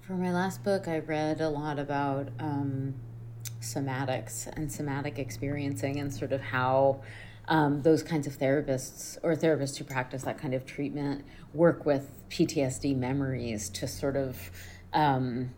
for 0.00 0.14
my 0.14 0.32
last 0.32 0.64
book, 0.64 0.88
I 0.88 0.98
read 0.98 1.40
a 1.40 1.48
lot 1.48 1.78
about 1.78 2.28
um, 2.38 2.94
somatics 3.60 4.46
and 4.56 4.70
somatic 4.72 5.18
experiencing 5.18 6.00
and 6.00 6.12
sort 6.12 6.32
of 6.32 6.40
how 6.40 7.00
um, 7.48 7.82
those 7.82 8.02
kinds 8.02 8.26
of 8.26 8.38
therapists 8.38 9.18
or 9.22 9.34
therapists 9.34 9.76
who 9.76 9.84
practice 9.84 10.22
that 10.22 10.38
kind 10.38 10.54
of 10.54 10.64
treatment 10.64 11.24
work 11.52 11.84
with 11.84 12.10
PTSD 12.30 12.96
memories 12.96 13.68
to 13.70 13.86
sort 13.86 14.16
of 14.16 14.50
um, 14.92 15.50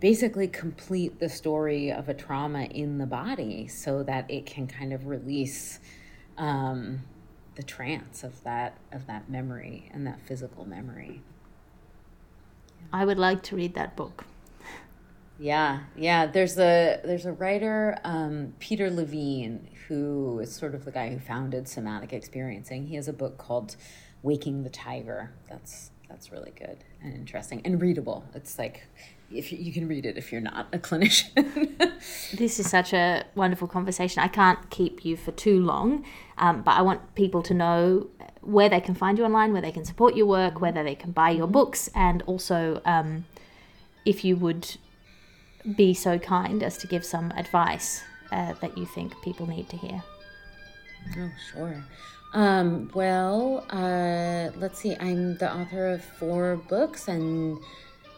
basically 0.00 0.48
complete 0.48 1.20
the 1.20 1.28
story 1.28 1.92
of 1.92 2.08
a 2.08 2.14
trauma 2.14 2.64
in 2.64 2.98
the 2.98 3.06
body 3.06 3.68
so 3.68 4.02
that 4.02 4.30
it 4.30 4.46
can 4.46 4.66
kind 4.66 4.92
of 4.92 5.06
release 5.06 5.78
um, 6.38 7.00
the 7.54 7.62
trance 7.62 8.24
of 8.24 8.42
that 8.44 8.78
of 8.92 9.06
that 9.06 9.28
memory 9.28 9.90
and 9.92 10.06
that 10.06 10.20
physical 10.22 10.66
memory. 10.66 11.20
I 12.92 13.04
would 13.04 13.18
like 13.18 13.42
to 13.44 13.56
read 13.56 13.74
that 13.74 13.94
book. 13.94 14.24
Yeah, 15.38 15.80
yeah. 15.96 16.26
There's 16.26 16.58
a 16.58 17.00
there's 17.04 17.26
a 17.26 17.32
writer, 17.32 17.98
um, 18.04 18.54
Peter 18.58 18.90
Levine, 18.90 19.68
who 19.88 20.38
is 20.40 20.54
sort 20.54 20.74
of 20.74 20.84
the 20.84 20.90
guy 20.90 21.10
who 21.10 21.18
founded 21.18 21.68
somatic 21.68 22.12
experiencing. 22.12 22.86
He 22.86 22.96
has 22.96 23.08
a 23.08 23.12
book 23.12 23.38
called 23.38 23.76
Waking 24.22 24.64
the 24.64 24.70
Tiger. 24.70 25.32
That's 25.48 25.90
that's 26.08 26.32
really 26.32 26.52
good 26.58 26.84
and 27.02 27.14
interesting 27.14 27.62
and 27.64 27.80
readable. 27.80 28.24
It's 28.34 28.58
like 28.58 28.86
if 29.30 29.52
you, 29.52 29.58
you 29.58 29.72
can 29.72 29.86
read 29.88 30.06
it 30.06 30.16
if 30.16 30.32
you're 30.32 30.40
not 30.40 30.68
a 30.72 30.78
clinician. 30.78 31.34
this 32.36 32.58
is 32.58 32.68
such 32.68 32.92
a 32.92 33.24
wonderful 33.34 33.68
conversation. 33.68 34.22
I 34.22 34.28
can't 34.28 34.70
keep 34.70 35.04
you 35.04 35.16
for 35.16 35.32
too 35.32 35.60
long, 35.60 36.04
um, 36.38 36.62
but 36.62 36.72
I 36.72 36.82
want 36.82 37.14
people 37.14 37.42
to 37.44 37.54
know 37.54 38.08
where 38.40 38.68
they 38.68 38.80
can 38.80 38.94
find 38.94 39.18
you 39.18 39.24
online, 39.24 39.52
where 39.52 39.62
they 39.62 39.72
can 39.72 39.84
support 39.84 40.16
your 40.16 40.26
work, 40.26 40.60
whether 40.60 40.82
they 40.82 40.94
can 40.94 41.12
buy 41.12 41.30
your 41.30 41.44
mm-hmm. 41.44 41.52
books, 41.52 41.88
and 41.94 42.22
also 42.22 42.80
um, 42.84 43.24
if 44.04 44.24
you 44.24 44.36
would 44.36 44.76
be 45.76 45.94
so 45.94 46.18
kind 46.18 46.62
as 46.62 46.78
to 46.78 46.86
give 46.86 47.04
some 47.04 47.30
advice 47.32 48.02
uh, 48.32 48.54
that 48.60 48.76
you 48.78 48.86
think 48.86 49.12
people 49.22 49.46
need 49.46 49.68
to 49.68 49.76
hear. 49.76 50.02
Oh, 51.18 51.30
sure. 51.52 51.84
Um, 52.32 52.90
well, 52.94 53.66
uh, 53.70 54.50
let's 54.56 54.78
see. 54.78 54.96
I'm 55.00 55.36
the 55.38 55.52
author 55.52 55.88
of 55.88 56.04
four 56.04 56.56
books, 56.68 57.08
and 57.08 57.58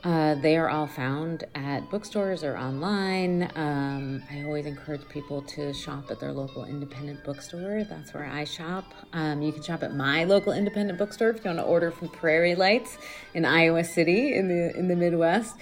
uh, 0.04 0.34
they 0.36 0.56
are 0.56 0.68
all 0.68 0.88
found 0.88 1.44
at 1.54 1.88
bookstores 1.88 2.42
or 2.42 2.56
online. 2.56 3.48
Um, 3.54 4.22
I 4.30 4.42
always 4.42 4.66
encourage 4.66 5.08
people 5.08 5.42
to 5.42 5.72
shop 5.72 6.10
at 6.10 6.18
their 6.18 6.32
local 6.32 6.64
independent 6.64 7.22
bookstore. 7.22 7.84
That's 7.84 8.12
where 8.12 8.24
I 8.24 8.42
shop. 8.42 8.84
Um, 9.12 9.42
you 9.42 9.52
can 9.52 9.62
shop 9.62 9.84
at 9.84 9.94
my 9.94 10.24
local 10.24 10.52
independent 10.52 10.98
bookstore 10.98 11.30
if 11.30 11.36
you 11.36 11.50
want 11.50 11.58
to 11.60 11.64
order 11.64 11.92
from 11.92 12.08
Prairie 12.08 12.56
Lights 12.56 12.98
in 13.34 13.44
Iowa 13.44 13.84
City 13.84 14.34
in 14.34 14.48
the 14.48 14.76
in 14.76 14.88
the 14.88 14.96
Midwest. 14.96 15.54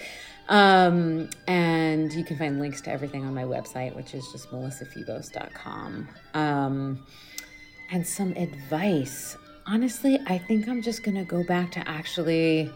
Um, 0.49 1.29
and 1.47 2.11
you 2.11 2.23
can 2.23 2.37
find 2.37 2.59
links 2.59 2.81
to 2.81 2.91
everything 2.91 3.23
on 3.23 3.35
my 3.35 3.43
website, 3.43 3.95
which 3.95 4.15
is 4.15 4.27
just 4.31 4.49
melissafebos.com. 4.49 6.09
Um, 6.33 7.05
and 7.91 8.07
some 8.07 8.31
advice. 8.33 9.37
Honestly, 9.67 10.19
I 10.25 10.39
think 10.39 10.67
I'm 10.67 10.81
just 10.81 11.03
going 11.03 11.15
to 11.15 11.23
go 11.23 11.43
back 11.43 11.71
to 11.73 11.87
actually 11.87 12.71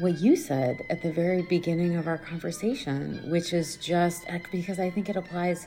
what 0.00 0.18
you 0.18 0.34
said 0.34 0.84
at 0.88 1.02
the 1.02 1.12
very 1.12 1.42
beginning 1.42 1.96
of 1.96 2.08
our 2.08 2.16
conversation, 2.16 3.22
which 3.30 3.52
is 3.52 3.76
just 3.76 4.26
because 4.50 4.80
I 4.80 4.88
think 4.90 5.10
it 5.10 5.16
applies 5.16 5.66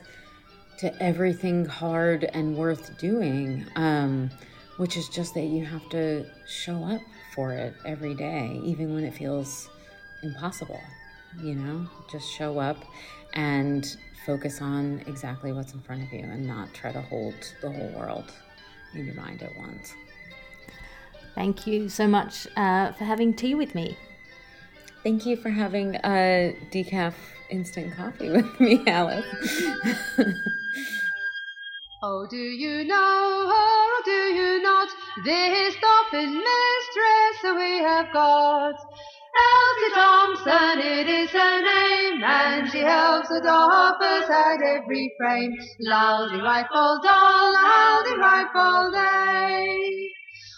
to 0.78 1.02
everything 1.02 1.64
hard 1.64 2.24
and 2.24 2.56
worth 2.56 2.98
doing, 2.98 3.64
um, 3.76 4.28
which 4.76 4.96
is 4.96 5.08
just 5.08 5.34
that 5.34 5.44
you 5.44 5.64
have 5.64 5.88
to 5.90 6.26
show 6.48 6.82
up 6.82 7.00
for 7.32 7.52
it 7.52 7.74
every 7.86 8.14
day, 8.14 8.60
even 8.64 8.92
when 8.92 9.04
it 9.04 9.14
feels 9.14 9.68
impossible. 10.24 10.80
You 11.40 11.54
know, 11.54 11.86
just 12.10 12.28
show 12.28 12.58
up 12.58 12.78
and 13.34 13.96
focus 14.26 14.60
on 14.60 15.00
exactly 15.06 15.52
what's 15.52 15.74
in 15.74 15.80
front 15.80 16.02
of 16.02 16.12
you 16.12 16.20
and 16.20 16.44
not 16.44 16.74
try 16.74 16.90
to 16.90 17.02
hold 17.02 17.34
the 17.60 17.70
whole 17.70 17.92
world 17.96 18.32
in 18.94 19.06
your 19.06 19.14
mind 19.14 19.42
at 19.44 19.56
once. 19.56 19.94
Thank 21.36 21.68
you 21.68 21.88
so 21.88 22.08
much 22.08 22.48
uh, 22.56 22.92
for 22.92 23.04
having 23.04 23.32
tea 23.32 23.54
with 23.54 23.76
me. 23.76 23.96
Thank 25.04 25.26
you 25.26 25.36
for 25.36 25.50
having 25.50 25.96
a 25.96 26.56
decaf 26.72 27.12
instant 27.50 27.94
coffee 27.94 28.30
with 28.30 28.58
me, 28.58 28.82
Alice. 28.86 29.26
oh, 32.02 32.26
do 32.30 32.38
you 32.38 32.84
know, 32.84 33.52
or 33.52 34.02
do 34.06 34.10
you 34.10 34.62
not, 34.62 34.88
this 35.22 35.76
dolphin 35.76 36.32
mistress 36.32 37.54
we 37.54 37.80
have 37.80 38.10
got? 38.14 38.76
Elsie 39.36 39.94
Thompson, 39.94 40.78
it 40.78 41.06
is 41.06 41.28
her 41.28 41.60
name, 41.60 42.24
and 42.24 42.70
she 42.70 42.78
helps 42.78 43.28
the 43.28 43.42
dolphins 43.44 44.30
at 44.30 44.62
every 44.62 45.12
frame. 45.18 45.54
Loudy 45.80 46.40
right, 46.40 46.64
doll, 46.72 47.52
loudy 47.52 48.16
right, 48.16 48.90
day. 48.94 50.08